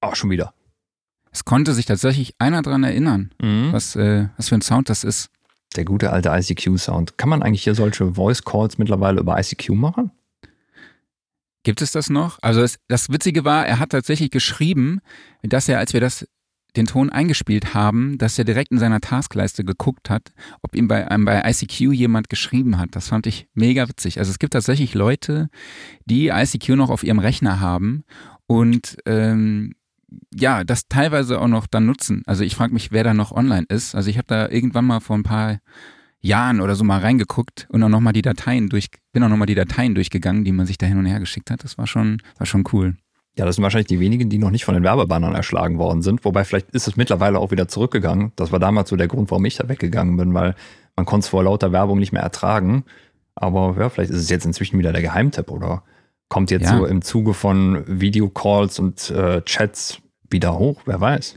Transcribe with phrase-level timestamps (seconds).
[0.00, 0.54] Auch schon wieder.
[1.32, 3.72] Es konnte sich tatsächlich einer dran erinnern, Mhm.
[3.72, 5.30] was, äh, was für ein Sound das ist.
[5.76, 7.16] Der gute alte ICQ-Sound.
[7.18, 10.10] Kann man eigentlich hier solche Voice Calls mittlerweile über ICQ machen?
[11.62, 12.38] Gibt es das noch?
[12.42, 15.00] Also es, das Witzige war, er hat tatsächlich geschrieben,
[15.42, 16.26] dass er, als wir das
[16.76, 20.32] den Ton eingespielt haben, dass er direkt in seiner Taskleiste geguckt hat,
[20.62, 22.90] ob ihm bei, ähm, bei ICQ jemand geschrieben hat.
[22.96, 24.18] Das fand ich mega witzig.
[24.18, 25.48] Also es gibt tatsächlich Leute,
[26.06, 28.04] die ICQ noch auf ihrem Rechner haben
[28.46, 29.74] und ähm,
[30.34, 32.22] ja, das teilweise auch noch dann nutzen.
[32.26, 33.94] Also ich frage mich, wer da noch online ist.
[33.94, 35.58] Also ich habe da irgendwann mal vor ein paar
[36.20, 39.54] Jahren oder so mal reingeguckt und auch nochmal die Dateien durch, bin auch nochmal die
[39.54, 41.64] Dateien durchgegangen, die man sich da hin und her geschickt hat.
[41.64, 42.96] Das war schon, war schon cool.
[43.38, 46.24] Ja, das sind wahrscheinlich die wenigen, die noch nicht von den Werbebannern erschlagen worden sind.
[46.24, 48.32] Wobei vielleicht ist es mittlerweile auch wieder zurückgegangen.
[48.36, 50.54] Das war damals so der Grund, warum ich da weggegangen bin, weil
[50.96, 52.84] man konnte es vor lauter Werbung nicht mehr ertragen.
[53.36, 55.84] Aber ja, vielleicht ist es jetzt inzwischen wieder der Geheimtipp oder
[56.28, 56.76] kommt jetzt Ja.
[56.76, 60.82] so im Zuge von Videocalls und äh, Chats wieder hoch.
[60.86, 61.36] Wer weiß.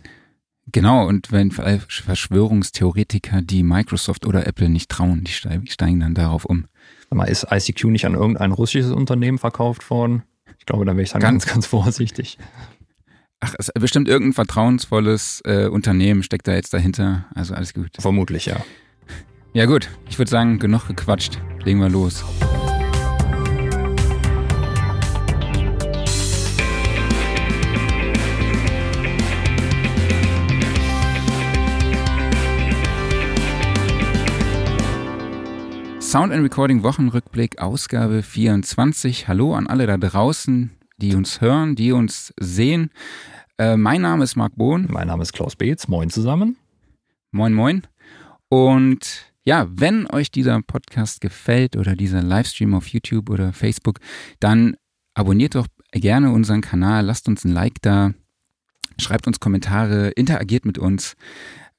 [0.72, 6.66] Genau, und wenn Verschwörungstheoretiker, die Microsoft oder Apple nicht trauen, die steigen, dann darauf um.
[7.10, 10.24] Sag mal, ist ICQ nicht an irgendein russisches Unternehmen verkauft worden?
[10.60, 12.38] Ich glaube, da wäre ich dann ganz, Ganz- ganz vorsichtig.
[13.42, 17.26] Ach, es ist bestimmt irgendein vertrauensvolles äh, Unternehmen steckt da jetzt dahinter.
[17.36, 17.90] Also alles gut.
[18.00, 18.56] Vermutlich, ja.
[19.54, 21.40] Ja gut, ich würde sagen, genug gequatscht.
[21.66, 22.24] Legen wir los.
[36.14, 39.28] Sound and Recording Wochenrückblick, Ausgabe 24.
[39.28, 42.92] Hallo an alle da draußen, die uns hören, die uns sehen.
[43.58, 44.86] Äh, mein Name ist Marc Bohn.
[44.92, 45.88] Mein Name ist Klaus Beetz.
[45.88, 46.58] Moin zusammen.
[47.32, 47.82] Moin, moin.
[48.48, 54.00] Und ja, wenn euch dieser Podcast gefällt oder dieser Livestream auf YouTube oder Facebook,
[54.40, 54.76] dann
[55.16, 58.14] abonniert doch gerne unseren Kanal, lasst uns ein Like da,
[59.00, 61.16] schreibt uns Kommentare, interagiert mit uns,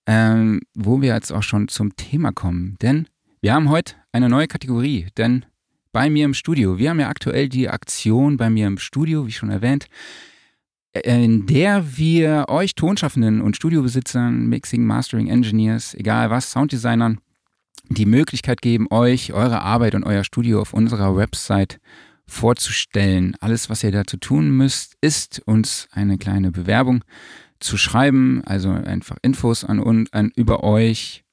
[0.07, 2.75] ähm, wo wir jetzt auch schon zum Thema kommen.
[2.83, 3.07] Denn
[3.41, 5.45] wir haben heute eine neue Kategorie, denn
[5.93, 9.33] bei mir im Studio, wir haben ja aktuell die Aktion bei mir im Studio, wie
[9.33, 9.87] schon erwähnt,
[10.93, 17.19] in der wir euch Tonschaffenden und Studiobesitzern, Mixing, Mastering Engineers, egal was, Sounddesignern,
[17.89, 21.81] die Möglichkeit geben, euch eure Arbeit und euer Studio auf unserer Website
[22.27, 23.37] vorzustellen.
[23.41, 27.03] Alles, was ihr dazu tun müsst, ist uns eine kleine Bewerbung
[27.59, 29.81] zu schreiben, also einfach Infos an
[30.13, 31.24] an, über euch,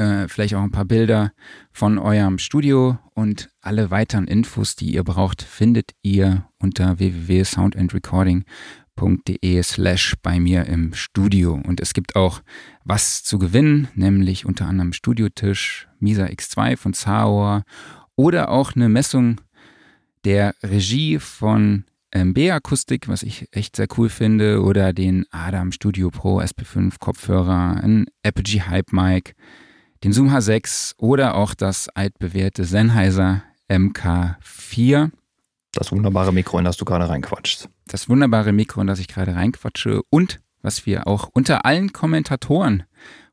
[0.00, 1.32] äh, vielleicht auch ein paar Bilder
[1.72, 10.14] von eurem Studio und alle weiteren Infos, die ihr braucht, findet ihr unter www.soundandrecording.de slash
[10.22, 11.60] bei mir im Studio.
[11.62, 12.40] Und es gibt auch
[12.84, 17.64] was zu gewinnen, nämlich unter anderem Studiotisch Misa X2 von Sauer
[18.16, 19.42] oder auch eine Messung
[20.24, 26.10] der Regie von MB Akustik, was ich echt sehr cool finde, oder den Adam Studio
[26.10, 29.34] Pro SP5 Kopfhörer, ein Apogee Hype Mic,
[30.04, 35.10] den Zoom H6 oder auch das altbewährte Sennheiser MK4.
[35.72, 37.68] Das wunderbare Mikro, in das du gerade reinquatschst.
[37.86, 42.84] Das wunderbare Mikro, in das ich gerade reinquatsche und was wir auch unter allen Kommentatoren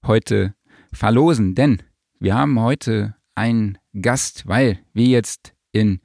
[0.06, 0.54] heute
[0.94, 1.82] verlosen, denn
[2.20, 6.00] wir haben heute einen Gast, weil wir jetzt in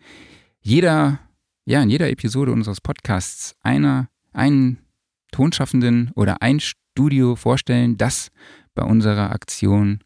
[0.60, 1.20] jeder,
[1.64, 4.78] ja, in jeder Episode unseres Podcasts einer, einen
[5.30, 8.28] Tonschaffenden oder ein Studio vorstellen, das
[8.74, 10.00] bei unserer Aktion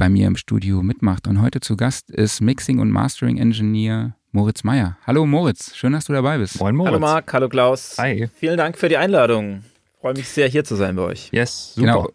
[0.00, 1.28] bei mir im Studio mitmacht.
[1.28, 4.96] Und heute zu Gast ist Mixing und Mastering Engineer Moritz Meyer.
[5.06, 6.58] Hallo Moritz, schön, dass du dabei bist.
[6.58, 6.92] Moin Moritz.
[6.92, 7.96] Hallo Marc, hallo Klaus.
[7.98, 8.26] Hi.
[8.34, 9.62] Vielen Dank für die Einladung.
[10.00, 11.28] Freue mich sehr, hier zu sein bei euch.
[11.32, 11.86] Yes, super.
[11.86, 12.08] Genau.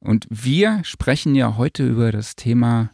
[0.00, 2.90] Und wir sprechen ja heute über das Thema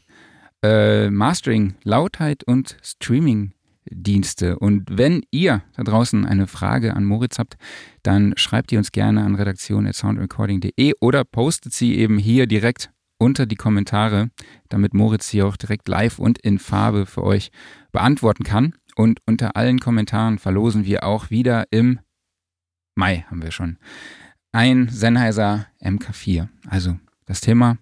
[0.63, 4.57] äh, Mastering, Lautheit und Streaming-Dienste.
[4.57, 7.57] Und wenn ihr da draußen eine Frage an Moritz habt,
[8.05, 13.57] dann schreibt ihr uns gerne an redaktion.soundrecording.de oder postet sie eben hier direkt unter die
[13.57, 14.31] Kommentare,
[14.69, 17.53] damit Moritz sie auch direkt live und in Farbe für euch
[17.93, 18.75] beantworten kann.
[18.97, 22.01] Und unter allen Kommentaren verlosen wir auch wieder im
[22.97, 23.79] Mai, haben wir schon,
[24.51, 26.49] ein Sennheiser MK4.
[26.69, 27.79] Also das Thema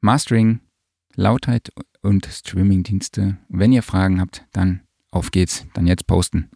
[0.00, 0.60] Mastering,
[1.16, 3.38] Lautheit und Streamingdienste.
[3.48, 5.66] Wenn ihr Fragen habt, dann auf geht's.
[5.74, 6.48] Dann jetzt posten.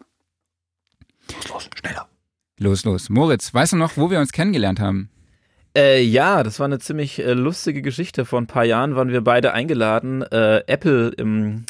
[1.29, 2.09] Los, los, schneller.
[2.57, 3.09] Los, los.
[3.09, 5.09] Moritz, weißt du noch, wo wir uns kennengelernt haben?
[5.75, 8.25] Äh, ja, das war eine ziemlich äh, lustige Geschichte.
[8.25, 11.65] Vor ein paar Jahren waren wir beide eingeladen, äh, Apple im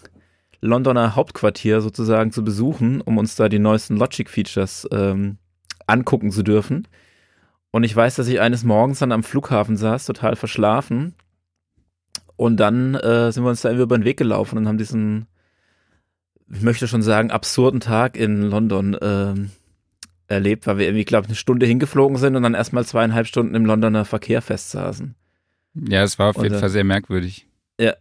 [0.59, 5.37] Londoner Hauptquartier sozusagen zu besuchen, um uns da die neuesten Logic-Features ähm,
[5.87, 6.87] angucken zu dürfen.
[7.71, 11.15] Und ich weiß, dass ich eines Morgens dann am Flughafen saß, total verschlafen.
[12.35, 15.27] Und dann äh, sind wir uns da irgendwie über den Weg gelaufen und haben diesen,
[16.51, 19.51] ich möchte schon sagen, absurden Tag in London ähm,
[20.33, 23.55] erlebt, weil wir irgendwie, glaube ich, eine Stunde hingeflogen sind und dann erstmal zweieinhalb Stunden
[23.55, 25.15] im Londoner Verkehr festsaßen.
[25.75, 27.47] Ja, es war auf jeden Fall sehr merkwürdig.
[27.79, 27.93] Ja.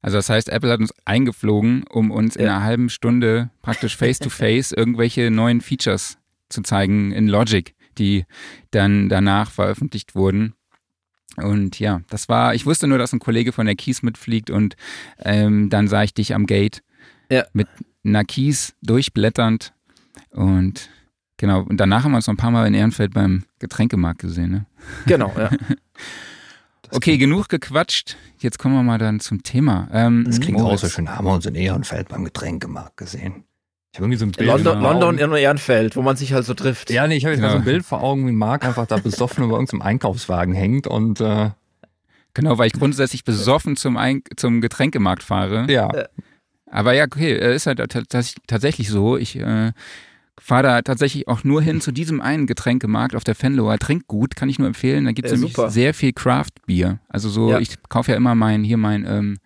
[0.00, 2.56] Also das heißt, Apple hat uns eingeflogen, um uns in Ja.
[2.56, 6.18] einer halben Stunde praktisch face-to-face irgendwelche neuen Features
[6.48, 8.24] zu zeigen in Logic, die
[8.70, 10.54] dann danach veröffentlicht wurden.
[11.36, 14.76] Und ja, das war, ich wusste nur, dass ein Kollege von der Keys mitfliegt und
[15.24, 16.82] ähm, dann sah ich dich am Gate
[17.30, 17.44] Ja.
[17.52, 17.68] mit
[18.04, 19.72] einer Keys durchblätternd
[20.30, 20.88] und
[21.38, 24.50] genau, und danach haben wir uns noch ein paar Mal in Ehrenfeld beim Getränkemarkt gesehen.
[24.50, 24.66] Ne?
[25.06, 25.48] Genau, ja.
[26.90, 28.16] Okay, genug gequatscht.
[28.38, 29.88] Jetzt kommen wir mal dann zum Thema.
[29.92, 31.10] Ähm, Das klingt auch so schön.
[31.10, 33.44] Haben wir uns in Ehrenfeld beim Getränkemarkt gesehen.
[33.92, 35.32] Ich habe irgendwie so ein Bild London, vor London Augen.
[35.32, 36.88] in Ehrenfeld, wo man sich halt so trifft.
[36.90, 37.48] Ja, nee, ich habe jetzt Ja.
[37.48, 40.86] mal so ein Bild vor Augen, wie Marc einfach da besoffen über irgendeinem Einkaufswagen hängt
[40.86, 41.50] und äh,
[42.32, 45.70] Genau, weil ich grundsätzlich besoffen zum, Ein zum Getränkemarkt fahre.
[45.70, 45.90] ja.
[46.70, 49.16] Aber ja, okay, äh, ist halt tats- tatsächlich so.
[49.18, 49.72] Ich äh,
[50.40, 54.48] fahre da tatsächlich auch nur hin zu diesem einen Getränkemarkt auf der Fenloer Trinkgut, kann
[54.48, 55.04] ich nur empfehlen.
[55.04, 55.70] Da gibt es Äh, nämlich super.
[55.70, 57.00] sehr viel Craft-Bier.
[57.08, 57.58] Also so, Ja.
[57.60, 59.38] ich kaufe ja immer mein, hier mein, ähm,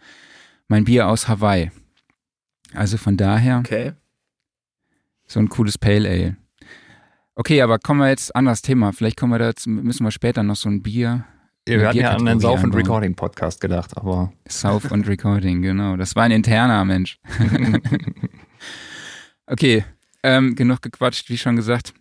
[0.68, 1.70] mein Bier aus Hawaii.
[2.74, 3.92] Also von daher Okay.
[5.26, 6.36] so ein cooles Pale Ale.
[7.34, 8.92] Okay, aber kommen wir jetzt anderes Thema.
[8.92, 11.24] Vielleicht kommen wir da jetzt, müssen wir später noch so ein Bier
[11.68, 12.74] Ja, wir hatten ja an den Sauf- und.
[12.74, 15.96] Recording-Podcast gedacht, aber South und Recording, genau.
[15.96, 17.18] Das war ein interner Mensch.
[19.46, 19.84] okay,
[20.22, 21.94] ähm, genug gequatscht, wie schon gesagt.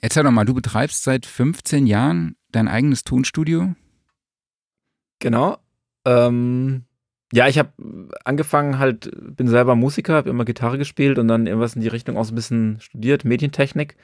[0.00, 3.74] Erzähl doch mal, du betreibst seit 15 Jahren dein eigenes Tonstudio.
[5.18, 5.58] Genau.
[6.04, 6.84] Ähm,
[7.32, 7.72] ja, ich habe
[8.24, 12.16] angefangen halt, bin selber Musiker, habe immer Gitarre gespielt und dann irgendwas in die Richtung
[12.16, 13.96] auch so ein bisschen studiert, Medientechnik.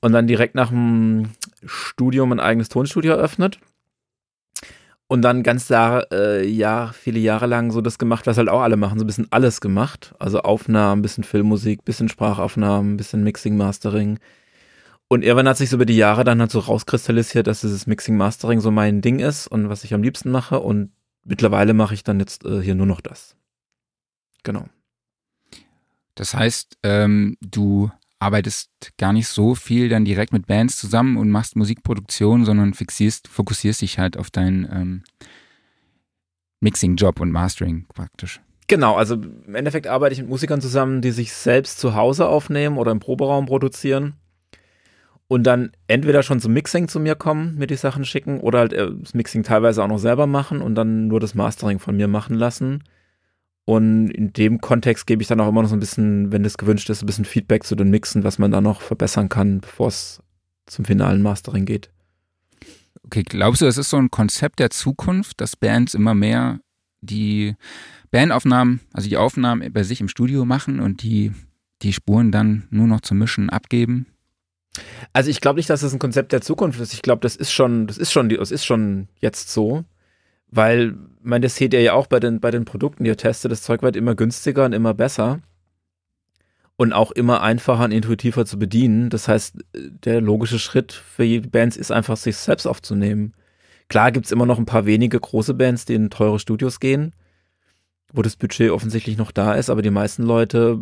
[0.00, 1.30] Und dann direkt nach dem
[1.64, 3.58] Studium ein eigenes Tonstudio eröffnet.
[5.06, 8.62] Und dann ganz Jahre, äh, ja, viele Jahre lang so das gemacht, was halt auch
[8.62, 10.14] alle machen, so ein bisschen alles gemacht.
[10.18, 14.18] Also Aufnahmen, bisschen Filmmusik, bisschen Sprachaufnahmen, bisschen Mixing, Mastering.
[15.08, 18.16] Und irgendwann hat sich so über die Jahre dann halt so rauskristallisiert, dass dieses Mixing,
[18.16, 20.60] Mastering so mein Ding ist und was ich am liebsten mache.
[20.60, 20.90] Und
[21.22, 23.36] mittlerweile mache ich dann jetzt äh, hier nur noch das.
[24.42, 24.66] Genau.
[26.14, 27.90] Das heißt, ähm, du
[28.24, 33.28] arbeitest gar nicht so viel dann direkt mit Bands zusammen und machst Musikproduktion, sondern fixierst,
[33.28, 35.02] fokussierst dich halt auf deinen ähm,
[36.60, 38.40] Mixing-Job und Mastering praktisch.
[38.66, 42.78] Genau, also im Endeffekt arbeite ich mit Musikern zusammen, die sich selbst zu Hause aufnehmen
[42.78, 44.14] oder im Proberaum produzieren
[45.28, 48.72] und dann entweder schon zum Mixing zu mir kommen, mir die Sachen schicken oder halt
[48.72, 52.08] äh, das Mixing teilweise auch noch selber machen und dann nur das Mastering von mir
[52.08, 52.84] machen lassen.
[53.66, 56.58] Und in dem Kontext gebe ich dann auch immer noch so ein bisschen, wenn das
[56.58, 59.88] gewünscht ist, ein bisschen Feedback zu den Mixen, was man da noch verbessern kann, bevor
[59.88, 60.22] es
[60.66, 61.90] zum finalen Mastering geht.
[63.04, 66.60] Okay, glaubst du, das ist so ein Konzept der Zukunft, dass Bands immer mehr
[67.00, 67.54] die
[68.10, 71.32] Bandaufnahmen, also die Aufnahmen bei sich im Studio machen und die,
[71.82, 74.06] die Spuren dann nur noch zum Mischen abgeben?
[75.12, 76.92] Also ich glaube nicht, dass das ein Konzept der Zukunft ist.
[76.92, 79.84] Ich glaube, das ist schon, das ist schon, das ist schon jetzt so,
[80.54, 83.16] weil, ich meine, das seht ihr ja auch bei den, bei den Produkten, die ihr
[83.16, 83.50] testet.
[83.50, 85.40] Das Zeug wird immer günstiger und immer besser
[86.76, 89.10] und auch immer einfacher und intuitiver zu bedienen.
[89.10, 93.34] Das heißt, der logische Schritt für die Bands ist einfach, sich selbst aufzunehmen.
[93.88, 97.12] Klar gibt's immer noch ein paar wenige große Bands, die in teure Studios gehen,
[98.12, 100.78] wo das Budget offensichtlich noch da ist, aber die meisten Leute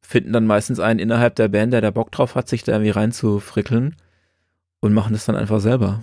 [0.00, 2.90] finden dann meistens einen innerhalb der Band, der da Bock drauf hat, sich da irgendwie
[2.90, 3.96] reinzufrickeln
[4.80, 6.02] und machen das dann einfach selber.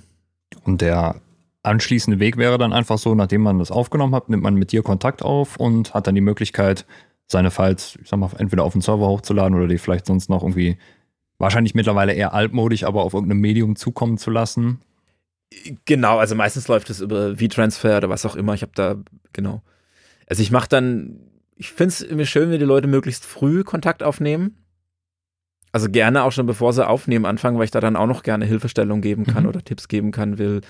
[0.63, 1.15] Und der
[1.63, 4.83] anschließende Weg wäre dann einfach so, nachdem man das aufgenommen hat, nimmt man mit dir
[4.83, 6.85] Kontakt auf und hat dann die Möglichkeit,
[7.27, 10.41] seine Files, ich sag mal, entweder auf den Server hochzuladen oder die vielleicht sonst noch
[10.41, 10.77] irgendwie,
[11.37, 14.81] wahrscheinlich mittlerweile eher altmodisch, aber auf irgendeinem Medium zukommen zu lassen.
[15.85, 18.53] Genau, also meistens läuft es über V-Transfer oder was auch immer.
[18.53, 18.95] Ich habe da,
[19.33, 19.61] genau.
[20.27, 21.19] Also ich mache dann,
[21.55, 24.57] ich finde es mir schön, wenn die Leute möglichst früh Kontakt aufnehmen.
[25.71, 28.45] Also gerne auch schon bevor sie aufnehmen anfangen, weil ich da dann auch noch gerne
[28.45, 29.49] Hilfestellung geben kann Mhm.
[29.49, 30.61] oder Tipps geben kann, will.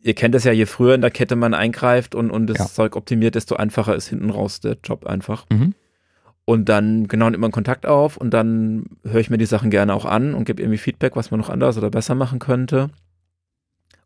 [0.00, 2.66] Ihr kennt das ja, je früher in der Kette man eingreift und, und das Ja.
[2.66, 5.46] Zeug optimiert, desto einfacher ist hinten raus der Job einfach.
[5.50, 5.74] Mhm.
[6.44, 9.92] Und dann genau nimmt man Kontakt auf und dann höre ich mir die Sachen gerne
[9.94, 12.90] auch an und gebe irgendwie Feedback, was man noch anders oder besser machen könnte.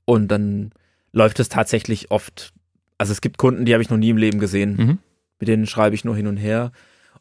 [0.07, 0.73] Und dann
[1.12, 2.53] läuft es tatsächlich oft.
[2.97, 4.77] Also es gibt Kunden, die habe ich noch nie im Leben gesehen.
[4.77, 4.99] Mhm.
[5.39, 6.73] Mit denen schreibe ich nur hin und her.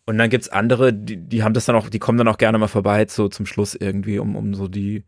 [0.05, 2.37] Und dann gibt es andere, die, die haben das dann auch, die kommen dann auch
[2.37, 5.03] gerne mal vorbei, so zum Schluss irgendwie, um, um so die,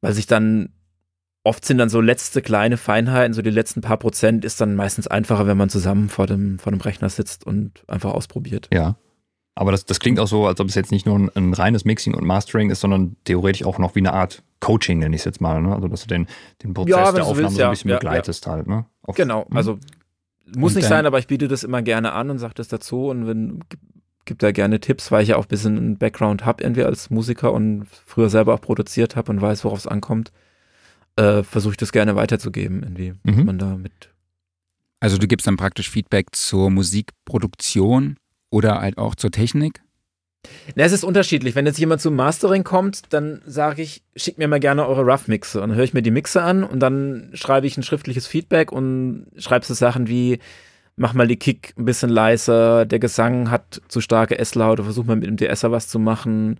[0.00, 0.68] weil sich dann,
[1.44, 5.06] oft sind dann so letzte kleine Feinheiten, so die letzten paar Prozent ist dann meistens
[5.08, 8.68] einfacher, wenn man zusammen vor dem, vor dem Rechner sitzt und einfach ausprobiert.
[8.72, 8.96] Ja.
[9.54, 11.84] Aber das, das klingt auch so, als ob es jetzt nicht nur ein, ein reines
[11.84, 15.24] Mixing und Mastering ist, sondern theoretisch auch noch wie eine Art Coaching, nenne ich es
[15.26, 15.60] jetzt mal.
[15.60, 15.74] Ne?
[15.74, 16.26] Also, dass du den,
[16.62, 17.70] den Prozess Ja, der Aufnahme willst, so ein ja.
[17.70, 18.66] bisschen Ja, begleitest halt.
[18.66, 18.86] Ne?
[19.02, 19.56] Auf- Genau, Mhm.
[19.56, 19.78] also
[20.56, 22.68] muss Und nicht dann- sein, aber ich biete das immer gerne an und sage das
[22.68, 23.08] dazu.
[23.08, 23.60] Und wenn
[24.24, 27.10] gebe da gerne Tipps, weil ich ja auch ein bisschen einen Background habe, irgendwie als
[27.10, 30.32] Musiker und früher selber auch produziert habe und weiß, worauf es ankommt.
[31.16, 33.38] Äh, Versuche ich das gerne weiterzugeben, irgendwie, mhm.
[33.38, 34.10] was man da mit.
[35.00, 38.16] Also du gibst dann praktisch Feedback zur Musikproduktion
[38.50, 39.82] oder halt auch zur Technik?
[40.74, 41.54] Na, es ist unterschiedlich.
[41.54, 45.60] Wenn jetzt jemand zum Mastering kommt, dann sage ich, schickt mir mal gerne eure Rough-Mixe.
[45.60, 48.72] Und dann höre ich mir die Mixe an und dann schreibe ich ein schriftliches Feedback
[48.72, 50.38] und schreibe so Sachen wie,
[50.96, 55.16] mach mal die Kick ein bisschen leiser, der Gesang hat zu starke S-Laute, versuch mal
[55.16, 56.58] mit dem DSer was zu machen.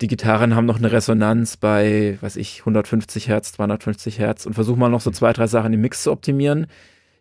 [0.00, 4.76] Die Gitarren haben noch eine Resonanz bei, weiß ich, 150 Hertz, 250 Hertz und versuch
[4.76, 6.66] mal noch so zwei, drei Sachen im Mix zu optimieren,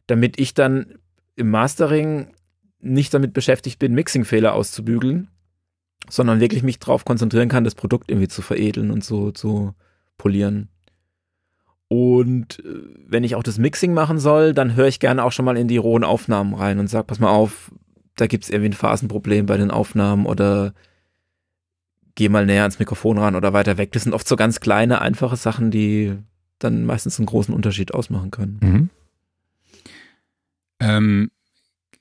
[0.08, 0.96] damit ich dann
[1.36, 2.28] im Mastering
[2.80, 5.30] nicht damit beschäftigt bin, Mixing-Fehler auszubügeln,
[6.10, 9.74] sondern wirklich mich darauf konzentrieren kann, das Produkt irgendwie zu veredeln und so zu
[10.18, 10.70] polieren.
[11.88, 15.46] Und äh, wenn ich auch das Mixing machen soll, dann höre ich gerne auch schon
[15.46, 17.72] mal in die rohen Aufnahmen rein und sage, pass mal auf,
[18.16, 20.74] da gibt es irgendwie ein Phasenproblem bei den Aufnahmen oder
[22.16, 23.92] geh mal näher ans Mikrofon ran oder weiter weg.
[23.92, 26.18] Das sind oft so ganz kleine, einfache Sachen, die
[26.60, 28.60] dann meistens einen großen Unterschied ausmachen können.
[28.62, 28.90] Mhm.
[30.80, 31.32] Ähm,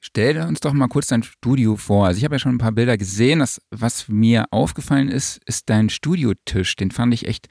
[0.04, 2.08] Stell uns doch mal kurz dein Studio vor.
[2.08, 3.38] Also ich habe ja schon ein paar Bilder gesehen.
[3.38, 6.74] Das, was mir aufgefallen ist, ist dein Studiotisch.
[6.74, 7.48] Den fand ich echt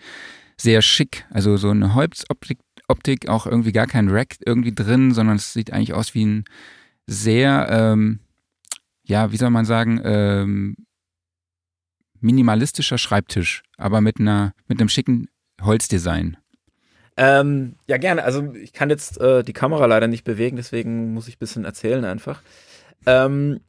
[0.58, 1.26] sehr schick.
[1.30, 5.72] Also so eine Holzoptik, Optik, auch irgendwie gar kein Rack irgendwie drin, sondern es sieht
[5.72, 6.44] eigentlich aus wie ein
[7.08, 8.20] sehr, ähm,
[9.04, 10.76] ja, wie soll man sagen, ähm,
[12.22, 15.28] minimalistischer Schreibtisch, aber mit einer, mit einem schicken
[15.62, 16.38] Holzdesign.
[17.18, 18.24] Ähm, ja, gerne.
[18.24, 21.66] Also ich kann jetzt äh, die Kamera leider nicht bewegen, deswegen muss ich ein bisschen
[21.66, 22.42] erzählen einfach.
[23.06, 23.60] Ähm,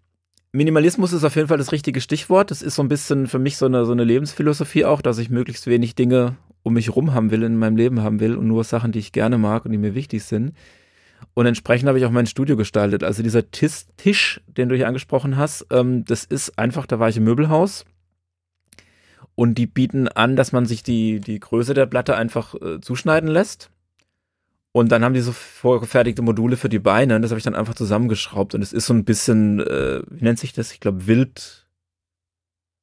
[0.52, 2.50] Minimalismus ist auf jeden Fall das richtige Stichwort.
[2.50, 5.30] Das ist so ein bisschen für mich so eine, so eine Lebensphilosophie auch, dass ich
[5.30, 8.62] möglichst wenig Dinge um mich rum haben will, in meinem Leben haben will und nur
[8.62, 10.52] Sachen, die ich gerne mag und die mir wichtig sind.
[11.34, 13.02] Und entsprechend habe ich auch mein Studio gestaltet.
[13.02, 17.08] Also dieser Tis Tisch, den du hier angesprochen hast, ähm, das ist einfach, da war
[17.08, 17.84] ich im Möbelhaus
[19.34, 23.28] und die bieten an, dass man sich die, die Größe der Platte einfach äh, zuschneiden
[23.28, 23.70] lässt.
[24.72, 27.54] Und dann haben die so vorgefertigte Module für die Beine und das habe ich dann
[27.54, 28.54] einfach zusammengeschraubt.
[28.54, 30.72] Und es ist so ein bisschen, äh, wie nennt sich das?
[30.72, 31.66] Ich glaube, Wild.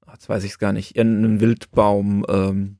[0.06, 0.98] Oh, jetzt weiß ich es gar nicht.
[0.98, 2.78] Ein Wildbaum ähm,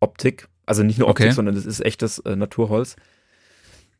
[0.00, 0.48] Optik.
[0.66, 1.34] Also nicht nur Optik, okay.
[1.34, 2.96] sondern das ist echtes äh, Naturholz.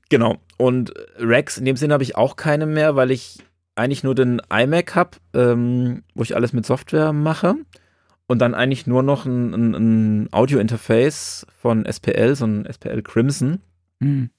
[0.09, 0.39] Genau.
[0.57, 3.39] Und Racks in dem Sinne habe ich auch keine mehr, weil ich
[3.77, 7.57] eigentlich nur den iMac habe, ähm, wo ich alles mit Software mache
[8.26, 13.61] und dann eigentlich nur noch ein, ein, ein Audio-Interface von SPL, so ein SPL Crimson.
[14.00, 14.31] Mhm.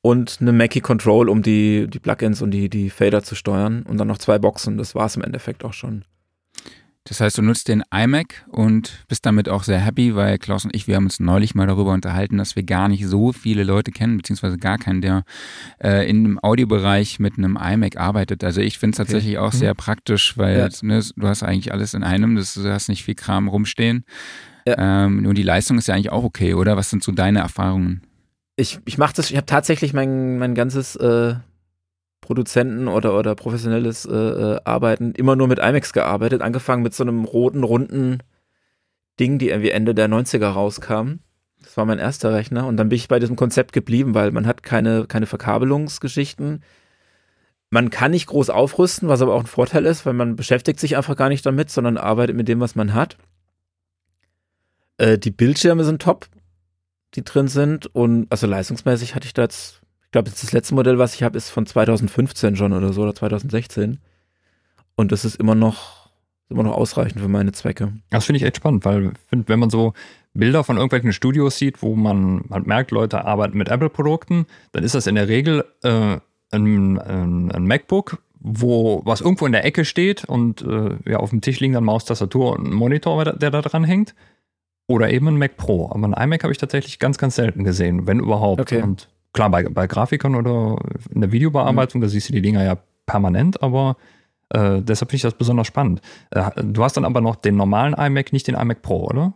[0.00, 3.82] Und eine Mackie Control, um die, die Plugins und die, die Fader zu steuern.
[3.82, 4.78] Und dann noch zwei Boxen.
[4.78, 6.04] Das war es im Endeffekt auch schon.
[7.08, 10.76] Das heißt, du nutzt den iMac und bist damit auch sehr happy, weil Klaus und
[10.76, 13.92] ich, wir haben uns neulich mal darüber unterhalten, dass wir gar nicht so viele Leute
[13.92, 15.24] kennen, beziehungsweise gar keinen, der
[15.82, 18.44] äh, in dem Audiobereich mit einem iMac arbeitet.
[18.44, 19.46] Also ich finde es tatsächlich okay.
[19.46, 19.58] auch mhm.
[19.58, 20.68] sehr praktisch, weil ja.
[20.82, 24.04] ne, du hast eigentlich alles in einem, das, du hast nicht viel Kram rumstehen.
[24.66, 25.06] Ja.
[25.06, 26.76] Ähm, und die Leistung ist ja eigentlich auch okay, oder?
[26.76, 28.02] Was sind so deine Erfahrungen?
[28.56, 31.36] Ich, ich mache das, ich habe tatsächlich mein, mein ganzes äh,
[32.28, 37.02] Produzenten oder, oder professionelles äh, äh, Arbeiten immer nur mit IMAX gearbeitet, angefangen mit so
[37.02, 38.18] einem roten, runden
[39.18, 41.20] Ding, die irgendwie Ende der 90er rauskam.
[41.62, 44.46] Das war mein erster Rechner und dann bin ich bei diesem Konzept geblieben, weil man
[44.46, 46.62] hat keine, keine Verkabelungsgeschichten.
[47.70, 50.98] Man kann nicht groß aufrüsten, was aber auch ein Vorteil ist, weil man beschäftigt sich
[50.98, 53.16] einfach gar nicht damit, sondern arbeitet mit dem, was man hat.
[54.98, 56.26] Äh, die Bildschirme sind top,
[57.14, 60.98] die drin sind und also leistungsmäßig hatte ich da jetzt ich glaube, das letzte Modell,
[60.98, 63.98] was ich habe, ist von 2015 schon oder so oder 2016.
[64.96, 66.08] Und das ist immer noch,
[66.48, 67.92] immer noch ausreichend für meine Zwecke.
[68.08, 69.92] Das finde ich echt spannend, weil find, wenn man so
[70.32, 74.94] Bilder von irgendwelchen Studios sieht, wo man halt merkt, Leute arbeiten mit Apple-Produkten, dann ist
[74.94, 76.16] das in der Regel äh,
[76.52, 81.28] ein, ein, ein, MacBook, wo was irgendwo in der Ecke steht und äh, ja, auf
[81.28, 84.14] dem Tisch liegen dann Maus, Tastatur und ein Monitor, der da dran hängt.
[84.86, 85.90] Oder eben ein Mac Pro.
[85.92, 88.62] Aber ein iMac habe ich tatsächlich ganz, ganz selten gesehen, wenn überhaupt.
[88.62, 88.80] Okay.
[88.80, 90.76] Und klar, bei, bei Grafikern oder
[91.10, 92.02] in der Videobearbeitung, mhm.
[92.02, 93.96] da siehst du die Dinger ja permanent, aber
[94.50, 96.00] äh, deshalb finde ich das besonders spannend.
[96.30, 99.34] Äh, du hast dann aber noch den normalen iMac, nicht den iMac Pro, oder?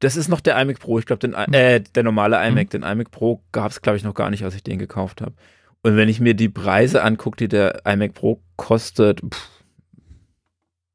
[0.00, 0.98] Das ist noch der iMac Pro.
[0.98, 1.52] Ich glaube, mhm.
[1.52, 2.66] äh, der normale iMac.
[2.66, 2.70] Mhm.
[2.70, 5.34] Den iMac Pro gab es, glaube ich, noch gar nicht, als ich den gekauft habe.
[5.82, 9.50] Und wenn ich mir die Preise angucke, die der iMac Pro kostet, pff,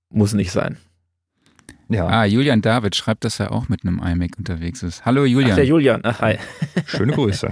[0.09, 0.77] muss nicht sein.
[1.89, 2.07] Ja.
[2.07, 5.05] Ah, Julian David schreibt, dass er auch mit einem iMac unterwegs ist.
[5.05, 5.51] Hallo Julian.
[5.51, 6.01] Ach, der Julian.
[6.03, 6.37] Ach, hi.
[6.85, 7.51] Schöne Grüße.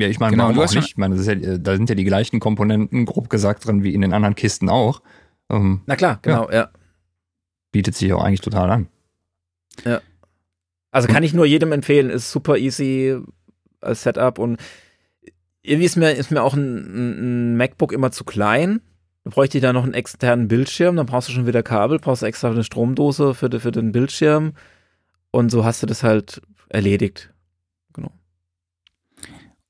[0.00, 0.88] Ja, ich meine, genau, warum auch nicht?
[0.88, 4.12] Ich meine, ja, da sind ja die gleichen Komponenten, grob gesagt, drin wie in den
[4.12, 5.02] anderen Kisten auch.
[5.50, 6.56] Ähm, Na klar, genau, ja.
[6.56, 6.70] ja.
[7.72, 8.88] Bietet sich auch eigentlich total an.
[9.84, 10.00] Ja.
[10.90, 13.18] Also kann ich nur jedem empfehlen, ist super easy
[13.80, 14.58] als Setup und
[15.62, 18.80] irgendwie ist mir, ist mir auch ein, ein MacBook immer zu klein
[19.28, 22.22] Dann bräuchte ich da noch einen externen Bildschirm, dann brauchst du schon wieder Kabel, brauchst
[22.22, 24.54] extra eine Stromdose für, für den Bildschirm
[25.30, 27.30] und so hast du das halt erledigt.
[27.92, 28.10] Genau.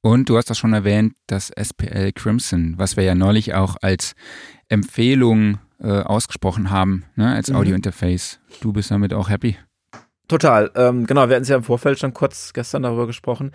[0.00, 4.14] Und du hast das schon erwähnt, das SPL Crimson, was wir ja neulich auch als
[4.68, 7.56] Empfehlung äh, ausgesprochen haben, ne, als Mhm.
[7.56, 8.38] Audiointerface.
[8.60, 9.56] Du bist damit auch happy.
[10.28, 10.70] Total.
[10.76, 13.50] Ähm, genau, wir hatten es ja im Vorfeld schon kurz gestern darüber gesprochen.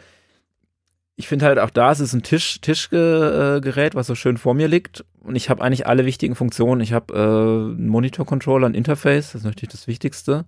[1.16, 4.68] Ich finde halt auch da, es ist ein Tisch, Tischgerät, was so schön vor mir
[4.68, 5.06] liegt.
[5.22, 6.82] Und ich habe eigentlich alle wichtigen Funktionen.
[6.82, 10.46] Ich habe äh, einen Monitor-Controller, ein Interface, das ist natürlich das Wichtigste.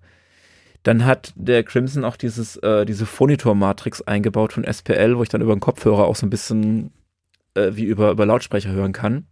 [0.81, 5.41] Dann hat der Crimson auch dieses, äh, diese Phonitor-Matrix eingebaut von SPL, wo ich dann
[5.41, 6.91] über den Kopfhörer auch so ein bisschen
[7.55, 9.25] äh, wie über, über Lautsprecher hören kann.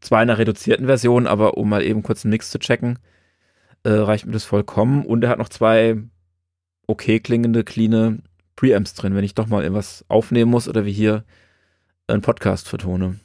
[0.00, 2.98] Zwar in einer reduzierten Version, aber um mal eben kurz einen Mix zu checken,
[3.84, 5.04] äh, reicht mir das vollkommen.
[5.04, 5.96] Und er hat noch zwei
[6.86, 8.18] okay klingende, cleane
[8.56, 11.24] Preamps drin, wenn ich doch mal irgendwas aufnehmen muss oder wie hier
[12.08, 13.20] einen Podcast vertone.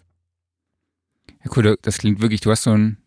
[1.44, 2.98] Ja, cool, das klingt wirklich, du hast so ein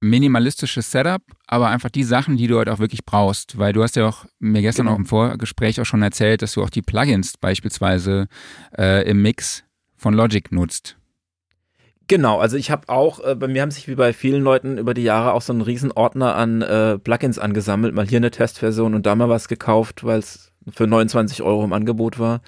[0.00, 3.96] minimalistisches Setup, aber einfach die Sachen, die du halt auch wirklich brauchst, weil du hast
[3.96, 4.94] ja auch mir gestern Genau.
[4.94, 8.26] auch im Vorgespräch auch schon erzählt, dass du auch die Plugins beispielsweise
[8.78, 9.64] äh, im Mix
[9.96, 10.96] von Logic nutzt.
[12.10, 14.94] Genau, also ich habe auch, äh, bei mir haben sich wie bei vielen Leuten über
[14.94, 18.96] die Jahre auch so einen riesen Ordner an äh, Plugins angesammelt, mal hier eine Testversion
[18.96, 22.40] und da mal was gekauft, weil es für 29 Euro im Angebot war.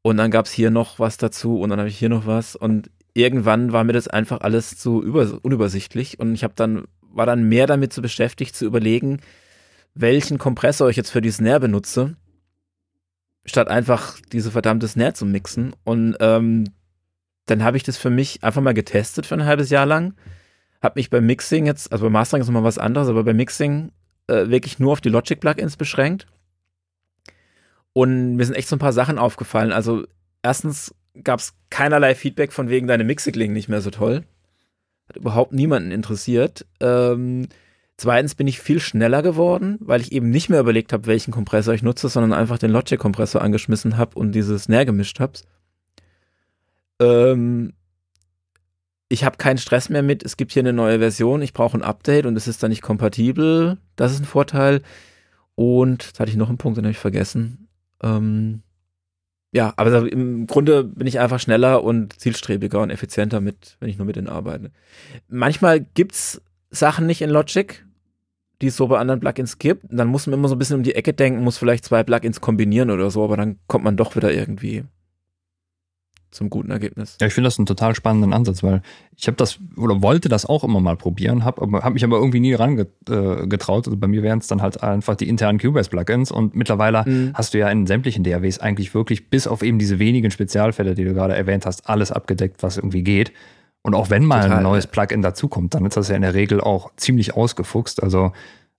[0.00, 2.56] Und dann gab es hier noch was dazu und dann habe ich hier noch was.
[2.56, 6.18] Und irgendwann war mir das einfach alles zu über, unübersichtlich.
[6.18, 9.20] Und ich habe dann war dann mehr damit zu beschäftigt zu überlegen,
[9.94, 12.16] welchen Kompressor ich jetzt für die Snare benutze,
[13.44, 15.76] statt einfach diese verdammte Snare zu mixen.
[15.84, 16.64] Und ähm,
[17.46, 20.14] dann habe ich das für mich einfach mal getestet für ein halbes Jahr lang.
[20.80, 23.92] Habe mich beim Mixing jetzt, also beim Mastering ist nochmal was anderes, aber beim Mixing
[24.28, 26.26] äh, wirklich nur auf die Logic-Plugins beschränkt.
[27.92, 29.72] Und mir sind echt so ein paar Sachen aufgefallen.
[29.72, 30.06] Also
[30.42, 34.24] erstens gab es keinerlei Feedback von wegen, deine Mixe klingen nicht mehr so toll.
[35.08, 36.66] Hat überhaupt niemanden interessiert.
[36.80, 37.48] Ähm,
[37.96, 41.74] zweitens bin ich viel schneller geworden, weil ich eben nicht mehr überlegt habe, welchen Kompressor
[41.74, 45.34] ich nutze, sondern einfach den Logic-Kompressor angeschmissen habe und diese Snare gemischt habe.
[47.02, 47.72] Ähm,
[49.08, 51.82] ich habe keinen Stress mehr mit, es gibt hier eine neue Version, ich brauche ein
[51.82, 53.76] Update und es ist dann nicht kompatibel.
[53.96, 54.82] Das ist ein Vorteil.
[55.54, 57.68] Und jetzt hatte ich noch einen Punkt, den habe ich vergessen.
[58.02, 58.62] Ähm,
[59.52, 63.98] ja, aber im Grunde bin ich einfach schneller und zielstrebiger und effizienter mit, wenn ich
[63.98, 64.70] nur mit denen arbeite.
[65.28, 67.84] Manchmal gibt's Sachen nicht in Logic,
[68.62, 69.84] die es so bei anderen Plugins gibt.
[69.90, 72.40] Dann muss man immer so ein bisschen um die Ecke denken, muss vielleicht zwei Plugins
[72.40, 74.84] kombinieren oder so, aber dann kommt man doch wieder irgendwie
[76.32, 77.16] zum guten Ergebnis.
[77.20, 78.82] Ja, ich finde das einen total spannenden Ansatz, weil
[79.16, 82.40] ich habe das oder wollte das auch immer mal probieren, habe hab mich aber irgendwie
[82.40, 83.86] nie rangetraut.
[83.86, 87.30] Also bei mir wären es dann halt einfach die internen Cubase-Plugins und mittlerweile Mhm.
[87.34, 91.04] hast du ja in sämtlichen DAWs eigentlich wirklich bis auf eben diese wenigen Spezialfälle, die
[91.04, 93.32] du gerade erwähnt hast, alles abgedeckt, was irgendwie geht.
[93.82, 94.86] Und auch wenn mal Total, ein neues.
[94.86, 98.02] Plugin dazukommt, dann ist das ja in der Regel auch ziemlich ausgefuchst.
[98.02, 98.32] Also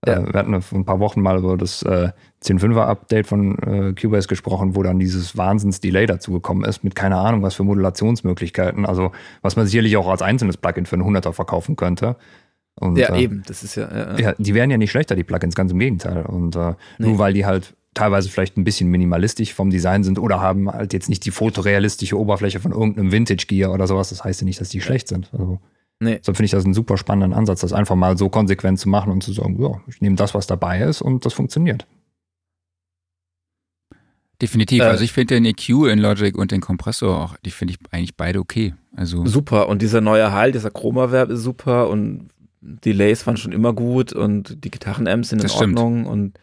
[0.06, 0.14] Ja.
[0.20, 2.10] äh, wir hatten vor ein paar Wochen mal über das äh,
[2.44, 7.42] 10.5er Update von äh, Cubase gesprochen, wo dann dieses Wahnsinns-Delay dazugekommen ist, mit keine Ahnung,
[7.42, 8.86] was für Modulationsmöglichkeiten.
[8.86, 9.12] Also
[9.42, 12.16] was man sicherlich auch als einzelnes Plugin für einen 100er verkaufen könnte.
[12.76, 13.90] Und, Ja, äh, eben, das ist ja.
[13.92, 14.20] ja, ja.
[14.20, 16.26] ja, die werden ja nicht schlechter, die Plugins, ganz im Gegenteil.
[16.26, 17.08] Und äh, Nee.
[17.08, 20.94] nur weil die halt teilweise vielleicht ein bisschen minimalistisch vom Design sind oder haben halt
[20.94, 24.70] jetzt nicht die fotorealistische Oberfläche von irgendeinem Vintage-Gear oder sowas, das heißt ja nicht, dass
[24.70, 25.30] die schlecht sind.
[25.32, 25.60] Also,
[26.00, 26.18] Nee.
[26.18, 29.12] deshalb finde ich das einen super spannenden Ansatz, das einfach mal so konsequent zu machen
[29.12, 31.88] und zu sagen, ja, ich nehme das, was dabei ist und das funktioniert.
[34.42, 34.82] Definitiv.
[34.82, 37.94] Äh, also ich finde den EQ in Logic und den Kompressor auch, die finde ich
[37.94, 38.74] eigentlich beide okay.
[38.96, 39.70] Also Super.
[39.70, 42.30] Und dieser neue Hall, dieser Chroma-Verb ist super und
[42.62, 45.78] Delays waren schon immer gut und die Gitarrenamps sind in Das stimmt.
[45.78, 46.38] Ordnung und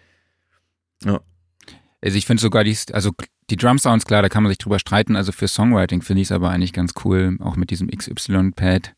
[2.03, 3.11] Also ich finde sogar die, also
[3.51, 5.17] die Drum Sounds, klar, da kann man sich drüber streiten.
[5.17, 8.95] Also für Songwriting finde ich es aber eigentlich ganz cool, auch mit diesem XY-Pad,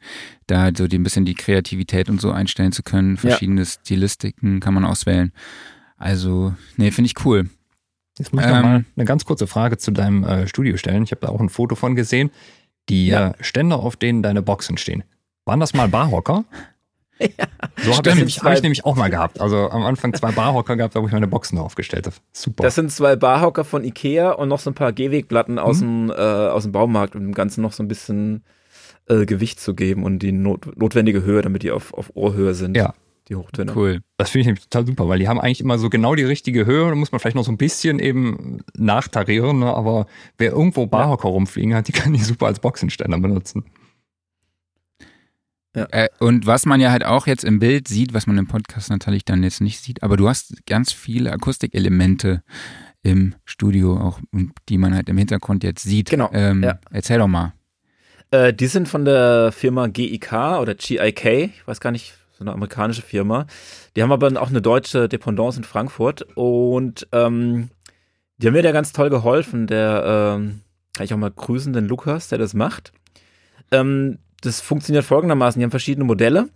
[0.47, 3.17] da so die, ein bisschen die Kreativität und so einstellen zu können.
[3.17, 5.33] Verschiedene Stilistiken kann man auswählen.
[5.97, 7.49] Also, nee, finde ich cool.
[8.19, 11.03] Jetzt muss ich Ähm, noch mal eine ganz kurze Frage zu deinem äh, Studio stellen.
[11.05, 12.31] Ich habe da auch ein Foto von gesehen.
[12.88, 13.29] Die Ja.
[13.31, 15.03] äh, Ständer, auf denen deine Boxen stehen.
[15.45, 16.45] Waren das mal Barhocker?
[17.76, 18.16] So habe ich, Stimmt.
[18.16, 19.40] nämlich- hab ich nämlich auch mal gehabt.
[19.40, 22.16] Also am Anfang zwei Barhocker gehabt, wo ich meine Boxen aufgestellt habe.
[22.32, 22.62] Super.
[22.62, 26.08] das sind zwei Barhocker von Ikea und noch so ein paar Gehwegplatten aus, Mhm.
[26.08, 26.14] dem, äh,
[26.48, 28.44] aus dem Baumarkt, um dem Ganzen noch so ein bisschen
[29.08, 32.76] äh, Gewicht zu geben und die not notwendige Höhe, damit die auf, auf Ohrhöhe sind.
[32.76, 32.94] Ja.
[33.28, 33.72] Die Hochtöne.
[33.74, 34.00] Cool.
[34.16, 36.66] Das finde ich nämlich total super, weil die haben eigentlich immer so genau die richtige
[36.66, 36.88] Höhe.
[36.88, 39.72] Da muss man vielleicht noch so ein bisschen eben nachtarieren, ne?
[39.74, 40.06] aber
[40.38, 43.64] wer irgendwo Barhocker rumfliegen hat, die kann die super als Boxenständer benutzen.
[45.74, 48.90] Äh, und was man ja halt auch jetzt im Bild sieht, was man im Podcast
[48.90, 52.42] natürlich dann jetzt nicht sieht, aber du hast ganz viele Akustikelemente
[53.02, 54.20] im Studio auch,
[54.68, 56.11] die man halt im Hintergrund jetzt sieht.
[56.11, 56.78] Genau, Ähm, ja.
[56.90, 57.54] Erzähl doch mal.
[58.30, 62.52] Äh, die sind von der Firma GIK oder GIK, ich weiß gar nicht, so eine
[62.52, 63.46] amerikanische Firma.
[63.96, 67.70] Die haben aber auch eine deutsche Dependance in Frankfurt und ähm,
[68.38, 69.66] die haben mir da ganz toll geholfen.
[69.66, 70.61] Der, ähm,
[70.94, 72.92] kann ich auch mal grüßen, den Lukas, der das macht.
[73.70, 76.48] Ähm, das funktioniert folgendermaßen: Die haben verschiedene Modelle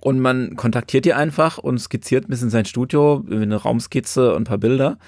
[0.00, 4.44] und man kontaktiert die einfach und skizziert ein bisschen sein Studio, eine Raumskizze und ein
[4.44, 4.98] paar Bilder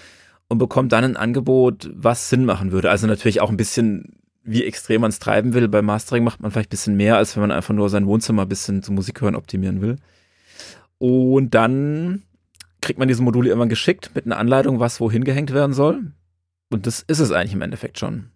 [0.49, 2.91] und bekommt dann ein Angebot, was Sinn machen würde.
[2.91, 5.69] Also natürlich auch ein bisschen, wie extrem man es treiben will.
[5.69, 8.43] Beim Mastering macht man vielleicht ein bisschen mehr, als wenn man einfach nur sein Wohnzimmer
[8.43, 9.97] ein bisschen zum Musik hören optimieren will.
[10.99, 12.23] Und dann
[12.83, 16.13] kriegt man diese Module irgendwann geschickt mit einer Anleitung, was wohin gehängt werden soll.
[16.71, 18.32] Und das ist es eigentlich im Endeffekt schon.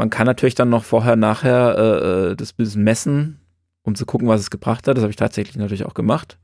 [0.00, 3.38] Man kann natürlich dann noch vorher, nachher äh, äh das bisschen messen,
[3.82, 4.96] um zu gucken, was es gebracht hat.
[4.96, 6.38] Das habe ich tatsächlich natürlich auch gemacht.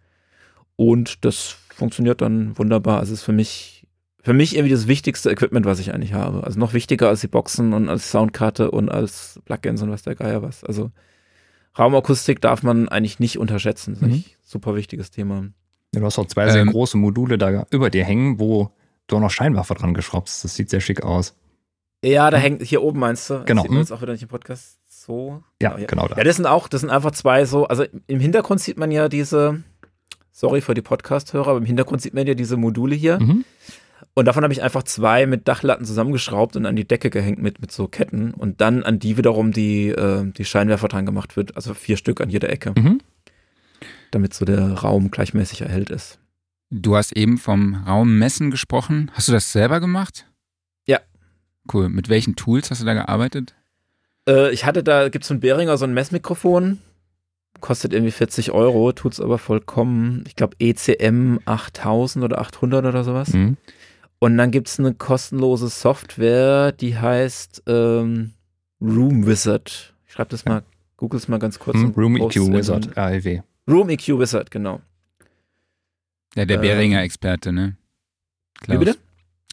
[0.76, 2.98] Und das funktioniert dann wunderbar.
[2.98, 3.86] Also es ist für mich,
[4.22, 6.44] für mich irgendwie das wichtigste Equipment, was ich eigentlich habe.
[6.44, 10.16] Also noch wichtiger als die Boxen und als Soundkarte und als Plugins und was der
[10.16, 10.62] Geier was.
[10.62, 10.90] Also
[11.78, 13.94] Raumakustik darf man eigentlich nicht unterschätzen.
[13.94, 14.14] Das ist mhm.
[14.16, 15.46] ein super wichtiges Thema.
[15.94, 18.70] Ja, du hast auch zwei sehr ähm, große Module da über dir hängen, wo
[19.06, 20.44] du auch noch Scheinwerfer dran geschraubst.
[20.44, 21.34] Das sieht sehr schick aus.
[22.04, 23.42] Ja, da hängt hier oben meinst du.
[23.44, 23.62] Genau.
[23.62, 25.42] Das sieht man jetzt auch wieder nicht im Podcast so.
[25.62, 25.87] Ja, genau.
[25.87, 26.16] genau da.
[26.16, 29.09] Ja, das sind auch, das sind einfach zwei so, also im Hintergrund sieht man ja
[29.09, 29.62] diese,
[30.32, 33.20] sorry für die Podcast-Hörer, aber im Hintergrund sieht man ja diese Module hier.
[33.20, 33.44] Mhm.
[34.14, 37.61] Und davon habe ich einfach zwei mit Dachlatten zusammengeschraubt und an die Decke gehängt mit,
[37.61, 41.56] mit so Ketten und dann an die wiederum die, äh, die Scheinwerfer dran gemacht wird,
[41.56, 42.72] also vier Stück an jeder Ecke.
[42.76, 43.00] Mhm.
[44.11, 46.18] Damit so der Raum gleichmäßig erhellt ist.
[46.70, 49.11] Du hast eben vom Raummessen gesprochen.
[49.14, 50.26] Hast du das selber gemacht?
[51.72, 51.88] Cool.
[51.88, 53.55] Mit welchen Tools hast du da gearbeitet?
[54.29, 56.79] Äh, ich hatte da, gibt es von Behringer so ein Messmikrofon.
[57.61, 60.24] Kostet irgendwie 40 Euro, tut es aber vollkommen.
[60.26, 63.33] Ich glaube ECM 8000 oder 800 oder sowas.
[63.33, 63.57] Mhm.
[64.18, 68.33] Und dann gibt es eine kostenlose Software, die heißt ähm,
[68.81, 69.94] Room Wizard.
[70.07, 70.62] Ich schreibe das mal,
[70.96, 71.76] google es mal ganz kurz.
[71.76, 73.42] Hm, Room EQ Wizard, ALW.
[73.68, 74.81] Room EQ Wizard, genau.
[76.35, 77.76] Ja, der Behringer Experte, ne?
[78.61, 78.81] Klaus.
[78.81, 78.98] Wie bitte?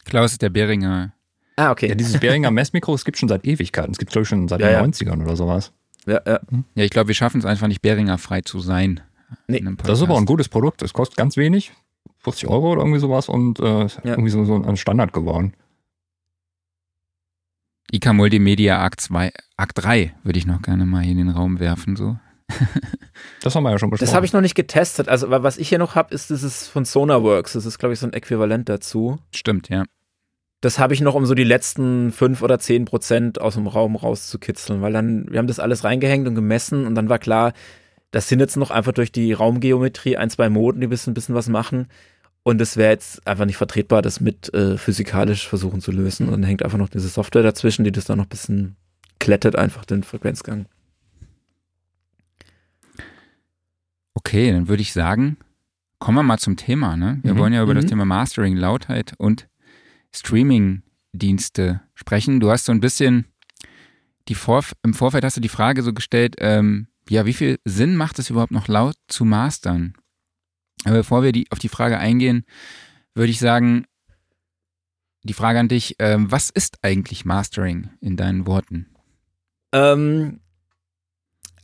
[0.04, 1.14] Klaus ist der Behringer.
[1.56, 1.88] Ah, okay.
[1.88, 3.92] Ja, dieses Behringer Messmikro, es gibt schon seit Ewigkeiten.
[3.92, 5.72] Es gibt, glaube ich, schon seit ja, den 90ern oder sowas.
[6.06, 6.40] Ja, ja.
[6.50, 6.64] Hm?
[6.74, 9.00] Ja, ich glaube, wir schaffen es einfach nicht, Behringer frei zu sein.
[9.46, 9.64] Nee.
[9.84, 10.82] Das ist aber ein gutes Produkt.
[10.82, 11.72] Es kostet ganz wenig.
[12.18, 13.88] 50 Euro oder irgendwie sowas und äh, ja.
[14.04, 15.54] irgendwie so, so ein Standard geworden.
[17.92, 21.60] IK Multimedia Arc 2, Arc 3 würde ich noch gerne mal hier in den Raum
[21.60, 22.16] werfen, so.
[23.42, 24.06] das haben wir ja schon besprochen.
[24.06, 25.08] Das habe ich noch nicht getestet.
[25.08, 27.54] Also, was ich hier noch habe, ist dieses von Sonarworks.
[27.54, 29.18] Das ist, glaube ich, so ein Äquivalent dazu.
[29.34, 29.84] Stimmt, ja.
[30.64, 33.96] Das habe ich noch, um so die letzten fünf oder zehn Prozent aus dem Raum
[33.96, 37.52] rauszukitzeln, weil dann, wir haben das alles reingehängt und gemessen und dann war klar,
[38.12, 41.14] das sind jetzt noch einfach durch die Raumgeometrie ein, zwei Moden, die ein bisschen, ein
[41.14, 41.88] bisschen was machen.
[42.44, 46.28] Und es wäre jetzt einfach nicht vertretbar, das mit äh, physikalisch versuchen zu lösen.
[46.28, 48.76] Und dann hängt einfach noch diese Software dazwischen, die das dann noch ein bisschen
[49.18, 50.64] klettet, einfach den Frequenzgang.
[54.14, 55.36] Okay, dann würde ich sagen,
[55.98, 56.96] kommen wir mal zum Thema.
[56.96, 57.18] Ne?
[57.22, 57.38] Wir mhm.
[57.38, 57.80] wollen ja über mhm.
[57.80, 59.46] das Thema Mastering, Lautheit und
[60.14, 62.40] Streaming-Dienste sprechen.
[62.40, 63.26] Du hast so ein bisschen
[64.28, 67.96] die Vorf im Vorfeld hast du die Frage so gestellt, ähm, ja, wie viel Sinn
[67.96, 69.94] macht es überhaupt noch laut zu mastern?
[70.84, 72.44] Aber bevor wir die, auf die Frage eingehen,
[73.14, 73.86] würde ich sagen,
[75.22, 78.94] die Frage an dich, ähm, was ist eigentlich Mastering in deinen Worten?
[79.72, 80.40] Ähm,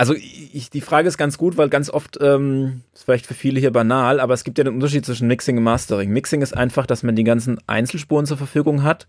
[0.01, 3.61] also ich, die Frage ist ganz gut, weil ganz oft, ähm, ist vielleicht für viele
[3.61, 6.09] hier banal, aber es gibt ja den Unterschied zwischen Mixing und Mastering.
[6.09, 9.07] Mixing ist einfach, dass man die ganzen Einzelspuren zur Verfügung hat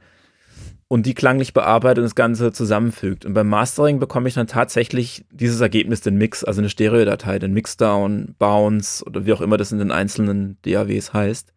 [0.90, 3.26] und die klanglich bearbeitet und das Ganze zusammenfügt.
[3.26, 7.54] Und beim Mastering bekomme ich dann tatsächlich dieses Ergebnis, den Mix, also eine Stereodatei, den
[7.54, 11.54] Mixdown, Bounce oder wie auch immer das in den einzelnen DAWs heißt.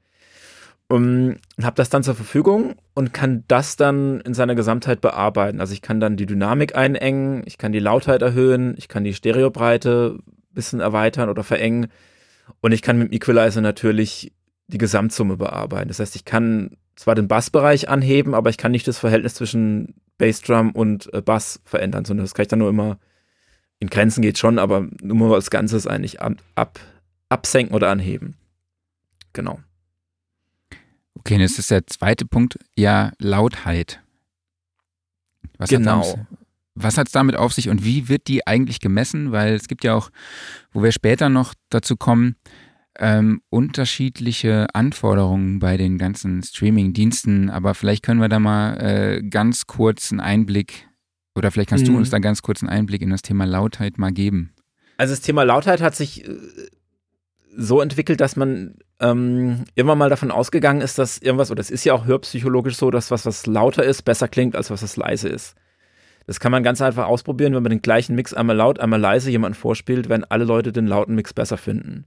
[0.87, 5.61] Und habe das dann zur Verfügung und kann das dann in seiner Gesamtheit bearbeiten.
[5.61, 9.14] Also ich kann dann die Dynamik einengen, ich kann die Lautheit erhöhen, ich kann die
[9.14, 11.88] Stereobreite ein bisschen erweitern oder verengen
[12.61, 14.33] und ich kann mit dem Equalizer natürlich
[14.66, 15.88] die Gesamtsumme bearbeiten.
[15.88, 19.94] Das heißt, ich kann zwar den Bassbereich anheben, aber ich kann nicht das Verhältnis zwischen
[20.18, 22.99] Bassdrum und äh, Bass verändern, sondern das kann ich dann nur immer
[23.81, 26.81] in Grenzen geht schon, aber nur als Ganzes eigentlich ab, ab,
[27.29, 28.37] absenken oder anheben.
[29.33, 29.59] Genau.
[31.26, 34.00] Okay, das ist der zweite Punkt, ja, Lautheit.
[35.56, 36.26] Was genau.
[36.74, 39.32] was hat es damit auf sich und wie wird die eigentlich gemessen?
[39.32, 40.10] Weil es gibt ja auch,
[40.72, 42.37] wo wir später noch dazu kommen,
[42.98, 49.66] ähm, unterschiedliche Anforderungen bei den ganzen Streaming-Diensten, aber vielleicht können wir da mal äh, ganz
[49.66, 50.88] kurz einen Einblick
[51.34, 51.92] oder vielleicht kannst mhm.
[51.92, 54.52] du uns da ganz kurz einen Einblick in das Thema Lautheit mal geben.
[54.96, 56.37] Also das Thema Lautheit hat sich äh,
[57.57, 61.85] so entwickelt, dass man ähm, immer mal davon ausgegangen ist, dass irgendwas, oder es ist
[61.85, 65.29] ja auch hörpsychologisch so, dass was, was lauter ist, besser klingt, als was, was leise
[65.29, 65.55] ist.
[66.27, 69.31] Das kann man ganz einfach ausprobieren, wenn man den gleichen Mix einmal laut, einmal leise
[69.31, 72.07] jemanden vorspielt, wenn alle Leute den lauten Mix besser finden.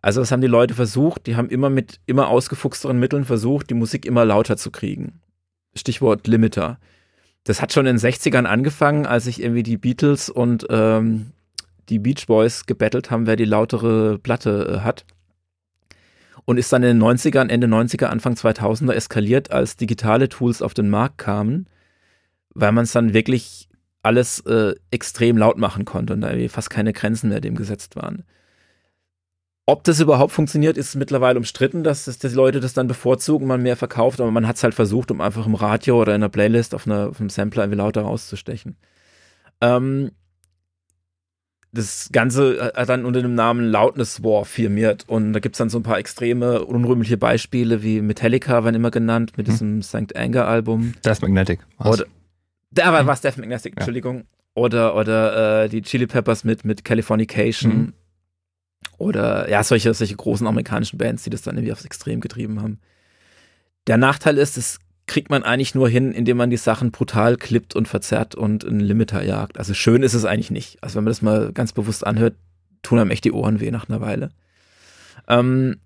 [0.00, 1.26] Also was haben die Leute versucht?
[1.26, 5.20] Die haben immer mit immer ausgefuchsteren Mitteln versucht, die Musik immer lauter zu kriegen.
[5.74, 6.78] Stichwort Limiter.
[7.44, 11.32] Das hat schon in den 60ern angefangen, als sich irgendwie die Beatles und ähm,
[11.88, 15.04] die Beach Boys gebettelt haben, wer die lautere Platte äh, hat.
[16.44, 20.72] Und ist dann in den 90ern, Ende 90er, Anfang 2000er eskaliert, als digitale Tools auf
[20.72, 21.68] den Markt kamen,
[22.54, 23.68] weil man es dann wirklich
[24.02, 28.24] alles äh, extrem laut machen konnte und da fast keine Grenzen mehr dem gesetzt waren.
[29.66, 33.62] Ob das überhaupt funktioniert, ist mittlerweile umstritten, dass, dass die Leute das dann bevorzugen, man
[33.62, 36.30] mehr verkauft, aber man hat es halt versucht, um einfach im Radio oder in einer
[36.30, 38.78] Playlist auf, einer, auf einem Sampler irgendwie lauter rauszustechen.
[39.60, 40.12] Ähm,
[41.72, 45.68] das Ganze hat dann unter dem Namen Loudness War firmiert und da gibt es dann
[45.68, 49.52] so ein paar extreme, unrühmliche Beispiele wie Metallica werden immer genannt mit hm.
[49.52, 50.16] diesem St.
[50.16, 50.94] Anger Album.
[51.04, 51.60] Death Magnetic.
[51.76, 52.00] Was?
[52.00, 52.06] Oder,
[52.70, 53.06] da war hm.
[53.06, 54.18] was Death Magnetic, Entschuldigung.
[54.18, 54.24] Ja.
[54.54, 57.72] Oder, oder äh, die Chili Peppers mit, mit Californication.
[57.72, 57.92] Mhm.
[58.96, 62.80] Oder ja, solche, solche großen amerikanischen Bands, die das dann irgendwie aufs Extrem getrieben haben.
[63.86, 67.74] Der Nachteil ist, es kriegt man eigentlich nur hin, indem man die Sachen brutal klippt
[67.74, 69.58] und verzerrt und einen Limiter jagt.
[69.58, 70.82] Also schön ist es eigentlich nicht.
[70.82, 72.34] Also wenn man das mal ganz bewusst anhört,
[72.82, 74.30] tun einem echt die Ohren weh nach einer Weile.
[75.26, 75.76] Ähm,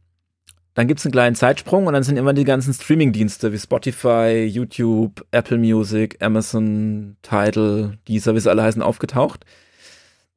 [0.75, 4.45] dann gibt es einen kleinen Zeitsprung und dann sind immer die ganzen Streaming-Dienste wie Spotify,
[4.51, 9.45] YouTube, Apple Music, Amazon, Tidal, Deezer, wie sie alle heißen, aufgetaucht.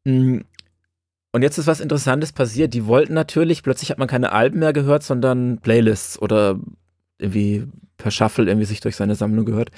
[0.04, 0.40] Mm.
[1.32, 2.74] Und jetzt ist was Interessantes passiert.
[2.74, 6.60] Die wollten natürlich, plötzlich hat man keine Alben mehr gehört, sondern Playlists oder
[7.18, 9.72] irgendwie per Shuffle irgendwie sich durch seine Sammlung gehört.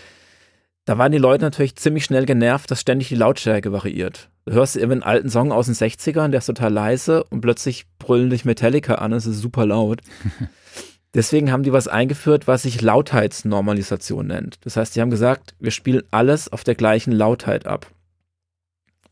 [0.86, 4.30] Da waren die Leute natürlich ziemlich schnell genervt, dass ständig die Lautstärke variiert.
[4.46, 7.86] Du hörst irgendwie einen alten Song aus den 60ern, der ist total leise und plötzlich
[8.00, 10.00] brüllen dich Metallica an, es ist super laut.
[11.14, 14.60] Deswegen haben die was eingeführt, was sich Lautheitsnormalisation nennt.
[14.62, 17.88] Das heißt, die haben gesagt, wir spielen alles auf der gleichen Lautheit ab.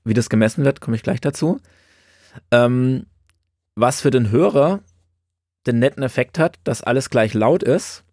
[0.05, 1.59] Wie das gemessen wird, komme ich gleich dazu.
[2.51, 3.05] Ähm,
[3.75, 4.79] was für den Hörer
[5.67, 8.04] den netten Effekt hat, dass alles gleich laut ist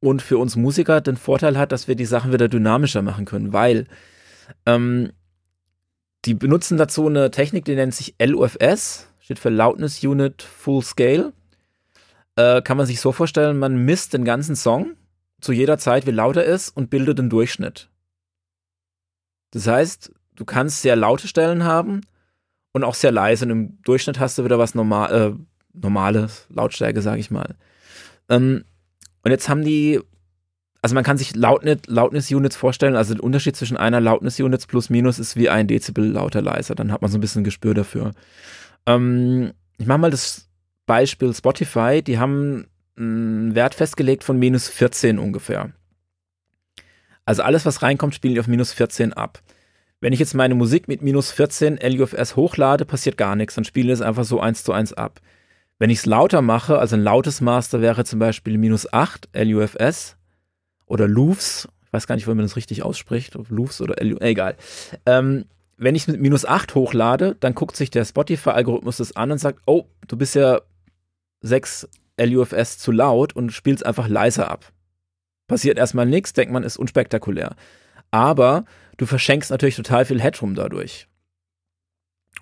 [0.00, 3.52] und für uns Musiker den Vorteil hat, dass wir die Sachen wieder dynamischer machen können,
[3.52, 3.86] weil
[4.66, 5.12] ähm,
[6.24, 11.32] die benutzen dazu eine Technik, die nennt sich LUFS, steht für Loudness Unit Full Scale.
[12.36, 14.96] Äh, kann man sich so vorstellen, man misst den ganzen Song
[15.40, 17.88] zu jeder Zeit, wie laut er ist und bildet den Durchschnitt.
[19.52, 22.02] Das heißt, du kannst sehr laute Stellen haben
[22.72, 25.34] und auch sehr leise und im Durchschnitt hast du wieder was normal, äh,
[25.72, 27.56] normales Lautstärke, sage ich mal.
[28.28, 28.64] Ähm,
[29.22, 30.00] und jetzt haben die,
[30.82, 35.36] also man kann sich Loudness-Units vorstellen, also der Unterschied zwischen einer Loudness-Units plus minus ist
[35.36, 38.12] wie ein Dezibel lauter leiser, dann hat man so ein bisschen ein Gespür dafür.
[38.86, 40.48] Ähm, ich mache mal das
[40.86, 45.72] Beispiel Spotify, die haben einen Wert festgelegt von minus 14 ungefähr.
[47.24, 49.40] Also alles, was reinkommt, spielen die auf minus 14 ab.
[50.00, 53.90] Wenn ich jetzt meine Musik mit minus 14 LUFS hochlade, passiert gar nichts, dann spielen
[53.90, 55.20] es einfach so eins zu eins ab.
[55.80, 60.16] Wenn ich es lauter mache, also ein lautes Master wäre zum Beispiel minus 8 LUFS
[60.84, 64.56] oder LUFS, ich weiß gar nicht, wie man das richtig ausspricht, LUFS oder LU, egal.
[65.06, 65.46] Ähm,
[65.78, 69.60] wenn ich mit minus 8 hochlade, dann guckt sich der Spotify-Algorithmus das an und sagt,
[69.64, 70.60] oh, du bist ja
[71.40, 71.88] 6
[72.18, 74.70] LUFS zu laut und spielst einfach leiser ab.
[75.48, 77.56] Passiert erstmal nichts, denkt man, ist unspektakulär.
[78.10, 78.66] Aber
[78.98, 81.08] du verschenkst natürlich total viel Headroom dadurch.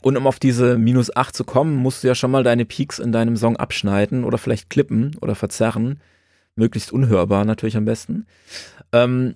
[0.00, 2.98] Und um auf diese minus 8 zu kommen, musst du ja schon mal deine Peaks
[2.98, 6.00] in deinem Song abschneiden oder vielleicht klippen oder verzerren.
[6.56, 8.26] Möglichst unhörbar natürlich am besten.
[8.92, 9.34] Ähm,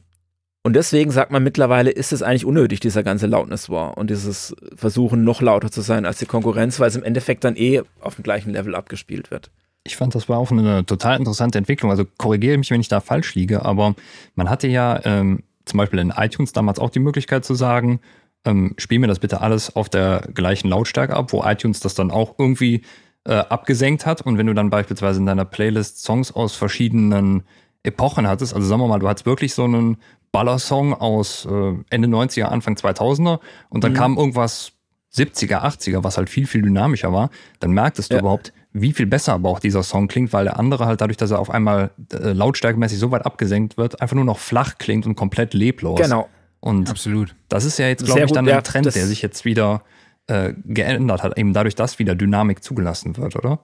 [0.64, 4.54] und deswegen sagt man mittlerweile, ist es eigentlich unnötig, dieser ganze Loudness War und dieses
[4.76, 8.14] Versuchen, noch lauter zu sein als die Konkurrenz, weil es im Endeffekt dann eh auf
[8.14, 9.50] dem gleichen Level abgespielt wird.
[9.84, 11.90] Ich fand, das war auch eine total interessante Entwicklung.
[11.90, 13.96] Also korrigiere mich, wenn ich da falsch liege, aber
[14.36, 18.00] man hatte ja ähm, zum Beispiel in iTunes damals auch die Möglichkeit zu sagen,
[18.44, 22.10] ähm, spiel mir das bitte alles auf der gleichen Lautstärke ab, wo iTunes das dann
[22.10, 22.82] auch irgendwie
[23.24, 24.22] äh, abgesenkt hat.
[24.22, 27.44] Und wenn du dann beispielsweise in deiner Playlist Songs aus verschiedenen
[27.82, 29.96] Epochen hattest, also sagen wir mal, du hattest wirklich so einen
[30.32, 33.96] Ballersong aus äh, Ende 90er, Anfang 2000er und dann mhm.
[33.96, 34.72] kam irgendwas
[35.14, 38.20] 70er, 80er, was halt viel, viel dynamischer war, dann merktest du ja.
[38.20, 41.30] überhaupt, wie viel besser aber auch dieser Song klingt, weil der andere halt dadurch, dass
[41.30, 45.14] er auf einmal äh, lautstärkemäßig so weit abgesenkt wird, einfach nur noch flach klingt und
[45.14, 46.00] komplett leblos.
[46.00, 46.28] Genau.
[46.62, 47.34] Und Absolut.
[47.48, 49.82] das ist ja jetzt, glaube ich, dann ein Trend, der sich jetzt wieder
[50.28, 53.58] äh, geändert hat, eben dadurch, dass wieder Dynamik zugelassen wird, oder?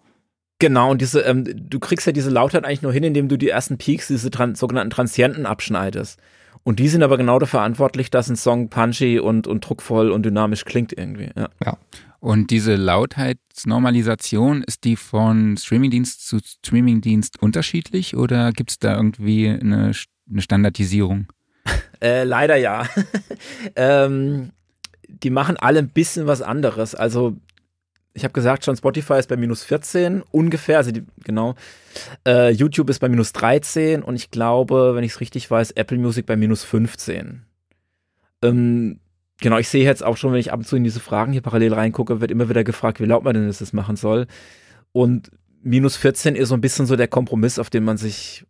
[0.59, 3.51] Genau, und diese, ähm, du kriegst ja diese Lautheit eigentlich nur hin, indem du die
[3.51, 6.19] ersten Peaks, diese tran sogenannten Transienten abschneidest.
[6.65, 10.25] Und die sind aber genau dafür verantwortlich, dass ein Song punchy und, und druckvoll und
[10.25, 11.31] dynamisch klingt irgendwie.
[11.37, 11.49] Ja.
[11.65, 11.79] ja.
[12.19, 19.49] Und diese Lautheitsnormalisation, ist die von Streamingdienst zu Streamingdienst unterschiedlich oder gibt es da irgendwie
[19.49, 19.93] eine,
[20.29, 21.29] eine Standardisierung?
[22.00, 22.87] Äh, leider ja.
[23.74, 24.52] ähm,
[25.09, 26.94] die machen alle ein bisschen was anderes.
[26.94, 27.37] Also
[28.18, 31.54] ich habe gesagt schon, Spotify ist bei minus 14 ungefähr, also die, genau.
[32.26, 35.98] Äh, YouTube ist bei minus 13 und ich glaube, wenn ich es richtig weiß, Apple
[35.98, 37.44] Music bei minus 15.
[38.42, 39.00] Ähm,
[39.40, 41.42] genau, ich sehe jetzt auch schon, wenn ich ab und zu in diese Fragen hier
[41.42, 44.26] parallel reingucke, wird immer wieder gefragt, wie laut man denn das machen soll.
[44.92, 45.31] Und
[45.62, 48.44] minus 14 ist so ein bisschen so der Kompromiss, auf den man sich,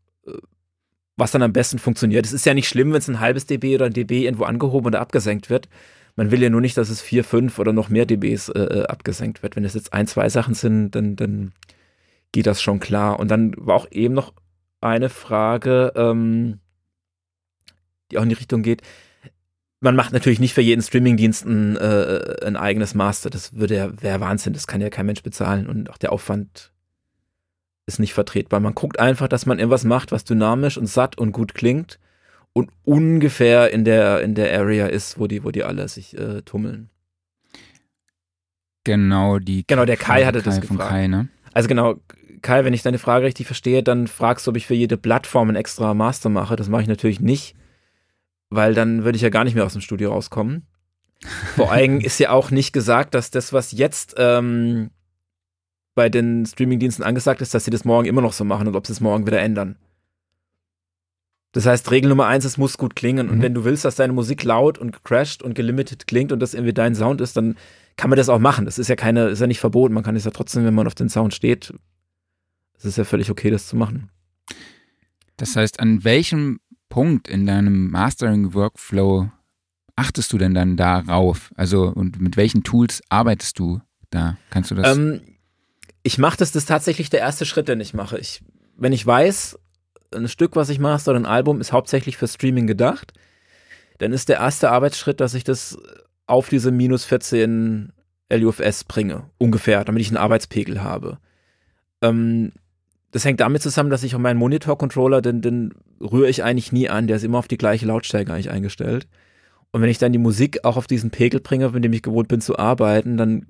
[1.19, 2.25] was dann am besten funktioniert.
[2.25, 4.87] Es ist ja nicht schlimm, wenn es ein halbes dB oder ein dB irgendwo angehoben
[4.87, 5.69] oder abgesenkt wird.
[6.15, 8.87] Man will ja nur nicht, dass es vier, fünf oder noch mehr dBs äh, äh,
[8.87, 9.57] abgesenkt wird.
[9.57, 11.53] Wenn es jetzt ein, zwei Sachen sind, dann, dann
[12.31, 13.19] geht das schon klar.
[13.19, 14.33] Und dann war auch eben noch
[14.81, 16.61] eine Frage, ähm,
[18.11, 18.83] die auch in die Richtung geht.
[19.81, 23.29] Man macht natürlich nicht für jeden Streamingdienst ein, äh, ein eigenes Master.
[23.29, 24.53] Das würde ja, wäre Wahnsinn.
[24.53, 25.67] Das kann ja kein Mensch bezahlen.
[25.67, 26.73] Und auch der Aufwand
[27.89, 28.61] ist nicht vertretbar.
[28.61, 31.99] Man guckt einfach, dass man irgendwas macht, was dynamisch und satt und gut klingt
[32.53, 36.43] und ungefähr in der, in der Area ist, wo die, wo die alle sich äh,
[36.43, 36.91] tummeln.
[38.85, 39.65] Genau, die.
[39.67, 40.89] Genau, der Kai hatte Kai das gefragt.
[40.89, 41.29] Kai, ne?
[41.53, 41.97] Also genau,
[42.43, 45.51] Kai, wenn ich deine Frage richtig verstehe, dann fragst du, ob ich für jede Plattform
[45.51, 46.57] ein extra Master mache.
[46.57, 47.57] Das mache ich natürlich nicht,
[48.51, 50.67] weil dann würde ich ja gar nicht mehr aus dem Studio rauskommen.
[51.57, 54.91] Vor allem ist ja auch nicht gesagt, dass das, was jetzt ähm,
[55.99, 58.87] bei den Streamingdiensten angesagt ist, dass sie das morgen immer noch so machen und ob
[58.87, 59.75] sie es morgen wieder ändern.
[61.51, 63.27] Das heißt, Regel Nummer eins, es muss gut klingen.
[63.27, 63.33] Mhm.
[63.33, 66.55] Und wenn du willst, dass deine Musik laut und crashed und gelimited klingt und das
[66.55, 67.57] irgendwie dein Sound ist, dann
[67.97, 68.65] kann man das auch machen.
[68.65, 69.93] Das ist ja keine, ist ja nicht verboten.
[69.93, 71.75] Man kann es ja trotzdem, wenn man auf den Sound steht,
[72.77, 74.09] es ist ja völlig okay, das zu machen.
[75.37, 79.33] Das heißt, an welchem Punkt in deinem Mastering-Workflow
[79.97, 81.51] achtest du denn dann darauf?
[81.57, 83.81] Also, und mit welchen Tools arbeitest du
[84.11, 84.37] da?
[84.51, 84.97] Kannst du das?
[84.97, 85.23] Ähm,
[86.09, 88.17] ich mache das, das ist tatsächlich der erste Schritt, den ich mache.
[88.17, 88.43] Ich,
[88.79, 89.59] wenn ich weiß,
[90.15, 93.13] ein Stück, was ich mache, oder ein Album ist hauptsächlich für Streaming gedacht,
[93.99, 95.77] dann ist der erste Arbeitsschritt, dass ich das
[96.27, 97.93] auf diese minus 14
[98.33, 101.19] LUFS bringe, ungefähr, damit ich einen Arbeitspegel habe.
[102.01, 102.53] Ähm,
[103.11, 106.89] das hängt damit zusammen, dass ich auf meinen Monitor-Controller, den, den rühre ich eigentlich nie
[106.89, 109.07] an, der ist immer auf die gleiche Lautstärke eigentlich eingestellt.
[109.73, 112.29] Und wenn ich dann die Musik auch auf diesen Pegel bringe, mit dem ich gewohnt
[112.29, 113.47] bin zu arbeiten, dann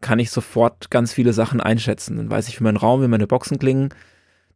[0.00, 2.16] kann ich sofort ganz viele Sachen einschätzen.
[2.16, 3.90] Dann weiß ich, wie mein Raum, wie meine Boxen klingen.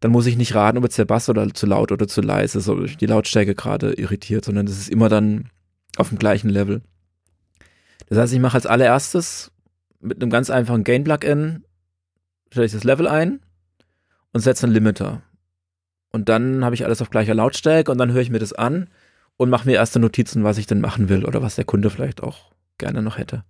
[0.00, 2.59] Dann muss ich nicht raten, ob jetzt der Bass oder zu laut oder zu leise
[2.59, 5.50] ist oder die Lautstärke gerade irritiert, sondern das ist immer dann
[5.96, 6.83] auf dem gleichen Level.
[8.09, 9.53] Das heißt, ich mache als allererstes
[10.00, 11.64] mit einem ganz einfachen Gain-Plugin,
[12.50, 13.40] stelle ich das Level ein
[14.33, 15.22] und setze einen Limiter.
[16.11, 18.88] Und dann habe ich alles auf gleicher Lautstärke und dann höre ich mir das an
[19.37, 22.22] und mache mir erste Notizen, was ich denn machen will oder was der Kunde vielleicht
[22.22, 23.44] auch gerne noch hätte.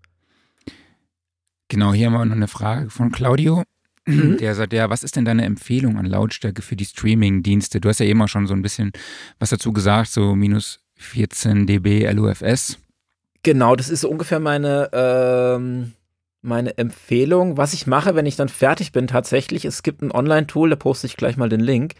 [1.70, 3.62] Genau, hier haben wir noch eine Frage von Claudio.
[4.04, 4.38] Mhm.
[4.38, 7.80] Der sagt, ja, was ist denn deine Empfehlung an Lautstärke für die Streaming-Dienste?
[7.80, 8.90] Du hast ja eben auch schon so ein bisschen
[9.38, 12.78] was dazu gesagt, so minus 14 dB LUFS.
[13.44, 15.92] Genau, das ist ungefähr meine, ähm,
[16.42, 17.56] meine Empfehlung.
[17.56, 21.06] Was ich mache, wenn ich dann fertig bin, tatsächlich, es gibt ein Online-Tool, da poste
[21.06, 21.94] ich gleich mal den Link.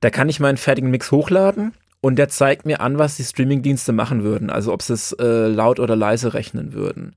[0.00, 3.92] Da kann ich meinen fertigen Mix hochladen und der zeigt mir an, was die Streaming-Dienste
[3.92, 4.48] machen würden.
[4.48, 7.14] Also ob sie es äh, laut oder leise rechnen würden.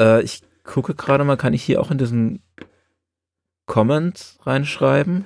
[0.00, 2.42] Äh, ich gucke gerade mal, kann ich hier auch in diesen
[3.66, 5.24] Comment reinschreiben?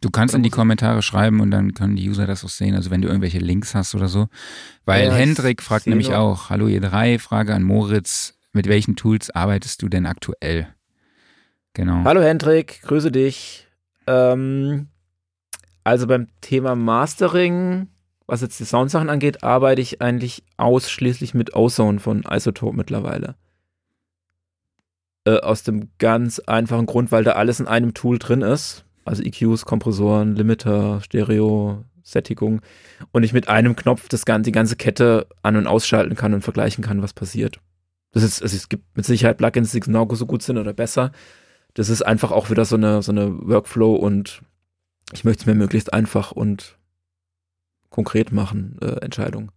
[0.00, 2.90] Du kannst in die Kommentare schreiben und dann können die User das auch sehen, also
[2.90, 4.28] wenn du irgendwelche Links hast oder so.
[4.84, 6.18] Weil ja, Hendrik fragt nämlich noch.
[6.18, 10.68] auch, hallo ihr drei, Frage an Moritz, mit welchen Tools arbeitest du denn aktuell?
[11.72, 12.04] Genau.
[12.04, 13.66] Hallo Hendrik, grüße dich.
[14.06, 14.88] Ähm,
[15.84, 17.88] also beim Thema Mastering,
[18.26, 23.36] was jetzt die Soundsachen angeht, arbeite ich eigentlich ausschließlich mit Ozone von Isotope mittlerweile.
[25.26, 28.84] Äh, aus dem ganz einfachen Grund, weil da alles in einem Tool drin ist.
[29.04, 32.60] Also EQs, Kompressoren, Limiter, Stereo, Sättigung.
[33.12, 36.42] Und ich mit einem Knopf das ganze, die ganze Kette an- und ausschalten kann und
[36.42, 37.58] vergleichen kann, was passiert.
[38.12, 41.10] Das ist, also es gibt mit Sicherheit Plugins, die genau so gut sind oder besser.
[41.72, 44.42] Das ist einfach auch wieder so eine, so eine Workflow und
[45.12, 46.78] ich möchte es mir möglichst einfach und
[47.90, 49.50] konkret machen, äh, Entscheidung.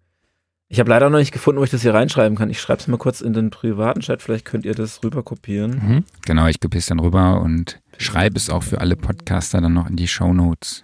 [0.70, 2.50] Ich habe leider noch nicht gefunden, wo ich das hier reinschreiben kann.
[2.50, 5.72] Ich schreibe es mal kurz in den privaten Chat, vielleicht könnt ihr das rüber kopieren.
[5.72, 6.04] Mhm.
[6.26, 9.88] Genau, ich kopiere es dann rüber und schreibe es auch für alle Podcaster dann noch
[9.90, 10.84] in die Show Notes.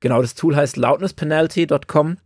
[0.00, 2.18] Genau, das Tool heißt loudnesspenalty.com.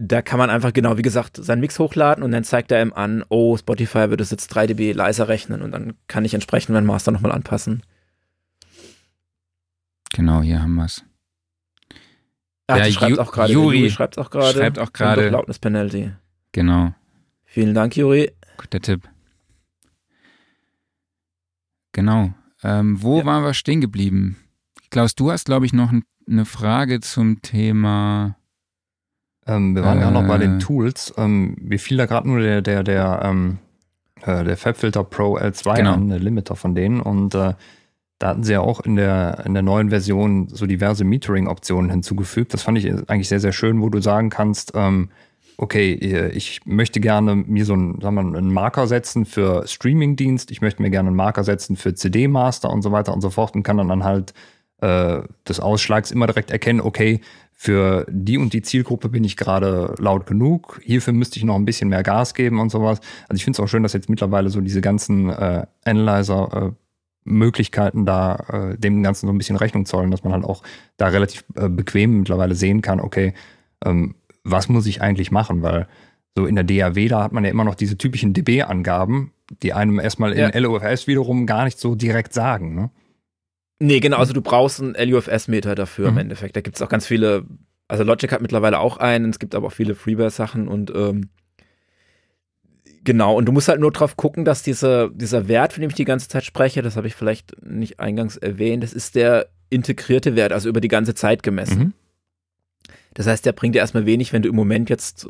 [0.00, 2.92] Da kann man einfach genau, wie gesagt, seinen Mix hochladen und dann zeigt er ihm
[2.92, 6.74] an, oh, Spotify würde es jetzt 3 dB leiser rechnen und dann kann ich entsprechend
[6.74, 7.82] meinen Master nochmal anpassen.
[10.12, 11.04] Genau, hier haben wir es.
[12.68, 13.52] Ach, ja, schreibt auch gerade.
[13.52, 14.58] Juri schreibt auch gerade.
[14.58, 15.30] Schreibt auch gerade.
[15.30, 16.12] Loudness Penalty.
[16.52, 16.92] Genau.
[17.44, 18.30] Vielen Dank, Juri.
[18.58, 19.08] Guter Tipp.
[21.92, 22.34] Genau.
[22.62, 23.24] Ähm, wo ja.
[23.24, 24.36] waren wir stehen geblieben?
[24.90, 28.36] Klaus, du hast, glaube ich, noch ein, eine Frage zum Thema.
[29.46, 31.14] Ähm, wir waren äh, ja noch bei den Tools.
[31.16, 33.58] Ähm, mir fiel da gerade nur der, der, der, ähm,
[34.22, 35.94] äh, der FabFilter Pro L2 genau.
[35.94, 37.00] an, der Limiter von denen.
[37.00, 37.54] Und äh,
[38.18, 42.52] da hatten sie ja auch in der, in der neuen Version so diverse Metering-Optionen hinzugefügt.
[42.52, 45.10] Das fand ich eigentlich sehr, sehr schön, wo du sagen kannst, ähm,
[45.56, 45.92] okay,
[46.32, 50.82] ich möchte gerne mir so einen, sagen wir, einen Marker setzen für Streaming-Dienst, ich möchte
[50.82, 53.76] mir gerne einen Marker setzen für CD-Master und so weiter und so fort und kann
[53.76, 54.34] dann anhalt
[54.80, 57.20] äh, des Ausschlags immer direkt erkennen, okay,
[57.52, 61.64] für die und die Zielgruppe bin ich gerade laut genug, hierfür müsste ich noch ein
[61.64, 63.00] bisschen mehr Gas geben und sowas.
[63.28, 66.87] Also ich finde es auch schön, dass jetzt mittlerweile so diese ganzen äh, Analyzer äh,
[67.28, 70.62] Möglichkeiten da äh, dem Ganzen so ein bisschen Rechnung zollen, dass man halt auch
[70.96, 73.34] da relativ äh, bequem mittlerweile sehen kann, okay,
[73.84, 74.14] ähm,
[74.44, 75.62] was muss ich eigentlich machen?
[75.62, 75.86] Weil
[76.36, 79.98] so in der DAW, da hat man ja immer noch diese typischen DB-Angaben, die einem
[79.98, 80.58] erstmal in ja.
[80.58, 82.74] LUFS wiederum gar nicht so direkt sagen.
[82.74, 82.90] Ne?
[83.80, 86.16] Nee, genau, also du brauchst einen LUFS-Meter dafür mhm.
[86.16, 86.56] im Endeffekt.
[86.56, 87.44] Da gibt es auch ganz viele,
[87.88, 91.28] also Logic hat mittlerweile auch einen, es gibt aber auch viele Freeware-Sachen und ähm,
[93.08, 95.96] genau, und du musst halt nur drauf gucken, dass diese, dieser Wert, von dem ich
[95.96, 100.36] die ganze Zeit spreche, das habe ich vielleicht nicht eingangs erwähnt, das ist der integrierte
[100.36, 101.78] Wert, also über die ganze Zeit gemessen.
[101.78, 101.92] Mhm.
[103.14, 105.26] Das heißt, der bringt dir erstmal wenig, wenn du im Moment jetzt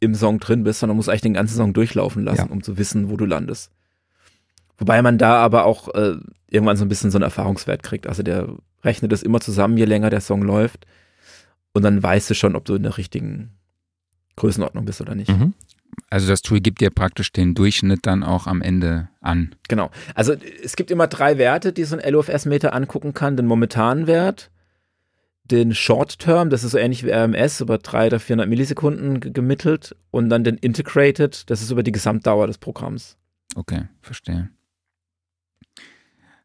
[0.00, 2.50] im Song drin bist, sondern musst eigentlich den ganzen Song durchlaufen lassen, ja.
[2.50, 3.70] um zu wissen, wo du landest.
[4.78, 6.14] Wobei man da aber auch äh,
[6.48, 8.06] irgendwann so ein bisschen so einen Erfahrungswert kriegt.
[8.06, 8.48] Also der
[8.82, 10.86] rechnet das immer zusammen, je länger der Song läuft.
[11.74, 13.59] Und dann weißt du schon, ob du in der richtigen
[14.40, 15.30] Größenordnung bist oder nicht.
[15.30, 15.54] Mhm.
[16.08, 19.54] Also das Tool gibt dir praktisch den Durchschnitt dann auch am Ende an.
[19.68, 19.90] Genau.
[20.14, 23.36] Also es gibt immer drei Werte, die so ein LUFS-Meter angucken kann.
[23.36, 24.50] Den momentanen Wert,
[25.44, 29.94] den Short Term, das ist so ähnlich wie RMS, über 300 oder 400 Millisekunden gemittelt
[30.10, 33.16] und dann den Integrated, das ist über die Gesamtdauer des Programms.
[33.56, 34.50] Okay, verstehe.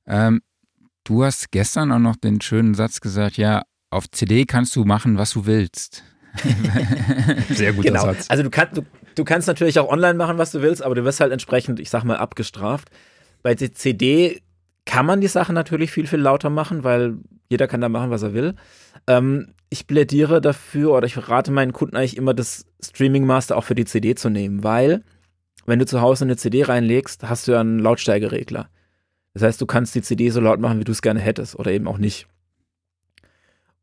[0.08, 0.42] Ähm,
[1.04, 5.18] du hast gestern auch noch den schönen Satz gesagt, ja, auf CD kannst du machen,
[5.18, 6.04] was du willst.
[7.50, 8.02] Sehr guter genau.
[8.02, 8.26] Satz.
[8.30, 8.82] Also du, kann, du,
[9.16, 11.90] du kannst natürlich auch online machen, was du willst, aber du wirst halt entsprechend, ich
[11.90, 12.90] sag mal, abgestraft.
[13.44, 14.42] Bei der CD
[14.86, 17.18] kann man die Sachen natürlich viel, viel lauter machen, weil
[17.50, 18.56] jeder kann da machen, was er will.
[19.08, 23.64] Ähm, ich plädiere dafür oder ich rate meinen Kunden eigentlich immer, das Streaming Master auch
[23.64, 25.04] für die CD zu nehmen, weil
[25.66, 28.70] wenn du zu Hause eine CD reinlegst, hast du ja einen Lautsteigeregler.
[29.34, 31.72] Das heißt, du kannst die CD so laut machen, wie du es gerne hättest oder
[31.72, 32.28] eben auch nicht.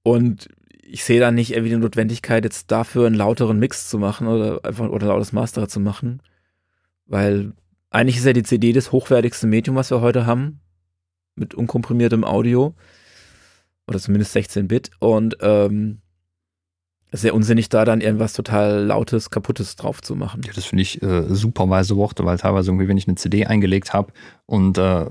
[0.03, 0.49] Und
[0.93, 4.63] ich sehe da nicht irgendwie die Notwendigkeit, jetzt dafür einen lauteren Mix zu machen oder
[4.63, 6.21] einfach oder lautes Master zu machen,
[7.07, 7.55] weil
[7.91, 10.61] eigentlich ist ja die CD das hochwertigste Medium, was wir heute haben,
[11.35, 12.75] mit unkomprimiertem Audio.
[13.89, 16.03] Oder zumindest 16-Bit und ähm,
[17.11, 20.43] es ist ja unsinnig, da dann irgendwas total Lautes, Kaputtes drauf zu machen.
[20.47, 23.45] Ja, das finde ich äh, super weise Worte, weil teilweise irgendwie, wenn ich eine CD
[23.45, 24.13] eingelegt habe
[24.47, 25.07] und äh,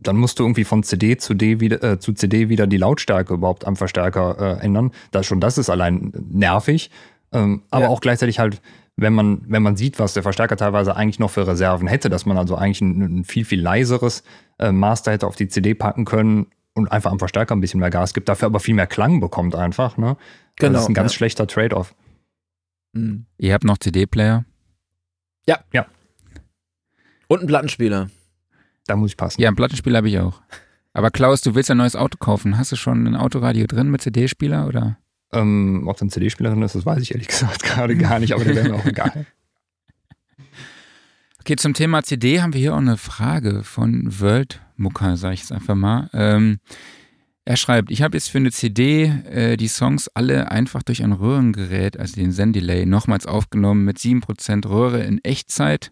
[0.00, 3.34] dann musst du irgendwie von CD zu, D wieder, äh, zu CD wieder die Lautstärke
[3.34, 4.92] überhaupt am Verstärker äh, ändern.
[5.10, 6.90] Das schon, das ist allein nervig.
[7.32, 7.88] Ähm, aber ja.
[7.90, 8.60] auch gleichzeitig halt,
[8.96, 12.26] wenn man, wenn man sieht, was der Verstärker teilweise eigentlich noch für Reserven hätte, dass
[12.26, 14.22] man also eigentlich ein, ein viel, viel leiseres
[14.58, 17.90] äh, Master hätte auf die CD packen können und einfach am Verstärker ein bisschen mehr
[17.90, 19.96] Gas gibt, dafür aber viel mehr Klang bekommt einfach.
[19.96, 20.16] Ne?
[20.56, 20.72] Genau.
[20.72, 21.18] Das ist ein ganz ja.
[21.18, 21.94] schlechter Trade-off.
[22.92, 23.26] Mhm.
[23.36, 24.44] Ihr habt noch CD-Player?
[25.46, 25.58] Ja.
[25.72, 25.86] Ja.
[27.26, 28.08] Und einen Plattenspieler.
[28.88, 29.40] Da muss ich passen.
[29.40, 30.40] Ja, einen Plattenspieler habe ich auch.
[30.94, 32.58] Aber Klaus, du willst ein neues Auto kaufen.
[32.58, 34.98] Hast du schon ein Autoradio drin mit CD-Spieler oder?
[35.32, 38.32] Ähm, ob da ein CD-Spieler drin ist, das weiß ich ehrlich gesagt gerade gar nicht,
[38.32, 39.26] aber der wäre mir auch egal.
[41.40, 45.40] Okay, zum Thema CD haben wir hier auch eine Frage von World Mucker, sage ich
[45.40, 46.10] jetzt einfach mal.
[46.12, 46.58] Ähm,
[47.46, 51.12] er schreibt, ich habe jetzt für eine CD äh, die Songs alle einfach durch ein
[51.12, 55.90] Röhrengerät, also den Zendelay, nochmals aufgenommen mit 7% Röhre in Echtzeit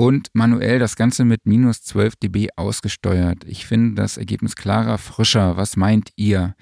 [0.00, 3.44] und manuell das Ganze mit minus 12 dB ausgesteuert.
[3.44, 5.58] Ich finde das Ergebnis klarer, frischer.
[5.58, 6.54] Was meint ihr?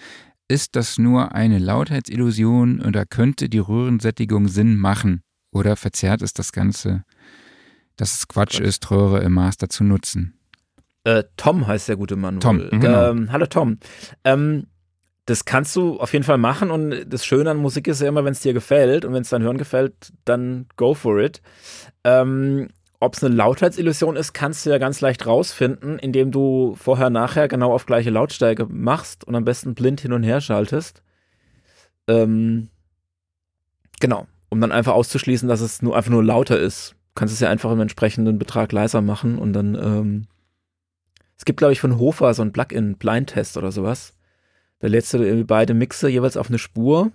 [0.48, 5.22] Ist das nur eine Lautheitsillusion oder könnte die Röhrensättigung Sinn machen?
[5.52, 7.04] Oder verzerrt es das Ganze,
[7.94, 10.36] dass es Quatsch ist, Röhre im Master zu nutzen?
[11.04, 12.40] Äh, Tom heißt der gute Mann.
[12.40, 12.56] Tom.
[12.56, 12.80] Mhm.
[12.80, 13.10] Genau.
[13.10, 13.78] Ähm, hallo Tom.
[14.24, 14.66] Ähm,
[15.26, 18.24] das kannst du auf jeden Fall machen und das Schöne an Musik ist ja immer,
[18.24, 21.40] wenn es dir gefällt und wenn es dein Hören gefällt, dann go for it.
[22.02, 22.70] Ähm,
[23.00, 27.46] ob es eine Lautheitsillusion ist, kannst du ja ganz leicht rausfinden, indem du vorher, nachher
[27.46, 31.02] genau auf gleiche Lautstärke machst und am besten blind hin und her schaltest.
[32.08, 32.68] Ähm,
[34.00, 36.92] genau, um dann einfach auszuschließen, dass es nur einfach nur lauter ist.
[37.14, 39.74] Du kannst es ja einfach im entsprechenden Betrag leiser machen und dann.
[39.74, 40.26] Ähm,
[41.36, 44.14] es gibt, glaube ich, von Hofer so ein Plugin, Blind Test oder sowas.
[44.80, 47.12] Da lädst du beide Mixe jeweils auf eine Spur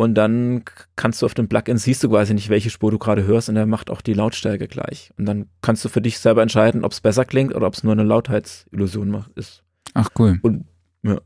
[0.00, 0.64] und dann
[0.96, 3.56] kannst du auf dem Plugin, siehst du quasi nicht, welche Spur du gerade hörst und
[3.56, 5.12] er macht auch die Lautstärke gleich.
[5.18, 7.82] Und dann kannst du für dich selber entscheiden, ob es besser klingt oder ob es
[7.82, 9.62] nur eine Lautheitsillusion ist.
[9.92, 10.38] Ach cool.
[10.40, 10.64] Und
[11.02, 11.20] ja.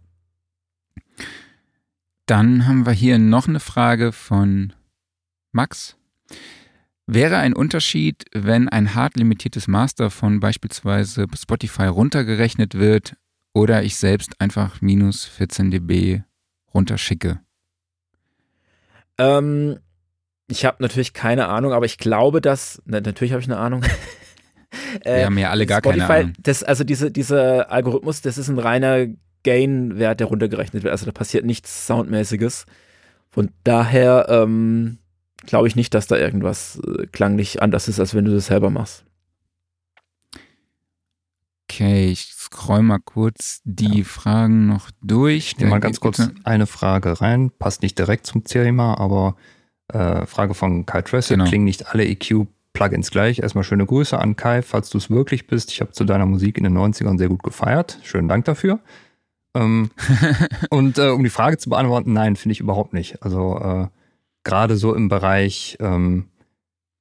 [2.26, 4.72] Dann haben wir hier noch eine Frage von
[5.52, 5.96] Max.
[7.06, 13.14] Wäre ein Unterschied, wenn ein hart limitiertes Master von beispielsweise Spotify runtergerechnet wird
[13.52, 16.24] oder ich selbst einfach minus 14 dB
[16.74, 17.43] runterschicke?
[19.18, 19.78] Ähm,
[20.48, 23.82] ich habe natürlich keine Ahnung, aber ich glaube, dass, na, natürlich habe ich eine Ahnung.
[25.04, 26.32] Wir äh, haben ja alle gar Spotify, keine Ahnung.
[26.40, 29.06] Das, also diese, dieser Algorithmus, das ist ein reiner
[29.44, 30.92] Gain-Wert, der runtergerechnet wird.
[30.92, 32.66] Also da passiert nichts Soundmäßiges.
[33.30, 34.98] Von daher ähm,
[35.46, 38.70] glaube ich nicht, dass da irgendwas äh, klanglich anders ist, als wenn du das selber
[38.70, 39.04] machst.
[41.74, 44.04] Okay, ich scroll mal kurz die ja.
[44.04, 45.46] Fragen noch durch.
[45.46, 47.50] Ich nehme mal ganz kurz eine Frage rein.
[47.50, 49.34] Passt nicht direkt zum Thema, aber
[49.88, 51.36] äh, Frage von Kai Tressel.
[51.36, 51.48] Genau.
[51.48, 53.40] Klingen nicht alle EQ-Plugins gleich?
[53.40, 55.72] Erstmal schöne Grüße an Kai, falls du es wirklich bist.
[55.72, 57.98] Ich habe zu deiner Musik in den 90ern sehr gut gefeiert.
[58.04, 58.78] Schönen Dank dafür.
[59.56, 59.90] Ähm,
[60.70, 63.20] und äh, um die Frage zu beantworten, nein, finde ich überhaupt nicht.
[63.24, 63.88] Also äh,
[64.44, 66.26] gerade so im Bereich, ähm,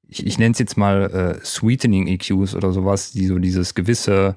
[0.08, 4.36] ich, ich nenne es jetzt mal äh, Sweetening EQs oder sowas, die so dieses gewisse,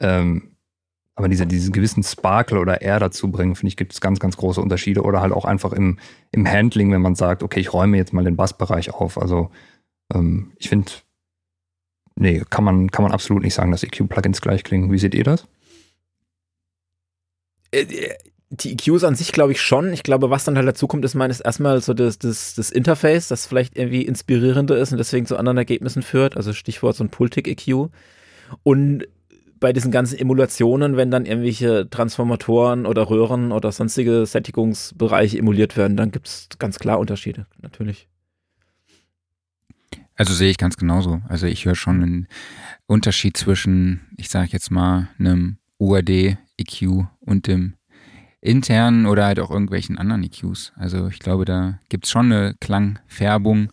[0.00, 0.54] ähm,
[1.16, 4.36] aber diese, diesen gewissen Sparkle oder Air dazu bringen, finde ich, gibt es ganz, ganz
[4.36, 5.02] große Unterschiede.
[5.02, 5.98] Oder halt auch einfach im,
[6.32, 9.20] im Handling, wenn man sagt, okay, ich räume jetzt mal den Bassbereich auf.
[9.20, 9.50] Also
[10.12, 10.90] ähm, ich finde,
[12.16, 14.90] nee, kann man, kann man absolut nicht sagen, dass EQ-Plugins gleich klingen.
[14.90, 15.46] Wie seht ihr das?
[17.70, 18.14] Äh,
[18.50, 19.92] die EQs an sich glaube ich schon.
[19.92, 23.28] Ich glaube, was dann halt dazu kommt, ist meines erstmal so das, das, das Interface,
[23.28, 26.36] das vielleicht irgendwie inspirierender ist und deswegen zu anderen Ergebnissen führt.
[26.36, 27.90] Also Stichwort so ein Pultic-EQ.
[28.62, 29.06] Und
[29.60, 35.96] bei diesen ganzen Emulationen, wenn dann irgendwelche Transformatoren oder Röhren oder sonstige Sättigungsbereiche emuliert werden,
[35.96, 38.08] dann gibt es ganz klar Unterschiede, natürlich.
[40.16, 41.22] Also sehe ich ganz genauso.
[41.28, 42.28] Also ich höre schon einen
[42.86, 47.74] Unterschied zwischen, ich sage jetzt mal, einem UAD-EQ und dem
[48.40, 50.72] internen oder halt auch irgendwelchen anderen EQs.
[50.76, 53.72] Also ich glaube, da gibt es schon eine Klangfärbung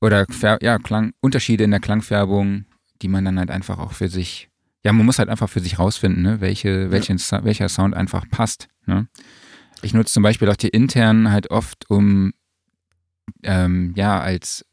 [0.00, 0.26] oder
[0.62, 2.64] ja, Klang, Unterschiede in der Klangfärbung,
[3.02, 4.48] die man dann halt einfach auch für sich,
[4.84, 7.44] ja, man muss halt einfach für sich rausfinden, ne, welche, welchen, ja.
[7.44, 8.68] welcher Sound einfach passt.
[8.86, 9.08] Ne?
[9.82, 12.32] Ich nutze zum Beispiel auch die internen halt oft, um
[13.42, 14.64] ähm, ja, als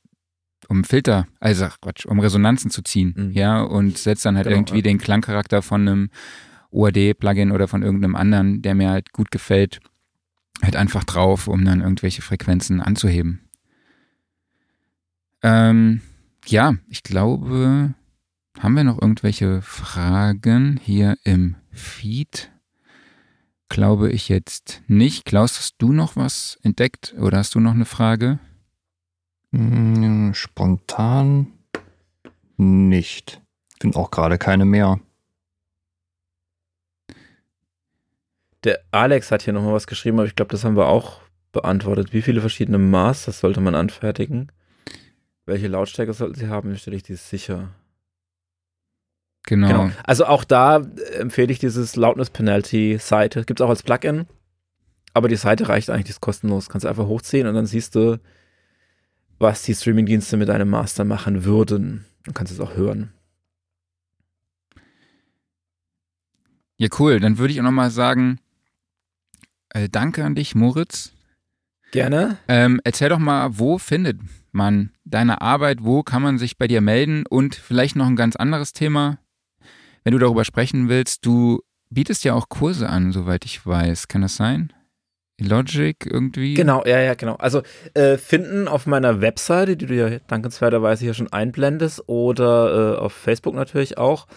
[0.67, 3.31] um Filter, also Quatsch, um Resonanzen zu ziehen, mhm.
[3.31, 4.81] ja, und setze dann halt genau, irgendwie ja.
[4.81, 6.09] den Klangcharakter von einem
[6.71, 9.79] OAD-Plugin oder von irgendeinem anderen, der mir halt gut gefällt,
[10.61, 13.41] halt einfach drauf, um dann irgendwelche Frequenzen anzuheben.
[15.43, 16.01] Ähm,
[16.47, 17.93] ja, ich glaube,
[18.59, 22.51] haben wir noch irgendwelche Fragen hier im Feed?
[23.69, 25.25] Glaube ich jetzt nicht.
[25.25, 28.39] Klaus, hast du noch was entdeckt oder hast du noch eine Frage?
[29.51, 31.47] Hm, spontan
[32.57, 33.41] nicht.
[33.79, 34.99] Bin auch gerade keine mehr.
[38.63, 42.13] Der Alex hat hier nochmal was geschrieben, aber ich glaube, das haben wir auch beantwortet.
[42.13, 44.51] Wie viele verschiedene Masters sollte man anfertigen?
[45.45, 46.71] Welche Lautstärke sollten sie haben?
[46.71, 47.69] Wie stelle ich die sicher?
[49.45, 49.67] Genau.
[49.67, 49.91] genau.
[50.03, 50.81] Also auch da
[51.19, 53.43] empfehle ich dieses Loudness Penalty Seite.
[53.45, 54.25] Gibt es auch als Plugin.
[55.13, 56.67] Aber die Seite reicht eigentlich, die ist kostenlos.
[56.67, 58.19] Kannst du einfach hochziehen und dann siehst du,
[59.39, 62.05] was die Streamingdienste mit einem Master machen würden.
[62.23, 63.13] Du kannst es auch hören.
[66.77, 67.19] Ja, cool.
[67.19, 68.39] Dann würde ich auch nochmal sagen,
[69.69, 71.13] äh, danke an dich, Moritz.
[71.91, 72.37] Gerne.
[72.47, 74.19] Ähm, erzähl doch mal, wo findet
[74.51, 75.83] man deine Arbeit?
[75.83, 77.25] Wo kann man sich bei dir melden?
[77.25, 79.19] Und vielleicht noch ein ganz anderes Thema,
[80.05, 81.25] wenn du darüber sprechen willst.
[81.25, 84.07] Du bietest ja auch Kurse an, soweit ich weiß.
[84.07, 84.71] Kann das sein?
[85.41, 86.53] Logic irgendwie?
[86.53, 87.35] Genau, ja, ja, genau.
[87.35, 87.61] Also
[87.93, 93.11] äh, finden auf meiner Webseite, die du ja dankenswerterweise hier schon einblendest, oder äh, auf
[93.11, 94.27] Facebook natürlich auch.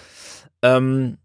[0.62, 1.18] Ähm,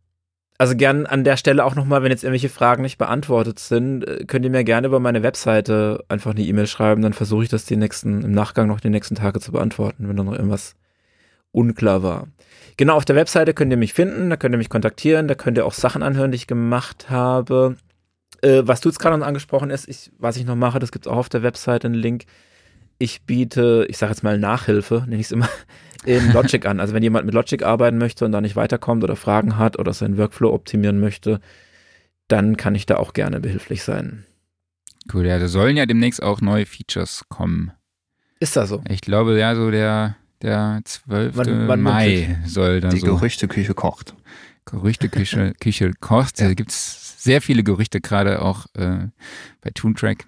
[0.60, 4.26] also gern an der Stelle auch nochmal, wenn jetzt irgendwelche Fragen nicht beantwortet sind, äh,
[4.26, 7.66] könnt ihr mir gerne über meine Webseite einfach eine E-Mail schreiben, dann versuche ich das
[7.66, 10.76] die nächsten, im Nachgang noch die nächsten Tage zu beantworten, wenn da noch irgendwas
[11.52, 12.28] unklar war.
[12.78, 15.58] Genau, auf der Webseite könnt ihr mich finden, da könnt ihr mich kontaktieren, da könnt
[15.58, 17.78] ihr auch Sachen anhören, die ich gemacht habe.
[18.42, 21.06] Äh, was du jetzt gerade noch angesprochen hast, ich, was ich noch mache, das gibt
[21.06, 22.26] es auch auf der Webseite einen Link.
[22.98, 25.50] Ich biete, ich sage jetzt mal Nachhilfe, nenne ich es immer,
[26.06, 26.80] in Logic an.
[26.80, 29.94] Also wenn jemand mit Logic arbeiten möchte und da nicht weiterkommt oder Fragen hat oder
[29.94, 31.40] seinen Workflow optimieren möchte,
[32.28, 34.26] dann kann ich da auch gerne behilflich sein.
[35.14, 37.72] Cool, ja, da sollen ja demnächst auch neue Features kommen.
[38.40, 38.84] Ist das so?
[38.90, 41.36] Ich glaube, ja, so der, der 12.
[41.36, 43.08] Wann, wann Mai soll da Die so.
[43.08, 44.16] Die Gerüchteküche kocht.
[44.66, 46.40] Gerüchteküche Küche kocht.
[46.40, 49.08] Da gibt es sehr viele Gerüchte gerade auch äh,
[49.62, 50.26] bei Toontrack.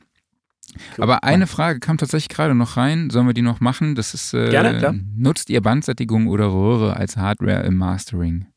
[0.97, 3.09] Aber eine Frage kam tatsächlich gerade noch rein.
[3.09, 3.95] Sollen wir die noch machen?
[3.95, 4.95] Das ist, äh, Gerne, klar.
[5.15, 8.47] Nutzt ihr Bandsättigung oder Röhre als Hardware im Mastering?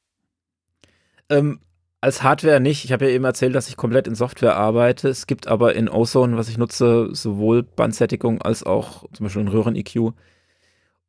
[1.29, 1.61] Ähm,
[2.01, 2.85] als Hardware nicht.
[2.85, 5.09] Ich habe ja eben erzählt, dass ich komplett in Software arbeite.
[5.09, 9.49] Es gibt aber in Ozone, was ich nutze, sowohl Bandsättigung als auch zum Beispiel ein
[9.49, 10.13] Röhren-EQ.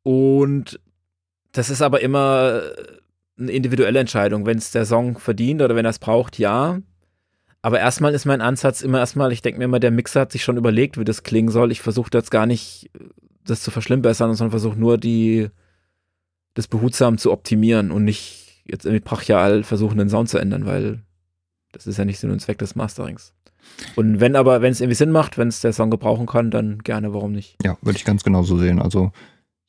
[0.02, 0.80] Und
[1.52, 2.62] das ist aber immer
[3.38, 4.46] eine individuelle Entscheidung.
[4.46, 6.80] Wenn es der Song verdient oder wenn er es braucht, ja.
[7.62, 10.42] Aber erstmal ist mein Ansatz immer erstmal, ich denke mir immer, der Mixer hat sich
[10.42, 11.72] schon überlegt, wie das klingen soll.
[11.72, 12.90] Ich versuche jetzt gar nicht,
[13.44, 15.48] das zu verschlimmbessern, sondern versuche nur die,
[16.54, 21.02] das behutsam zu optimieren und nicht jetzt irgendwie brachial versuchen, den Sound zu ändern, weil
[21.72, 23.34] das ist ja nicht Sinn und Zweck des Masterings.
[23.94, 26.78] Und wenn aber, wenn es irgendwie Sinn macht, wenn es der Song gebrauchen kann, dann
[26.78, 27.56] gerne, warum nicht?
[27.62, 28.80] Ja, würde ich ganz genauso sehen.
[28.80, 29.12] Also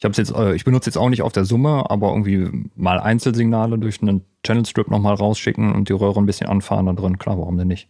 [0.02, 3.00] ich habe jetzt, äh, ich benutze jetzt auch nicht auf der Summe, aber irgendwie mal
[3.00, 7.20] Einzelsignale durch einen Channel Strip nochmal rausschicken und die Röhre ein bisschen anfahren da drin.
[7.20, 7.88] Klar, warum denn nicht?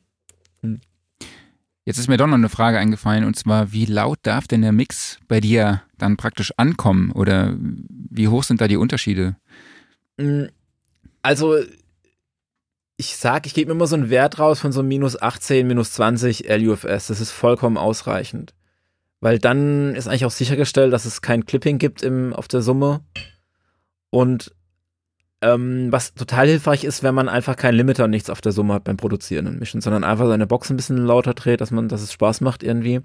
[0.62, 0.82] Hm.
[1.86, 4.74] Jetzt ist mir doch noch eine Frage eingefallen und zwar, wie laut darf denn der
[4.74, 9.38] Mix bei dir dann praktisch ankommen oder wie hoch sind da die Unterschiede?
[10.20, 10.49] Hm,
[11.22, 11.55] also
[12.97, 15.93] ich sag, ich gebe mir immer so einen Wert raus von so minus 18, minus
[15.93, 17.07] 20 LUFS.
[17.07, 18.53] Das ist vollkommen ausreichend.
[19.22, 23.01] Weil dann ist eigentlich auch sichergestellt, dass es kein Clipping gibt im, auf der Summe.
[24.09, 24.53] Und
[25.41, 28.74] ähm, was total hilfreich ist, wenn man einfach keinen Limiter und nichts auf der Summe
[28.74, 31.88] hat beim Produzieren und Mischen, sondern einfach seine Box ein bisschen lauter dreht, dass man,
[31.88, 33.01] dass es Spaß macht irgendwie.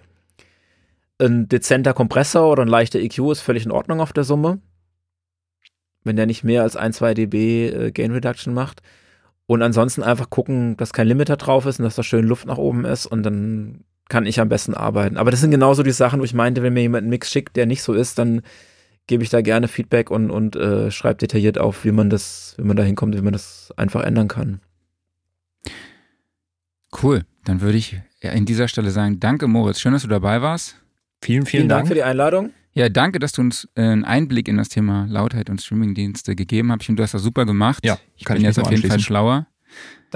[1.18, 4.60] Ein dezenter Kompressor oder ein leichter EQ ist völlig in Ordnung auf der Summe.
[6.02, 8.82] Wenn der nicht mehr als 1, 2 dB äh, Gain Reduction macht.
[9.46, 12.58] Und ansonsten einfach gucken, dass kein Limiter drauf ist und dass da schön Luft nach
[12.58, 15.16] oben ist und dann kann ich am besten arbeiten.
[15.16, 17.56] Aber das sind genauso die Sachen, wo ich meinte, wenn mir jemand einen Mix schickt,
[17.56, 18.42] der nicht so ist, dann
[19.06, 22.64] gebe ich da gerne Feedback und, und äh, schreibe detailliert auf, wie man das, wie
[22.64, 24.60] man da hinkommt, wie man das einfach ändern kann.
[27.02, 27.24] Cool.
[27.44, 30.76] Dann würde ich in dieser Stelle sagen, danke Moritz, schön, dass du dabei warst.
[31.22, 31.80] Vielen, vielen, vielen Dank.
[31.80, 32.50] Dank für die Einladung.
[32.72, 36.70] Ja, danke, dass du uns äh, einen Einblick in das Thema Lautheit und Streamingdienste gegeben
[36.70, 36.82] hast.
[36.82, 37.84] Ich finde, du hast das super gemacht.
[37.84, 39.46] Ja, ich bin ich jetzt auf jeden Fall schlauer.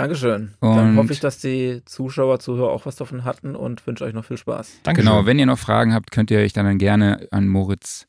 [0.00, 0.54] Dankeschön.
[0.60, 4.14] Und Dann hoffe ich, dass die Zuschauer, Zuhörer auch was davon hatten und wünsche euch
[4.14, 4.78] noch viel Spaß.
[4.82, 5.02] Danke.
[5.02, 8.06] Genau, wenn ihr noch Fragen habt, könnt ihr euch dann gerne an Moritz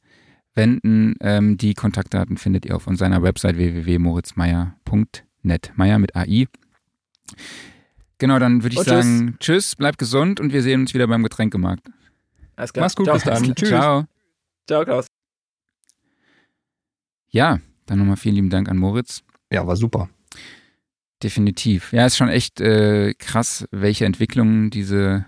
[0.56, 1.16] wenden.
[1.20, 5.74] Ähm, die Kontaktdaten findet ihr auf seiner Website www.moritzmeier.net.
[5.76, 6.46] Meier mit AI.
[8.20, 9.66] Genau, dann würde ich und sagen, tschüss.
[9.66, 11.90] tschüss, bleibt gesund und wir sehen uns wieder beim Getränkemarkt.
[12.56, 12.86] Alles klar.
[12.86, 13.16] Mach's gut, Ciao.
[13.16, 13.44] bis dann.
[13.56, 13.68] Tschüss.
[13.68, 14.06] Ciao.
[14.66, 15.08] Ciao, Klaus.
[17.32, 19.24] Ja, dann nochmal vielen lieben Dank an Moritz.
[19.52, 20.08] Ja, war super.
[21.24, 21.94] Definitiv.
[21.94, 25.26] Ja, ist schon echt äh, krass, welche Entwicklungen diese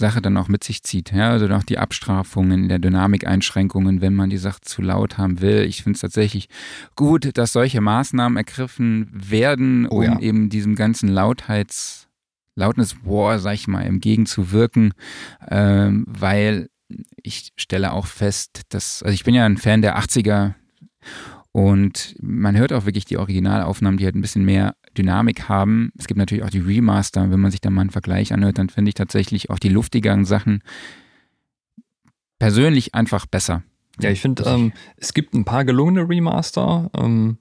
[0.00, 1.12] Sache dann auch mit sich zieht.
[1.12, 5.60] Ja, also auch die Abstrafungen der Dynamikeinschränkungen, wenn man die Sache zu laut haben will.
[5.60, 6.48] Ich finde es tatsächlich
[6.96, 10.18] gut, dass solche Maßnahmen ergriffen werden, oh, um ja.
[10.18, 12.08] eben diesem ganzen Lautheits,
[12.56, 14.92] Loudness War, sag ich mal, entgegenzuwirken,
[15.48, 16.68] ähm, weil
[17.22, 20.54] ich stelle auch fest, dass, also ich bin ja ein Fan der 80er
[21.52, 25.92] und man hört auch wirklich die Originalaufnahmen, die halt ein bisschen mehr Dynamik haben.
[25.98, 27.30] Es gibt natürlich auch die Remaster.
[27.30, 30.24] Wenn man sich da mal einen Vergleich anhört, dann finde ich tatsächlich auch die luftigeren
[30.24, 30.62] Sachen
[32.38, 33.62] persönlich einfach besser.
[34.00, 37.38] Ja, ich finde, ähm, es gibt ein paar gelungene Remaster, ähm,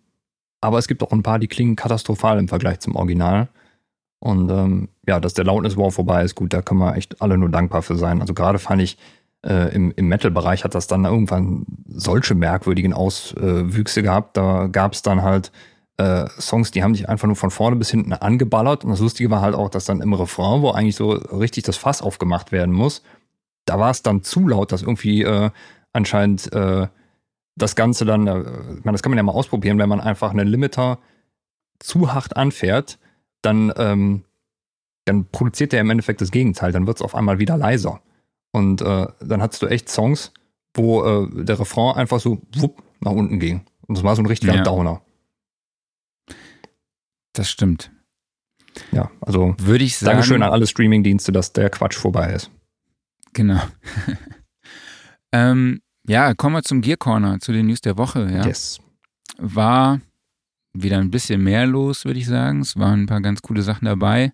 [0.61, 3.49] aber es gibt auch ein paar, die klingen katastrophal im Vergleich zum Original.
[4.19, 7.37] Und ähm, ja, dass der Loudness War vorbei ist, gut, da können wir echt alle
[7.37, 8.19] nur dankbar für sein.
[8.19, 8.97] Also gerade fand ich,
[9.45, 14.35] äh, im, im Metal-Bereich hat das dann irgendwann solche merkwürdigen Auswüchse gehabt.
[14.35, 15.53] Da gab es dann halt
[15.99, 18.85] äh, Songs, die haben sich einfach nur von vorne bis hinten angeballert.
[18.85, 21.75] Und das Lustige war halt auch, dass dann im Refrain, wo eigentlich so richtig das
[21.75, 23.03] Fass aufgemacht werden muss,
[23.65, 25.51] da war es dann zu laut, dass irgendwie äh,
[25.91, 26.87] anscheinend äh,
[27.55, 28.39] das Ganze dann, äh,
[28.77, 30.99] ich meine, das kann man ja mal ausprobieren, wenn man einfach einen Limiter
[31.79, 32.97] zu hart anfährt,
[33.41, 34.23] dann, ähm,
[35.03, 38.01] dann produziert der im Endeffekt das Gegenteil, dann wird es auf einmal wieder leiser.
[38.51, 40.31] Und äh, dann hattest du echt Songs,
[40.73, 43.65] wo äh, der Refrain einfach so wupp nach unten ging.
[43.87, 44.63] Und das war so ein richtiger ja.
[44.63, 45.01] Downer.
[47.33, 47.91] Das stimmt.
[48.91, 50.17] Ja, also würde ich sagen.
[50.17, 52.49] Dankeschön an alle Streamingdienste, dass der Quatsch vorbei ist.
[53.33, 53.61] Genau.
[55.31, 58.29] ähm, ja, kommen wir zum Gear Corner, zu den News der Woche.
[58.31, 58.45] Ja.
[58.45, 58.79] Yes.
[59.37, 59.99] War
[60.73, 62.61] wieder ein bisschen mehr los, würde ich sagen.
[62.61, 64.33] Es waren ein paar ganz coole Sachen dabei.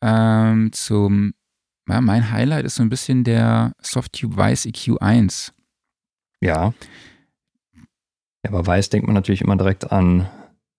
[0.00, 1.34] Ähm, zum,
[1.88, 5.52] ja, mein Highlight ist so ein bisschen der Softtube Weiß EQ1.
[6.40, 6.72] Ja.
[7.72, 7.82] ja.
[8.48, 10.28] Aber Weiß denkt man natürlich immer direkt an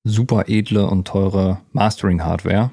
[0.04, 2.72] super edle und teure Mastering-Hardware.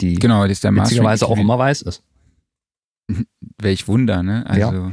[0.00, 2.02] Die genau, das ist der witzigerweise auch immer weiß ist.
[3.58, 4.44] Welch Wunder, ne?
[4.46, 4.92] Also,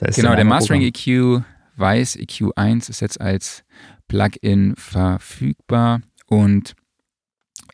[0.00, 0.10] ja.
[0.14, 1.42] genau, der Mastering EQ
[1.76, 3.64] Weiß EQ1 ist jetzt als
[4.08, 6.74] Plugin verfügbar und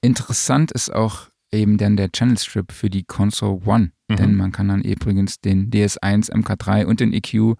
[0.02, 4.16] interessant ist auch eben dann der Channel Strip für die Console One, mhm.
[4.16, 7.56] denn man kann dann übrigens den DS1 MK3 und den EQ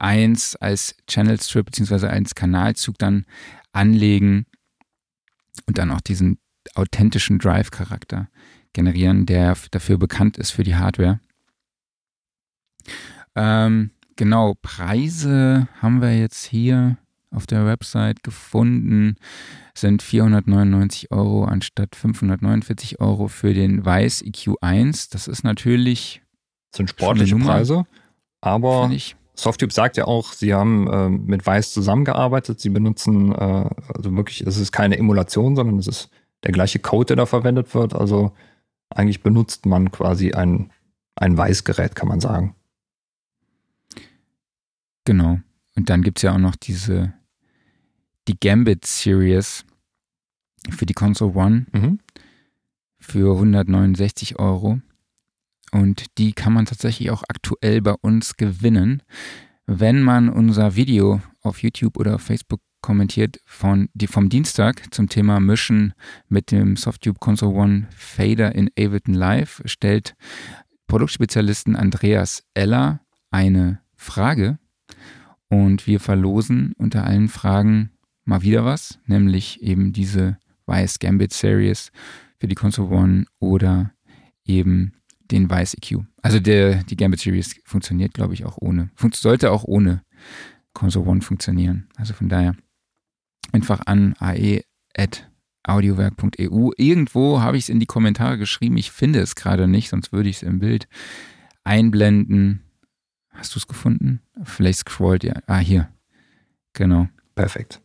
[0.00, 3.24] eins als Channel Strip beziehungsweise als Kanalzug dann
[3.72, 4.46] anlegen
[5.66, 6.38] und dann auch diesen
[6.74, 8.28] authentischen Drive-Charakter
[8.72, 11.20] generieren, der dafür bekannt ist für die Hardware.
[13.34, 16.98] Ähm, genau, Preise haben wir jetzt hier
[17.30, 19.16] auf der Website gefunden,
[19.74, 25.12] sind 499 Euro anstatt 549 Euro für den Weiß EQ1.
[25.12, 26.22] Das ist natürlich.
[26.72, 27.84] Das sind sportliche Preise,
[28.40, 28.88] aber
[29.34, 32.60] Softtube sagt ja auch, sie haben äh, mit Weiß zusammengearbeitet.
[32.60, 36.10] Sie benutzen, äh, also wirklich, es ist keine Emulation, sondern es ist
[36.44, 37.94] der gleiche Code, der da verwendet wird.
[37.94, 38.32] Also
[38.90, 40.72] eigentlich benutzt man quasi ein,
[41.16, 42.54] ein Weißgerät, kann man sagen.
[45.04, 45.38] Genau.
[45.76, 47.14] Und dann gibt es ja auch noch diese,
[48.28, 49.64] die Gambit Series
[50.70, 52.00] für die Console One mhm.
[52.98, 54.80] für 169 Euro.
[55.72, 59.02] Und die kann man tatsächlich auch aktuell bei uns gewinnen,
[59.66, 65.38] wenn man unser Video auf YouTube oder Facebook kommentiert von, die, vom Dienstag zum Thema
[65.38, 65.94] Mischen
[66.28, 70.16] mit dem Softtube Console One Fader in Ableton Live stellt
[70.86, 73.00] Produktspezialisten Andreas Eller
[73.30, 74.58] eine Frage.
[75.48, 77.90] Und wir verlosen unter allen Fragen
[78.24, 81.92] mal wieder was, nämlich eben diese Weiß Gambit Series
[82.38, 83.92] für die Console One oder
[84.44, 84.94] eben
[85.30, 86.00] den Weiß EQ.
[86.22, 88.90] Also der, die Gambit Series funktioniert, glaube ich, auch ohne.
[88.94, 90.02] Fun sollte auch ohne
[90.72, 91.88] Console One funktionieren.
[91.96, 92.54] Also von daher
[93.52, 96.70] einfach an ae.audiowerk.eu.
[96.76, 98.76] Irgendwo habe ich es in die Kommentare geschrieben.
[98.76, 100.86] Ich finde es gerade nicht, sonst würde ich es im Bild
[101.64, 102.62] einblenden.
[103.30, 104.20] Hast du es gefunden?
[104.42, 105.42] Vielleicht scrollt ihr.
[105.46, 105.88] Ah, hier.
[106.72, 107.08] Genau.
[107.34, 107.80] Perfekt.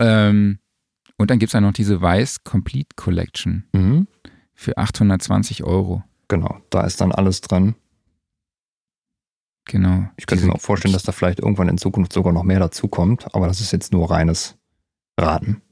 [0.00, 0.58] Ähm,
[1.16, 3.64] und dann gibt es ja noch diese Weiß Complete Collection.
[3.72, 4.08] Mhm
[4.58, 6.02] für 820 Euro.
[6.26, 7.76] Genau, da ist dann alles dran.
[9.66, 10.08] Genau.
[10.16, 12.88] Ich könnte mir auch vorstellen, dass da vielleicht irgendwann in Zukunft sogar noch mehr dazu
[12.88, 14.58] kommt, aber das ist jetzt nur reines
[15.18, 15.62] Raten.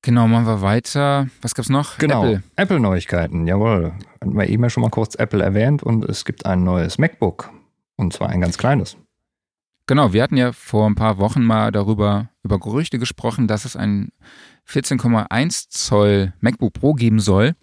[0.00, 1.28] Genau, machen wir weiter.
[1.42, 1.98] Was gab's noch?
[1.98, 3.92] Genau, Apple-Neuigkeiten, Apple jawohl.
[4.20, 7.50] Hatten wir eben ja schon mal kurz Apple erwähnt und es gibt ein neues MacBook.
[7.96, 8.96] Und zwar ein ganz kleines.
[9.86, 13.76] Genau, wir hatten ja vor ein paar Wochen mal darüber, über Gerüchte gesprochen, dass es
[13.76, 14.10] ein
[14.68, 17.54] 14,1 Zoll MacBook Pro geben soll.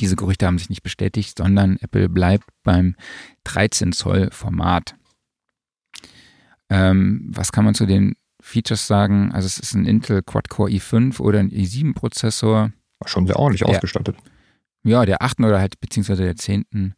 [0.00, 2.96] Diese Gerüchte haben sich nicht bestätigt, sondern Apple bleibt beim
[3.44, 4.94] 13 Zoll Format.
[6.70, 9.32] Ähm, was kann man zu den Features sagen?
[9.32, 12.72] Also es ist ein Intel Quad-Core i5 oder ein i7-Prozessor.
[13.06, 14.16] Schon sehr ordentlich der, ausgestattet.
[14.84, 15.40] Ja, der 8.
[15.40, 16.94] oder halt beziehungsweise der 10.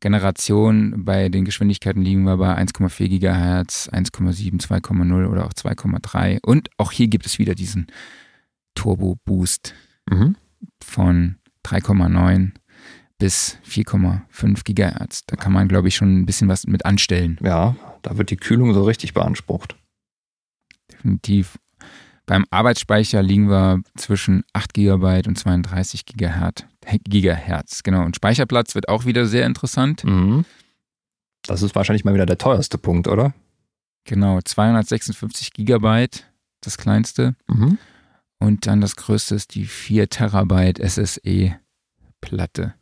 [0.00, 1.04] Generation.
[1.04, 6.40] Bei den Geschwindigkeiten liegen wir bei 1,4 GHz, 1,7, 2,0 oder auch 2,3.
[6.42, 7.86] Und auch hier gibt es wieder diesen
[8.74, 9.74] Turbo Boost
[10.10, 10.36] mhm.
[10.82, 12.52] von 3,9
[13.18, 15.24] bis 4,5 Gigahertz.
[15.26, 17.38] Da kann man, glaube ich, schon ein bisschen was mit anstellen.
[17.42, 19.76] Ja, da wird die Kühlung so richtig beansprucht.
[20.92, 21.58] Definitiv.
[22.26, 26.64] Beim Arbeitsspeicher liegen wir zwischen 8 GB und 32 Gigahertz.
[27.04, 28.04] Gigahertz, genau.
[28.04, 30.04] Und Speicherplatz wird auch wieder sehr interessant.
[30.04, 30.44] Mhm.
[31.46, 33.34] Das ist wahrscheinlich mal wieder der teuerste Punkt, oder?
[34.04, 37.36] Genau, 256 Gigabyte, das kleinste.
[37.46, 37.78] Mhm.
[38.44, 42.74] Und dann das größte ist die 4 Terabyte SSE-Platte.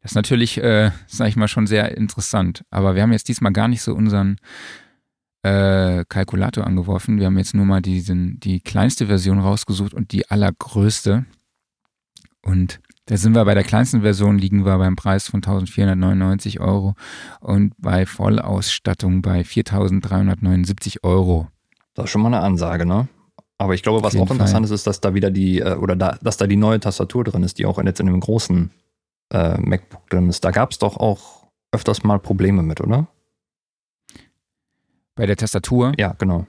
[0.00, 2.64] Das ist natürlich, äh, sag ich mal, schon sehr interessant.
[2.70, 4.38] Aber wir haben jetzt diesmal gar nicht so unseren
[5.42, 7.18] äh, Kalkulator angeworfen.
[7.18, 11.26] Wir haben jetzt nur mal diesen, die kleinste Version rausgesucht und die allergrößte.
[12.40, 16.94] Und da sind wir bei der kleinsten Version, liegen wir beim Preis von 1499 Euro
[17.40, 21.48] und bei Vollausstattung bei 4379 Euro.
[21.92, 23.06] Das ist schon mal eine Ansage, ne?
[23.58, 26.18] Aber ich glaube, was auch interessant ist, ist, dass da wieder die, äh, oder da,
[26.22, 28.70] dass da die neue Tastatur drin ist, die auch jetzt in dem großen
[29.32, 30.44] äh, MacBook drin ist.
[30.44, 33.06] Da gab es doch auch öfters mal Probleme mit, oder?
[35.14, 35.92] Bei der Tastatur?
[35.98, 36.46] Ja, genau.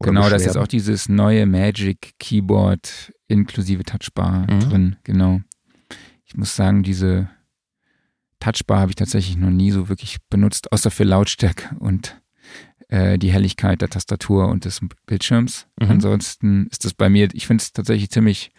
[0.00, 4.60] Oder genau, das ist auch dieses neue Magic Keyboard inklusive Touchbar mhm.
[4.60, 5.40] drin, genau.
[6.24, 7.28] Ich muss sagen, diese
[8.40, 12.19] Touchbar habe ich tatsächlich noch nie so wirklich benutzt, außer für Lautstärke und
[12.90, 15.68] äh, die Helligkeit der Tastatur und des Bildschirms.
[15.80, 15.90] Mhm.
[15.90, 18.52] Ansonsten ist das bei mir, ich finde es tatsächlich ziemlich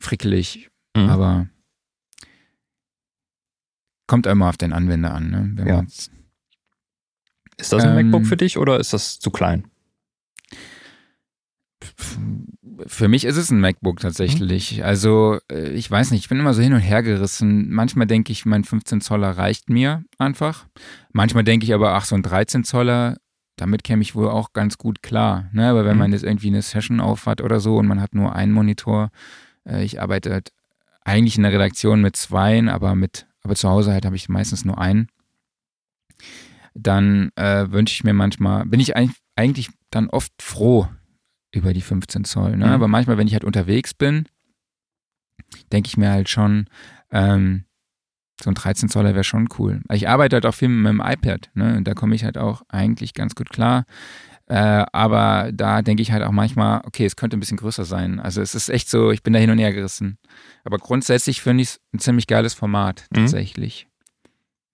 [0.00, 1.08] frickelig, mhm.
[1.08, 1.48] aber
[4.08, 5.30] kommt immer auf den Anwender an.
[5.30, 5.64] Ne?
[5.68, 5.84] Ja.
[7.56, 9.70] Ist das ein ähm, MacBook für dich oder ist das zu klein?
[12.86, 14.78] Für mich ist es ein MacBook tatsächlich.
[14.78, 14.82] Mhm.
[14.82, 17.70] Also äh, ich weiß nicht, ich bin immer so hin und her gerissen.
[17.70, 20.66] Manchmal denke ich, mein 15 Zoller reicht mir einfach.
[21.12, 23.18] Manchmal denke ich aber, ach, so ein 13 Zoller
[23.60, 25.48] damit käme ich wohl auch ganz gut klar.
[25.52, 25.68] Ne?
[25.68, 25.98] Aber wenn mhm.
[25.98, 29.10] man jetzt irgendwie eine Session aufhat oder so und man hat nur einen Monitor,
[29.66, 30.52] äh, ich arbeite halt
[31.04, 34.64] eigentlich in der Redaktion mit zweien, aber mit, aber zu Hause halt habe ich meistens
[34.64, 35.08] nur einen.
[36.74, 40.88] dann äh, wünsche ich mir manchmal, bin ich eigentlich dann oft froh
[41.50, 42.56] über die 15 Zoll.
[42.56, 42.66] Ne?
[42.66, 42.72] Mhm.
[42.72, 44.26] Aber manchmal, wenn ich halt unterwegs bin,
[45.72, 46.68] denke ich mir halt schon,
[47.10, 47.64] ähm,
[48.42, 49.82] so ein 13 Zoller wäre schon cool.
[49.92, 51.76] Ich arbeite halt auch viel mit dem iPad, ne?
[51.76, 53.84] Und da komme ich halt auch eigentlich ganz gut klar.
[54.46, 58.18] Äh, aber da denke ich halt auch manchmal, okay, es könnte ein bisschen größer sein.
[58.18, 60.18] Also es ist echt so, ich bin da hin und her gerissen.
[60.64, 63.16] Aber grundsätzlich finde ich es ein ziemlich geiles Format, mhm.
[63.16, 63.88] tatsächlich.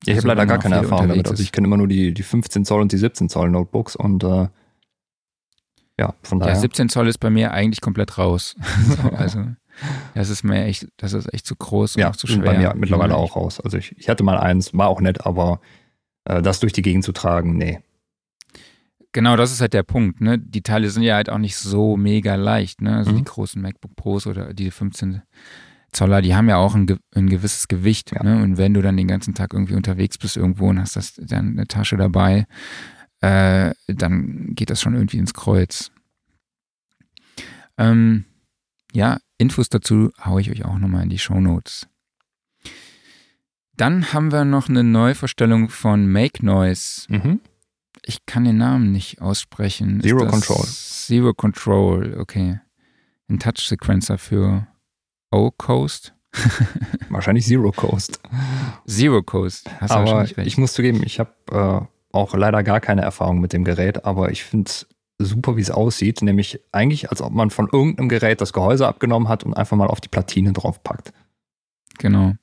[0.04, 1.28] Ja, ich also, habe leider gar keine Erfahrung damit.
[1.28, 4.22] Also ich kenne immer nur die, die 15 Zoll und die 17 Zoll Notebooks und
[4.22, 4.48] äh,
[5.98, 6.54] ja, von daher.
[6.54, 8.54] Ja, 17 Zoll ist bei mir eigentlich komplett raus.
[9.16, 9.44] also
[10.14, 12.44] das ist mir echt, das ist echt zu groß und ja, auch zu schwer.
[12.44, 13.60] bei mir mittlerweile auch raus.
[13.60, 15.60] Also ich, ich hatte mal eins, war auch nett, aber
[16.24, 17.80] äh, das durch die Gegend zu tragen, nee.
[19.12, 20.20] Genau, das ist halt der Punkt.
[20.20, 20.38] Ne?
[20.38, 22.80] Die Teile sind ja halt auch nicht so mega leicht.
[22.80, 22.96] Ne?
[22.96, 23.18] Also mhm.
[23.18, 25.22] die großen MacBook Pros oder die 15
[25.92, 28.10] Zoller, die haben ja auch ein, ein gewisses Gewicht.
[28.12, 28.24] Ja.
[28.24, 28.42] Ne?
[28.42, 31.50] Und wenn du dann den ganzen Tag irgendwie unterwegs bist irgendwo und hast das dann
[31.50, 32.46] eine Tasche dabei,
[33.20, 35.92] äh, dann geht das schon irgendwie ins Kreuz.
[37.78, 38.24] Ähm,
[38.92, 41.86] ja, Infos dazu haue ich euch auch nochmal in die Show Notes.
[43.76, 47.06] Dann haben wir noch eine Neuvorstellung von Make Noise.
[47.08, 47.40] Mhm.
[48.04, 50.00] Ich kann den Namen nicht aussprechen.
[50.00, 50.64] Zero Control.
[50.64, 52.60] Zero Control, okay.
[53.28, 54.66] Ein Touch-Sequencer für
[55.30, 56.14] O-Coast.
[57.08, 58.20] Wahrscheinlich Zero Coast.
[58.86, 59.70] Zero Coast.
[59.80, 60.38] Hast du aber recht.
[60.38, 64.30] ich muss zugeben, ich habe äh, auch leider gar keine Erfahrung mit dem Gerät, aber
[64.30, 64.86] ich finde es
[65.18, 66.22] super, wie es aussieht.
[66.22, 69.88] Nämlich eigentlich, als ob man von irgendeinem Gerät das Gehäuse abgenommen hat und einfach mal
[69.88, 71.12] auf die Platine draufpackt.
[71.98, 72.34] Genau.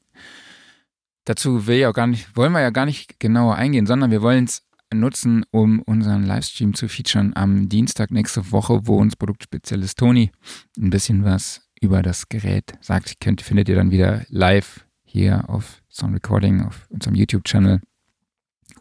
[1.25, 4.45] Dazu will auch gar nicht, wollen wir ja gar nicht genauer eingehen, sondern wir wollen
[4.45, 10.31] es nutzen, um unseren Livestream zu featuren am Dienstag nächste Woche, wo uns Produktspezialist Toni
[10.77, 13.19] ein bisschen was über das Gerät sagt.
[13.19, 17.81] Könnt, findet ihr dann wieder live hier auf Sound Recording auf unserem YouTube-Channel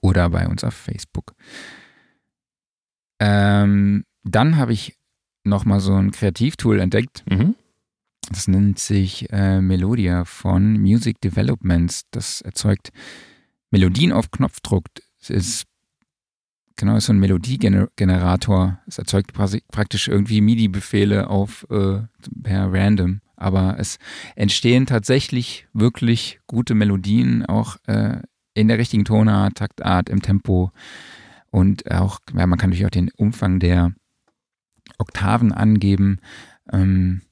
[0.00, 1.34] oder bei uns auf Facebook.
[3.20, 4.96] Ähm, dann habe ich
[5.44, 7.24] nochmal so ein Kreativtool entdeckt.
[7.30, 7.54] Mhm.
[8.28, 12.02] Das nennt sich äh, Melodia von Music Developments.
[12.10, 12.90] Das erzeugt
[13.70, 14.84] Melodien auf Knopfdruck.
[15.20, 15.66] Es ist
[16.76, 18.80] genau ist so ein Melodiegenerator.
[18.86, 22.00] Es erzeugt praktisch irgendwie MIDI-Befehle auf äh,
[22.42, 23.20] per Random.
[23.36, 23.98] Aber es
[24.36, 28.20] entstehen tatsächlich wirklich gute Melodien, auch äh,
[28.54, 30.72] in der richtigen Tonart, Taktart, im Tempo.
[31.50, 33.92] Und auch, ja, man kann natürlich auch den Umfang der
[34.98, 36.20] Oktaven angeben.
[36.72, 37.22] Ähm,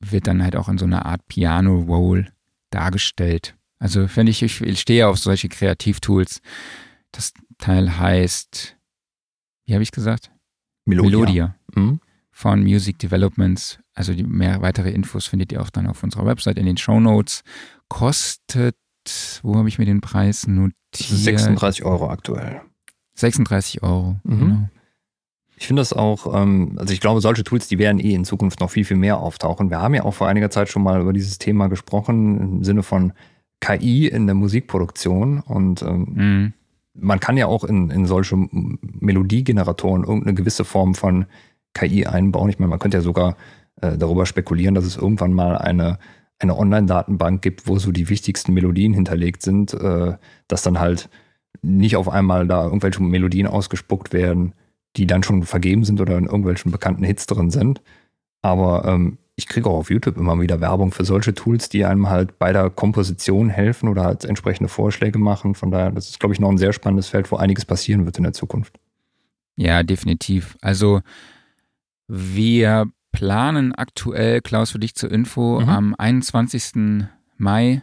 [0.00, 2.32] wird dann halt auch in so einer Art Piano-Roll
[2.70, 3.56] dargestellt.
[3.78, 6.40] Also finde ich, ich stehe auf solche Kreativtools.
[7.12, 8.76] Das Teil heißt,
[9.66, 10.30] wie habe ich gesagt?
[10.84, 11.10] Melodia.
[11.10, 12.00] Melodia mhm.
[12.30, 13.78] von Music Developments.
[13.94, 17.00] Also die mehr weitere Infos findet ihr auch dann auf unserer Website in den Show
[17.00, 17.42] Notes.
[17.88, 18.76] Kostet,
[19.42, 20.74] wo habe ich mir den Preis notiert?
[20.94, 22.62] 36 Euro aktuell.
[23.16, 24.16] 36 Euro.
[24.24, 24.38] Mhm.
[24.38, 24.68] Genau.
[25.58, 28.60] Ich finde das auch, ähm, also ich glaube, solche Tools, die werden eh in Zukunft
[28.60, 29.70] noch viel, viel mehr auftauchen.
[29.70, 32.82] Wir haben ja auch vor einiger Zeit schon mal über dieses Thema gesprochen, im Sinne
[32.82, 33.12] von
[33.60, 35.40] KI in der Musikproduktion.
[35.40, 36.52] Und ähm, mhm.
[36.94, 41.24] man kann ja auch in, in solche Melodiegeneratoren irgendeine gewisse Form von
[41.72, 42.50] KI einbauen.
[42.50, 43.36] Ich meine, man könnte ja sogar
[43.80, 45.98] äh, darüber spekulieren, dass es irgendwann mal eine,
[46.38, 50.16] eine Online-Datenbank gibt, wo so die wichtigsten Melodien hinterlegt sind, äh,
[50.48, 51.08] dass dann halt
[51.62, 54.52] nicht auf einmal da irgendwelche Melodien ausgespuckt werden,
[54.96, 57.82] die dann schon vergeben sind oder in irgendwelchen bekannten Hits drin sind.
[58.42, 62.08] Aber ähm, ich kriege auch auf YouTube immer wieder Werbung für solche Tools, die einem
[62.08, 65.54] halt bei der Komposition helfen oder halt entsprechende Vorschläge machen.
[65.54, 68.16] Von daher, das ist, glaube ich, noch ein sehr spannendes Feld, wo einiges passieren wird
[68.16, 68.78] in der Zukunft.
[69.56, 70.56] Ja, definitiv.
[70.62, 71.02] Also
[72.08, 75.68] wir planen aktuell, Klaus, für dich zur Info, mhm.
[75.68, 77.04] am 21.
[77.36, 77.82] Mai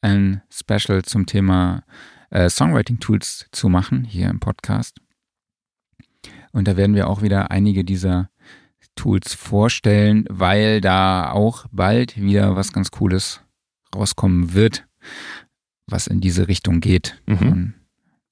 [0.00, 1.82] ein Special zum Thema
[2.30, 5.00] äh, Songwriting-Tools zu machen hier im Podcast.
[6.52, 8.30] Und da werden wir auch wieder einige dieser
[8.94, 13.42] Tools vorstellen, weil da auch bald wieder was ganz Cooles
[13.94, 14.86] rauskommen wird,
[15.86, 17.20] was in diese Richtung geht.
[17.26, 17.36] Mhm.
[17.36, 17.74] Von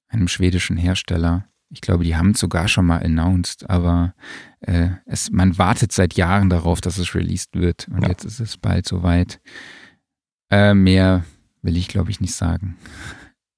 [0.07, 1.45] einem schwedischen Hersteller.
[1.69, 4.13] Ich glaube, die haben es sogar schon mal announced, aber
[4.61, 7.87] äh, es, man wartet seit Jahren darauf, dass es released wird.
[7.89, 8.09] Und ja.
[8.09, 9.39] jetzt ist es bald soweit.
[10.49, 11.25] Äh, mehr
[11.61, 12.77] will ich, glaube ich, nicht sagen.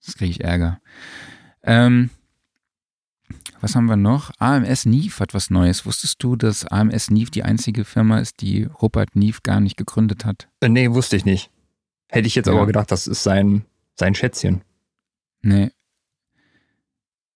[0.08, 0.80] Jetzt kriege ich Ärger.
[1.64, 2.10] Ähm,
[3.60, 4.32] was haben wir noch?
[4.40, 5.86] AMS Nief hat was Neues.
[5.86, 10.24] Wusstest du, dass AMS Nief die einzige Firma ist, die Rupert Nief gar nicht gegründet
[10.24, 10.48] hat?
[10.62, 11.52] Äh, nee, wusste ich nicht.
[12.08, 12.54] Hätte ich jetzt ja.
[12.54, 14.62] aber gedacht, das ist sein, sein Schätzchen.
[15.42, 15.72] Nee.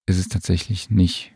[0.06, 1.34] Ist es tatsächlich nicht.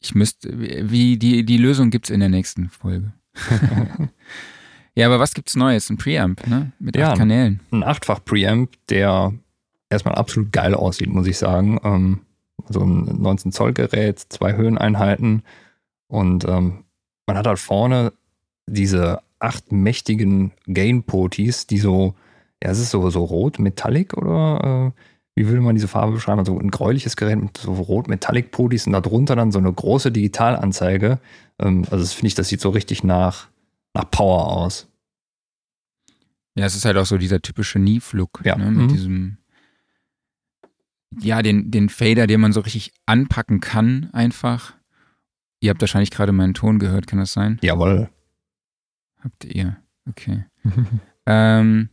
[0.00, 3.12] Ich müsste, wie die, die Lösung gibt es in der nächsten Folge.
[4.94, 5.88] ja, aber was gibt's Neues?
[5.88, 6.72] Ein Preamp, ne?
[6.78, 7.60] Mit ja, acht Kanälen.
[7.70, 9.32] Ein achtfach Preamp, der
[9.90, 11.78] erstmal absolut geil aussieht, muss ich sagen.
[11.84, 12.20] Ähm,
[12.68, 15.42] so ein 19 Zoll Gerät, zwei Höheneinheiten
[16.08, 16.84] und ähm,
[17.26, 18.12] man hat halt vorne
[18.68, 22.14] diese acht mächtigen Gain-Potis, die so,
[22.62, 25.00] ja, es ist so, so rot Metallic oder äh,
[25.36, 26.40] wie würde man diese Farbe beschreiben?
[26.40, 30.12] Also ein gräuliches Gerät mit so rot Metallic Potis und darunter dann so eine große
[30.12, 31.18] Digitalanzeige.
[31.58, 33.48] Ähm, also das finde ich, das sieht so richtig nach,
[33.94, 34.88] nach Power aus.
[36.56, 38.56] Ja, es ist halt auch so dieser typische Neve-Look, Ja.
[38.56, 38.88] ne, mit Mhm.
[38.88, 39.36] diesem,
[41.18, 44.74] ja, den, den Fader, den man so richtig anpacken kann, einfach.
[45.60, 47.58] Ihr habt wahrscheinlich gerade meinen Ton gehört, kann das sein?
[47.62, 48.08] Jawohl.
[49.20, 49.76] Habt ihr?
[50.08, 50.44] Okay.
[51.26, 51.90] Ähm,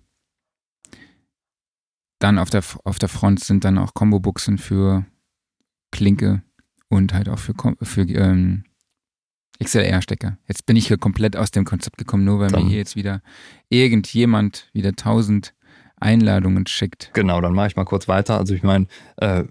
[2.19, 5.05] dann auf der, auf der Front sind dann auch Combo-Buchsen für
[5.91, 6.41] Klinke
[6.89, 7.53] und halt auch für,
[7.83, 8.63] für ähm,
[9.63, 10.37] XLR-Stecker.
[10.47, 12.95] Jetzt bin ich hier komplett aus dem Konzept gekommen, nur weil Dann- mir hier jetzt
[12.95, 13.21] wieder
[13.69, 15.53] irgendjemand wieder tausend
[15.99, 17.11] Einladungen schickt.
[17.13, 18.37] Genau, dann mache ich mal kurz weiter.
[18.37, 18.87] Also ich meine,
[19.17, 19.43] äh,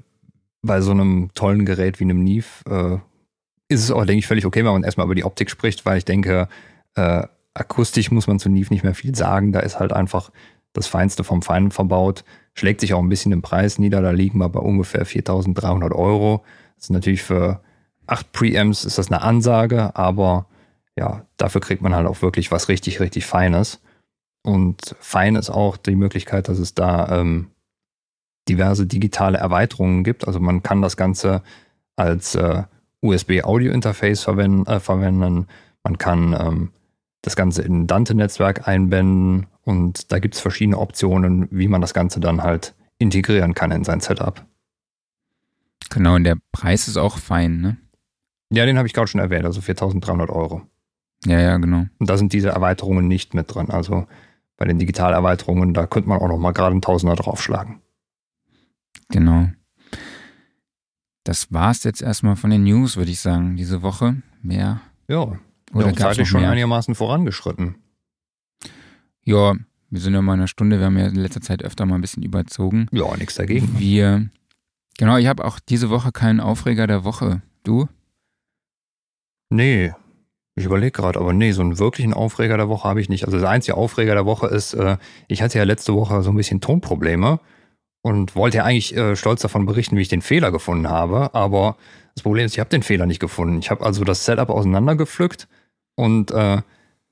[0.62, 2.98] bei so einem tollen Gerät wie einem Neve äh,
[3.72, 5.98] ist es auch, denke ich, völlig okay, wenn man erstmal über die Optik spricht, weil
[5.98, 6.48] ich denke,
[6.94, 7.24] äh,
[7.54, 9.52] akustisch muss man zu Neve nicht mehr viel sagen.
[9.52, 10.30] Da ist halt einfach
[10.72, 12.24] das Feinste vom Feinen verbaut.
[12.54, 14.02] Schlägt sich auch ein bisschen im Preis nieder.
[14.02, 16.44] Da liegen wir bei ungefähr 4.300 Euro.
[16.76, 17.60] Das ist natürlich für
[18.06, 20.46] acht Preamps ist das eine Ansage, aber
[20.96, 23.80] ja, dafür kriegt man halt auch wirklich was richtig, richtig Feines.
[24.46, 27.50] Und fein ist auch die Möglichkeit, dass es da ähm,
[28.48, 30.24] diverse digitale Erweiterungen gibt.
[30.24, 31.42] Also man kann das Ganze
[31.96, 32.62] als äh,
[33.00, 35.48] USB-Audio-Interface verwenden, äh, verwenden.
[35.82, 36.70] Man kann ähm,
[37.22, 41.92] das Ganze in ein Dante-Netzwerk einbinden und da gibt es verschiedene Optionen, wie man das
[41.92, 44.46] Ganze dann halt integrieren kann in sein Setup.
[45.90, 47.78] Genau, und der Preis ist auch fein, ne?
[48.52, 50.62] Ja, den habe ich gerade schon erwähnt, also 4.300 Euro.
[51.24, 51.86] Ja, ja, genau.
[51.98, 53.70] Und da sind diese Erweiterungen nicht mit drin.
[53.70, 54.06] Also
[54.56, 57.80] bei den Digitalerweiterungen, da könnte man auch noch mal gerade einen Tausender draufschlagen.
[59.10, 59.48] Genau.
[61.24, 64.22] Das war's jetzt erstmal von den News, würde ich sagen, diese Woche.
[64.42, 65.38] Mehr Ja,
[65.72, 67.76] oder ja, zeitlich schon einigermaßen vorangeschritten.
[69.22, 69.54] Ja,
[69.90, 70.78] wir sind ja mal in einer Stunde.
[70.78, 72.86] Wir haben ja in letzter Zeit öfter mal ein bisschen überzogen.
[72.92, 73.78] Ja, nichts dagegen.
[73.78, 74.30] Wir,
[74.98, 77.42] genau, ich habe auch diese Woche keinen Aufreger der Woche.
[77.64, 77.88] Du?
[79.50, 79.92] Nee,
[80.56, 83.26] ich überlege gerade, aber nee, so einen wirklichen Aufreger der Woche habe ich nicht.
[83.26, 84.96] Also der einzige Aufreger der Woche ist, äh,
[85.28, 87.40] ich hatte ja letzte Woche so ein bisschen Tonprobleme
[88.02, 91.34] und wollte ja eigentlich äh, stolz davon berichten, wie ich den Fehler gefunden habe.
[91.34, 91.76] Aber
[92.14, 93.58] das Problem ist, ich habe den Fehler nicht gefunden.
[93.58, 95.46] Ich habe also das Setup auseinandergepflückt
[95.94, 96.62] und äh,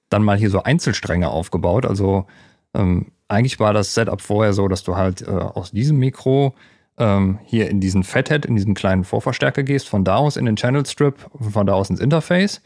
[0.09, 1.85] dann mal hier so Einzelstränge aufgebaut.
[1.85, 2.27] Also
[2.75, 6.55] ähm, eigentlich war das Setup vorher so, dass du halt äh, aus diesem Mikro
[6.97, 10.57] ähm, hier in diesen Fathead, in diesen kleinen Vorverstärker gehst, von da aus in den
[10.57, 12.63] Channel Strip, von da aus ins Interface.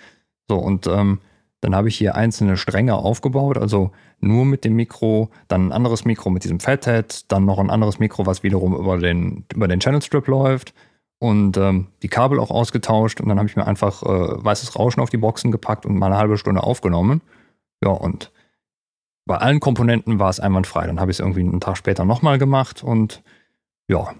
[0.48, 1.20] So, und ähm,
[1.60, 3.90] dann habe ich hier einzelne Stränge aufgebaut, also
[4.20, 7.98] nur mit dem Mikro, dann ein anderes Mikro mit diesem Fathead, dann noch ein anderes
[7.98, 10.72] Mikro, was wiederum über den, über den Channel Strip läuft
[11.18, 15.00] und ähm, die Kabel auch ausgetauscht und dann habe ich mir einfach äh, weißes Rauschen
[15.00, 17.22] auf die Boxen gepackt und mal eine halbe Stunde aufgenommen.
[17.82, 18.32] Ja, und
[19.26, 20.86] bei allen Komponenten war es einwandfrei.
[20.86, 23.22] Dann habe ich es irgendwie einen Tag später nochmal gemacht und
[23.88, 24.14] ja,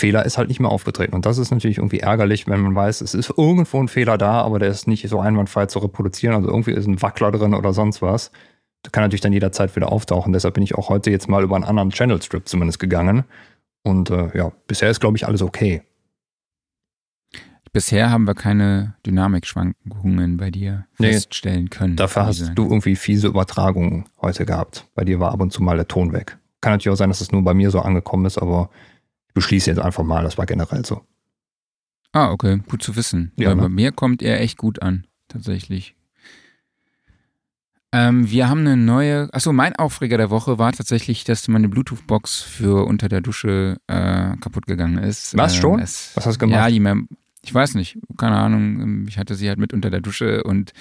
[0.00, 1.14] Fehler ist halt nicht mehr aufgetreten.
[1.14, 4.40] Und das ist natürlich irgendwie ärgerlich, wenn man weiß, es ist irgendwo ein Fehler da,
[4.40, 6.34] aber der ist nicht so einwandfrei zu reproduzieren.
[6.34, 8.32] Also irgendwie ist ein Wackler drin oder sonst was.
[8.82, 10.32] Das kann natürlich dann jederzeit wieder auftauchen.
[10.32, 13.24] Deshalb bin ich auch heute jetzt mal über einen anderen Channel Strip zumindest gegangen.
[13.82, 15.82] Und äh, ja, bisher ist, glaube ich, alles okay.
[17.72, 21.96] Bisher haben wir keine Dynamikschwankungen bei dir Nee, feststellen können.
[21.96, 24.86] Dafür hast du irgendwie fiese Übertragungen heute gehabt.
[24.94, 26.38] Bei dir war ab und zu mal der Ton weg.
[26.62, 28.70] Kann natürlich auch sein, dass es nur bei mir so angekommen ist, aber
[29.30, 31.02] ich beschließe jetzt einfach mal, das war generell so.
[32.12, 33.30] Ah, okay, gut zu wissen.
[33.36, 33.62] Ja, Weil ne?
[33.62, 35.94] bei mir kommt er echt gut an, tatsächlich.
[37.92, 42.42] Ähm, wir haben eine neue, achso, mein Aufreger der Woche war tatsächlich, dass meine Bluetooth-Box
[42.42, 45.36] für unter der Dusche äh, kaputt gegangen ist.
[45.36, 45.80] Was, Ähm, schon?
[45.80, 46.56] Es, Was hast du gemacht?
[46.56, 47.08] Ja, die Mem
[47.42, 50.72] ich weiß nicht, keine Ahnung, ähm, ich hatte sie halt mit unter der Dusche und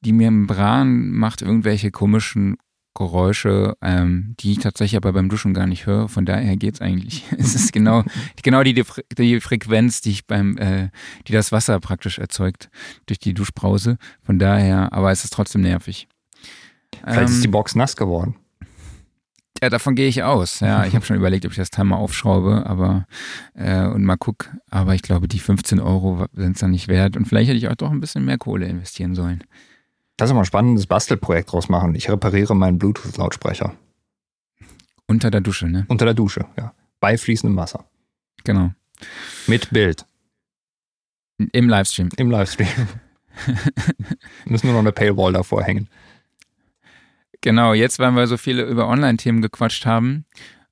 [0.00, 2.56] die Membran macht irgendwelche komischen
[2.94, 6.08] Geräusche, ähm, die ich tatsächlich aber beim Duschen gar nicht höre.
[6.08, 7.24] Von daher geht's eigentlich.
[7.38, 8.04] es ist genau,
[8.42, 10.90] genau die, die, Fre- die Frequenz, die ich beim, äh,
[11.26, 12.70] die das Wasser praktisch erzeugt
[13.06, 13.98] durch die Duschbrause.
[14.22, 16.08] Von daher, aber es ist trotzdem nervig.
[17.02, 18.36] Vielleicht Ähm, ist die Box nass geworden.
[19.62, 20.60] ja, davon gehe ich aus.
[20.60, 23.06] Ja, ich habe schon überlegt, ob ich das Teil mal aufschraube, aber
[23.54, 24.50] äh, und mal guck.
[24.70, 27.16] Aber ich glaube, die 15 Euro sind es dann nicht wert.
[27.16, 29.42] Und vielleicht hätte ich auch doch ein bisschen mehr Kohle investieren sollen.
[30.18, 31.94] Lass uns mal ein spannendes Bastelprojekt draus machen.
[31.94, 33.74] Ich repariere meinen Bluetooth-Lautsprecher.
[35.06, 35.84] Unter der Dusche, ne?
[35.88, 36.72] Unter der Dusche, ja.
[37.00, 37.84] Bei fließendem Wasser.
[38.44, 38.70] Genau.
[39.46, 40.06] Mit Bild.
[41.52, 42.10] Im Livestream.
[42.16, 42.68] Im Livestream.
[44.46, 45.88] Müssen nur noch eine Paywall davor hängen.
[47.40, 50.24] Genau, jetzt, weil wir so viele über Online-Themen gequatscht haben,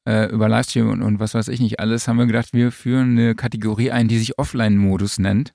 [0.07, 3.18] äh, über Livestream und, und was weiß ich nicht alles, haben wir gedacht, wir führen
[3.18, 5.53] eine Kategorie ein, die sich Offline-Modus nennt,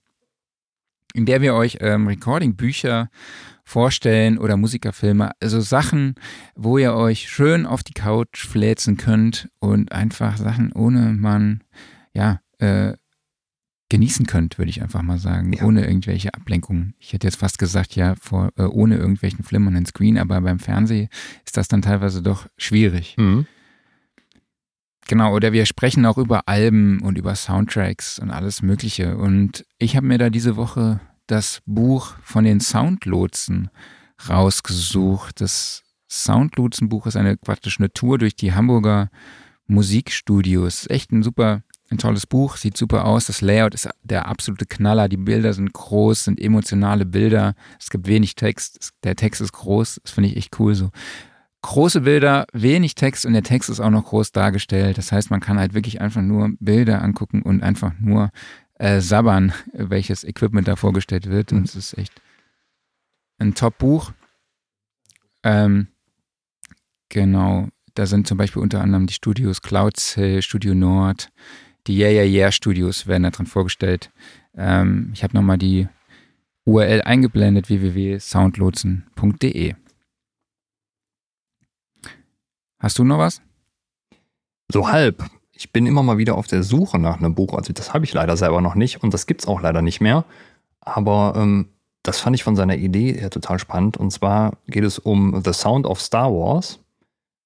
[1.18, 3.10] in der wir euch ähm, Recording-Bücher
[3.66, 6.14] vorstellen oder Musikerfilme, also Sachen,
[6.56, 11.64] wo ihr euch schön auf die Couch fläzen könnt und einfach Sachen, ohne man,
[12.14, 12.94] ja, äh,
[13.90, 15.64] genießen könnt, würde ich einfach mal sagen, ja.
[15.64, 16.94] ohne irgendwelche Ablenkungen.
[17.00, 21.10] Ich hätte jetzt fast gesagt, ja, vor, äh, ohne irgendwelchen flimmernden Screen, aber beim Fernsehen
[21.46, 23.16] ist das dann teilweise doch schwierig.
[23.18, 23.48] Mhm.
[25.08, 29.18] Genau, oder wir sprechen auch über Alben und über Soundtracks und alles Mögliche.
[29.18, 33.70] Und ich habe mir da diese Woche das Buch von den Soundlotsen
[34.28, 35.40] rausgesucht.
[35.40, 39.10] Das Soundlotsen-Buch ist eine praktisch eine Tour durch die Hamburger
[39.68, 40.90] Musikstudios.
[40.90, 43.28] Echt ein super, ein tolles Buch, sieht super aus.
[43.28, 45.08] Das Layout ist der absolute Knaller.
[45.08, 47.56] Die Bilder sind groß, sind emotionale Bilder.
[47.80, 48.92] Es gibt wenig Text.
[49.04, 50.02] Der Text ist groß.
[50.04, 50.92] Das finde ich echt cool so
[51.68, 54.98] große Bilder, wenig Text und der Text ist auch noch groß dargestellt.
[54.98, 58.32] Das heißt, man kann halt wirklich einfach nur Bilder angucken und einfach nur
[58.76, 61.52] äh, sabbern, welches Equipment da vorgestellt wird.
[61.52, 62.14] Und es ist echt
[63.38, 64.14] ein Top-Buch.
[65.44, 65.88] Ähm,
[67.10, 71.30] genau, da sind zum Beispiel unter anderem die Studios Cloudsail, Studio Nord,
[71.88, 74.12] die Yeah Yeah Yeah Studios werden da drin vorgestellt.
[74.56, 75.88] Ähm, ich habe nochmal die
[76.66, 79.76] URL eingeblendet, www.soundlotsen.de.
[82.80, 83.42] Hast du noch was?
[84.72, 85.24] So halb.
[85.52, 87.54] Ich bin immer mal wieder auf der Suche nach einem Buch.
[87.54, 90.02] Also das habe ich leider selber noch nicht und das gibt es auch leider nicht
[90.02, 90.26] mehr.
[90.82, 91.70] Aber ähm,
[92.04, 93.98] das fand ich von seiner Idee her total spannend.
[93.98, 96.80] Und zwar geht es um The Sound of Star Wars.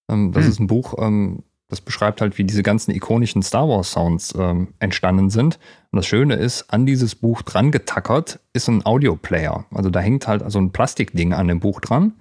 [0.10, 0.52] Ähm, das hm.
[0.52, 4.74] ist ein Buch, ähm, das beschreibt halt, wie diese ganzen ikonischen Star Wars Sounds ähm,
[4.80, 5.58] entstanden sind.
[5.92, 9.66] Und das Schöne ist, an dieses Buch dran getackert ist ein Audioplayer.
[9.72, 12.14] Also da hängt halt so ein Plastikding an dem Buch dran.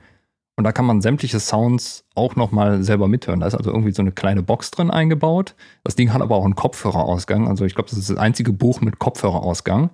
[0.56, 3.40] Und da kann man sämtliche Sounds auch nochmal selber mithören.
[3.40, 5.54] Da ist also irgendwie so eine kleine Box drin eingebaut.
[5.84, 7.48] Das Ding hat aber auch einen Kopfhörerausgang.
[7.48, 9.90] Also ich glaube, das ist das einzige Buch mit Kopfhörerausgang,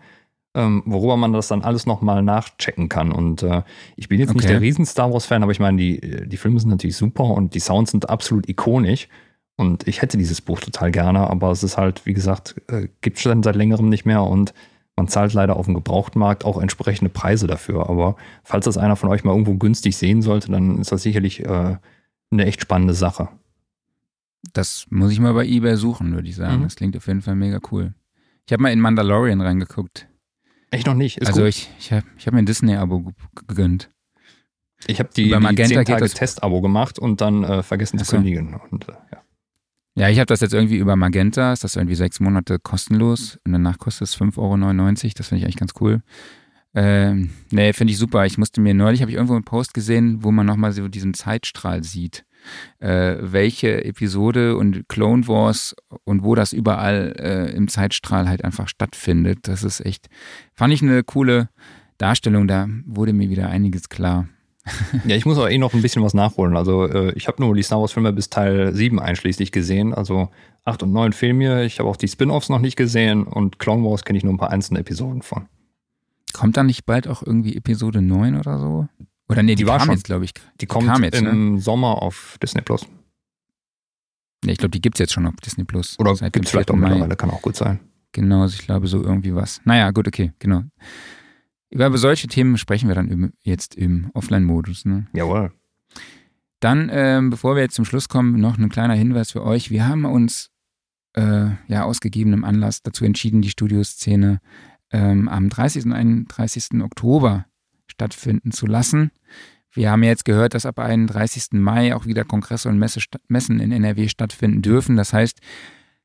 [0.56, 3.12] ähm, worüber man das dann alles nochmal nachchecken kann.
[3.12, 3.62] Und äh,
[3.94, 4.38] ich bin jetzt okay.
[4.38, 7.54] nicht der riesen Star Wars-Fan, aber ich meine, die, die Filme sind natürlich super und
[7.54, 9.08] die Sounds sind absolut ikonisch.
[9.56, 13.16] Und ich hätte dieses Buch total gerne, aber es ist halt, wie gesagt, äh, gibt
[13.16, 14.52] es schon seit längerem nicht mehr und
[14.96, 17.88] man zahlt leider auf dem Gebrauchtmarkt auch entsprechende Preise dafür.
[17.88, 21.44] Aber falls das einer von euch mal irgendwo günstig sehen sollte, dann ist das sicherlich
[21.44, 21.76] äh,
[22.30, 23.28] eine echt spannende Sache.
[24.52, 26.60] Das muss ich mal bei eBay suchen, würde ich sagen.
[26.60, 26.62] Mhm.
[26.64, 27.94] Das klingt auf jeden Fall mega cool.
[28.46, 30.08] Ich habe mal in Mandalorian reingeguckt.
[30.70, 31.18] Echt noch nicht?
[31.18, 31.50] Ist also gut.
[31.50, 33.12] ich, ich habe ich hab mir ein Disney-Abo
[33.46, 33.90] gegönnt.
[34.86, 38.54] Ich habe die, die 10 Tage Test-Abo gemacht und dann äh, vergessen zu kündigen.
[38.70, 39.22] Und, äh, ja.
[39.98, 43.52] Ja, ich habe das jetzt irgendwie über Magenta, ist das irgendwie sechs Monate kostenlos und
[43.52, 45.12] danach kostet es 5,99 Euro.
[45.16, 46.02] Das finde ich eigentlich ganz cool.
[46.74, 48.26] Ähm, nee, finde ich super.
[48.26, 51.14] Ich musste mir neulich, habe ich irgendwo einen Post gesehen, wo man nochmal so diesen
[51.14, 52.26] Zeitstrahl sieht.
[52.78, 55.74] Äh, welche Episode und Clone Wars
[56.04, 59.48] und wo das überall äh, im Zeitstrahl halt einfach stattfindet.
[59.48, 60.08] Das ist echt,
[60.52, 61.48] fand ich eine coole
[61.96, 62.46] Darstellung.
[62.46, 64.28] Da wurde mir wieder einiges klar
[65.06, 66.56] ja, ich muss auch eh noch ein bisschen was nachholen.
[66.56, 69.94] Also äh, ich habe nur die Star Wars Filme bis Teil 7 einschließlich gesehen.
[69.94, 70.28] Also
[70.64, 71.62] 8 und 9 fehlen mir.
[71.62, 74.38] Ich habe auch die Spin-Offs noch nicht gesehen und Clone Wars kenne ich nur ein
[74.38, 75.46] paar einzelne Episoden von.
[76.32, 78.88] Kommt da nicht bald auch irgendwie Episode 9 oder so?
[79.28, 79.90] Oder nee, die, die war schon.
[79.94, 80.34] jetzt, glaube ich.
[80.34, 81.60] Die, die kommt jetzt, im ne?
[81.60, 82.86] Sommer auf Disney Plus.
[84.44, 85.98] Nee, ich glaube, die gibt es jetzt schon auf Disney Plus.
[85.98, 87.80] Oder gibt es vielleicht auch mittlerweile, kann auch gut sein.
[88.12, 89.60] Genau, also ich glaube so irgendwie was.
[89.64, 90.62] Naja, gut, okay, genau.
[91.70, 94.84] Über solche Themen sprechen wir dann jetzt im Offline-Modus.
[94.84, 95.06] Ne?
[95.12, 95.52] Jawohl.
[96.60, 99.70] Dann, ähm, bevor wir jetzt zum Schluss kommen, noch ein kleiner Hinweis für euch.
[99.70, 100.50] Wir haben uns
[101.14, 104.40] äh, ja ausgegebenem Anlass dazu entschieden, die Studioszene
[104.90, 105.86] ähm, am 30.
[105.86, 106.80] und 31.
[106.82, 107.46] Oktober
[107.88, 109.10] stattfinden zu lassen.
[109.72, 111.48] Wir haben jetzt gehört, dass ab 31.
[111.52, 114.96] Mai auch wieder Kongresse und Messe, Messen in NRW stattfinden dürfen.
[114.96, 115.38] Das heißt,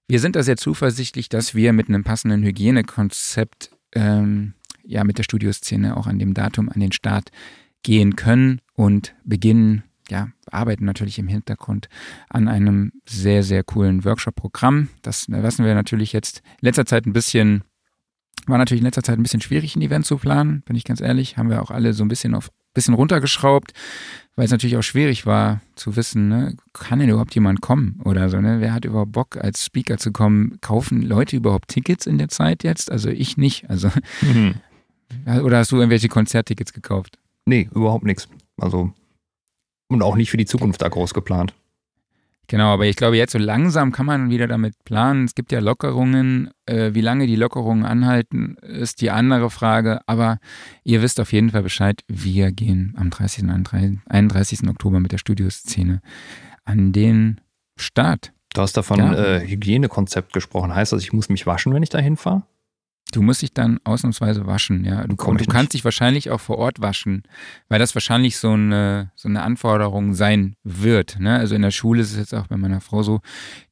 [0.08, 5.24] wir sind da sehr zuversichtlich, dass wir mit einem passenden Hygienekonzept ähm, ja mit der
[5.24, 7.32] Studioszene auch an dem Datum an den Start
[7.84, 11.88] gehen können und beginnen, ja, arbeiten natürlich im Hintergrund
[12.30, 14.90] an einem sehr, sehr coolen Workshop-Programm.
[15.02, 17.64] Das lassen wir natürlich jetzt in letzter Zeit ein bisschen,
[18.46, 21.02] war natürlich in letzter Zeit ein bisschen schwierig, ein Event zu planen, bin ich ganz
[21.02, 21.38] ehrlich.
[21.38, 23.74] Haben wir auch alle so ein bisschen auf bisschen runtergeschraubt,
[24.36, 28.30] weil es natürlich auch schwierig war zu wissen, ne, kann denn überhaupt jemand kommen oder
[28.30, 28.62] so, ne?
[28.62, 30.58] Wer hat überhaupt Bock, als Speaker zu kommen?
[30.62, 32.92] Kaufen Leute überhaupt Tickets in der Zeit jetzt?
[32.92, 33.70] Also ich nicht.
[33.70, 33.92] Also
[34.22, 34.56] mhm.
[35.44, 37.18] Oder hast du irgendwelche Konzerttickets gekauft?
[37.46, 38.28] Nee, überhaupt nichts.
[38.60, 38.94] Also,
[39.88, 41.54] und auch nicht für die Zukunft da groß geplant.
[42.48, 45.24] Genau, aber ich glaube, jetzt so langsam kann man wieder damit planen.
[45.24, 46.50] Es gibt ja Lockerungen.
[46.66, 50.02] Äh, wie lange die Lockerungen anhalten, ist die andere Frage.
[50.06, 50.38] Aber
[50.84, 52.02] ihr wisst auf jeden Fall Bescheid.
[52.10, 53.46] Wir gehen am 30.
[54.06, 54.68] 31.
[54.68, 56.02] Oktober mit der Studioszene
[56.66, 57.40] an den
[57.78, 58.34] Start.
[58.54, 59.14] Du hast davon Ja.
[59.14, 60.76] äh, Hygienekonzept gesprochen.
[60.76, 62.44] Heißt das, ich muss mich waschen, wenn ich da hinfahre?
[63.12, 65.06] Du musst dich dann ausnahmsweise waschen, ja.
[65.06, 67.24] Du, du kannst dich wahrscheinlich auch vor Ort waschen,
[67.68, 71.20] weil das wahrscheinlich so eine, so eine Anforderung sein wird.
[71.20, 71.38] Ne?
[71.38, 73.20] Also in der Schule ist es jetzt auch bei meiner Frau so,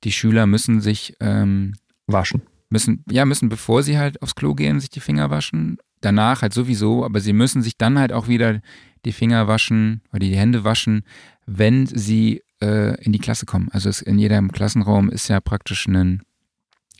[0.03, 1.73] die Schüler müssen sich, ähm,
[2.07, 2.41] Waschen.
[2.69, 5.77] müssen, ja, müssen, bevor sie halt aufs Klo gehen, sich die Finger waschen.
[6.01, 8.61] Danach halt sowieso, aber sie müssen sich dann halt auch wieder
[9.05, 11.03] die Finger waschen oder die Hände waschen,
[11.45, 13.69] wenn sie äh, in die Klasse kommen.
[13.71, 16.23] Also es, in jedem Klassenraum ist ja praktisch ein,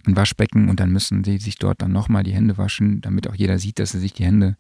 [0.06, 3.36] ein Waschbecken und dann müssen sie sich dort dann nochmal die Hände waschen, damit auch
[3.36, 4.58] jeder sieht, dass sie sich die Hände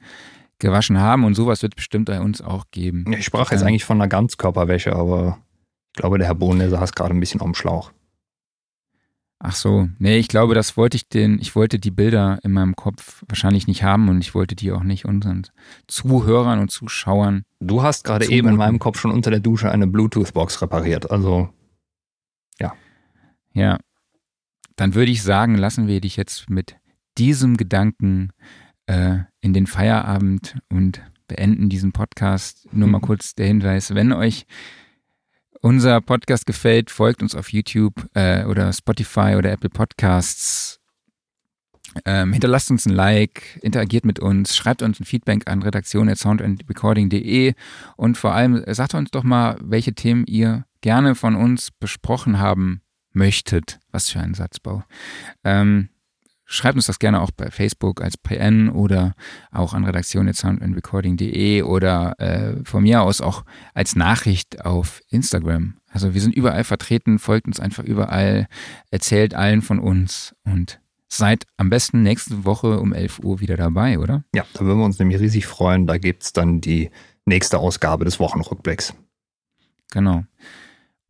[0.59, 3.05] gewaschen haben und sowas wird es bestimmt bei uns auch geben.
[3.13, 5.39] Ich sprach jetzt Ähm, eigentlich von einer Ganzkörperwäsche, aber
[5.95, 7.91] ich glaube, der Herr Bohn, der saß gerade ein bisschen am Schlauch.
[9.41, 12.75] Ach so, nee, ich glaube, das wollte ich den, ich wollte die Bilder in meinem
[12.75, 15.43] Kopf wahrscheinlich nicht haben und ich wollte die auch nicht unseren
[15.87, 17.43] Zuhörern und Zuschauern.
[17.61, 18.37] Du hast gerade Zumuten.
[18.37, 21.09] eben in meinem Kopf schon unter der Dusche eine Bluetooth-Box repariert.
[21.09, 21.49] Also,
[23.53, 23.79] Ja,
[24.79, 26.77] dann würde ich sagen, lassen wir dich jetzt mit
[27.17, 28.29] diesem Gedanken
[28.85, 32.65] äh, in den Feierabend und beenden diesen Podcast.
[32.71, 34.45] Nur mal kurz der Hinweis, wenn euch
[35.61, 40.79] unser Podcast gefällt, folgt uns auf YouTube äh, oder Spotify oder Apple Podcasts.
[42.05, 47.53] Ähm, hinterlasst uns ein Like, interagiert mit uns, schreibt uns ein Feedback an redaktion.soundandrecording.de
[47.97, 52.81] und vor allem sagt uns doch mal, welche Themen ihr gerne von uns besprochen haben
[53.11, 53.79] möchtet.
[53.91, 54.83] Was für ein Satzbau.
[55.43, 55.89] Ähm,
[56.45, 59.13] schreibt uns das gerne auch bei Facebook als PN oder
[59.51, 65.77] auch an redaktion.soundandrecording.de oder äh, von mir aus auch als Nachricht auf Instagram.
[65.87, 68.47] Also wir sind überall vertreten, folgt uns einfach überall,
[68.91, 73.99] erzählt allen von uns und seid am besten nächste Woche um 11 Uhr wieder dabei,
[73.99, 74.23] oder?
[74.33, 75.87] ja, da würden wir uns nämlich riesig freuen.
[75.87, 76.91] Da gibt es dann die
[77.25, 78.93] nächste Ausgabe des Wochenrückblicks.
[79.91, 80.23] Genau.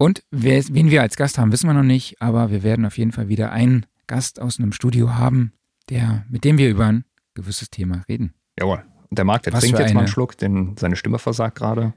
[0.01, 2.97] Und wer, wen wir als Gast haben, wissen wir noch nicht, aber wir werden auf
[2.97, 5.51] jeden Fall wieder einen Gast aus einem Studio haben,
[5.89, 7.03] der, mit dem wir über ein
[7.33, 8.33] gewisses Thema reden.
[8.57, 8.83] Jawohl.
[9.09, 11.57] Und der Marc, der Was trinkt jetzt mal einen eine- Schluck, denn seine Stimme versagt
[11.57, 11.93] gerade.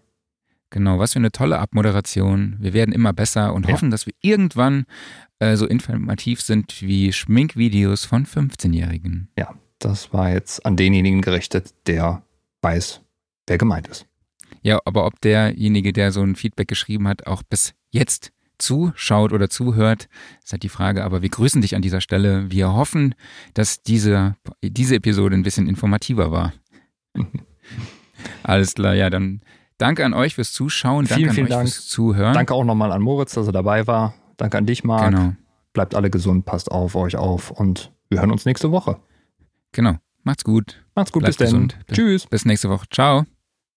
[0.70, 2.56] Genau, was für eine tolle Abmoderation.
[2.58, 3.72] Wir werden immer besser und Ja.
[3.74, 4.84] hoffen, dass wir irgendwann
[5.38, 9.28] äh, so informativ sind wie Schminkvideos von 15-Jährigen.
[9.38, 12.22] Ja, das war jetzt an denjenigen gerichtet, der
[12.62, 13.00] weiß,
[13.46, 14.06] wer gemeint ist.
[14.62, 19.48] Ja, aber ob derjenige, der so ein Feedback geschrieben hat, auch bis jetzt zuschaut oder
[19.48, 20.08] zuhört,
[20.44, 21.04] ist halt die Frage.
[21.04, 22.50] Aber wir grüßen dich an dieser Stelle.
[22.50, 23.14] Wir hoffen,
[23.54, 26.52] dass diese, diese Episode ein bisschen informativer war.
[28.42, 29.40] Alles klar, ja, dann
[29.78, 31.62] danke an euch fürs Zuschauen, danke Vielen, an vielen Dank.
[31.68, 32.34] fürs Zuhören.
[32.34, 34.14] Danke auch nochmal an Moritz, dass er dabei war.
[34.36, 35.10] Danke an dich, Marc.
[35.10, 35.32] Genau,
[35.72, 38.98] Bleibt alle gesund, passt auf euch auf und wir hören uns nächste Woche.
[39.72, 39.96] genau.
[40.24, 40.80] Macht's gut.
[40.94, 41.66] Macht's gut, Bleibt bis dann.
[41.68, 41.78] gesund.
[41.90, 42.26] Tschüss.
[42.28, 42.86] Bis nächste Woche.
[42.92, 43.24] Ciao.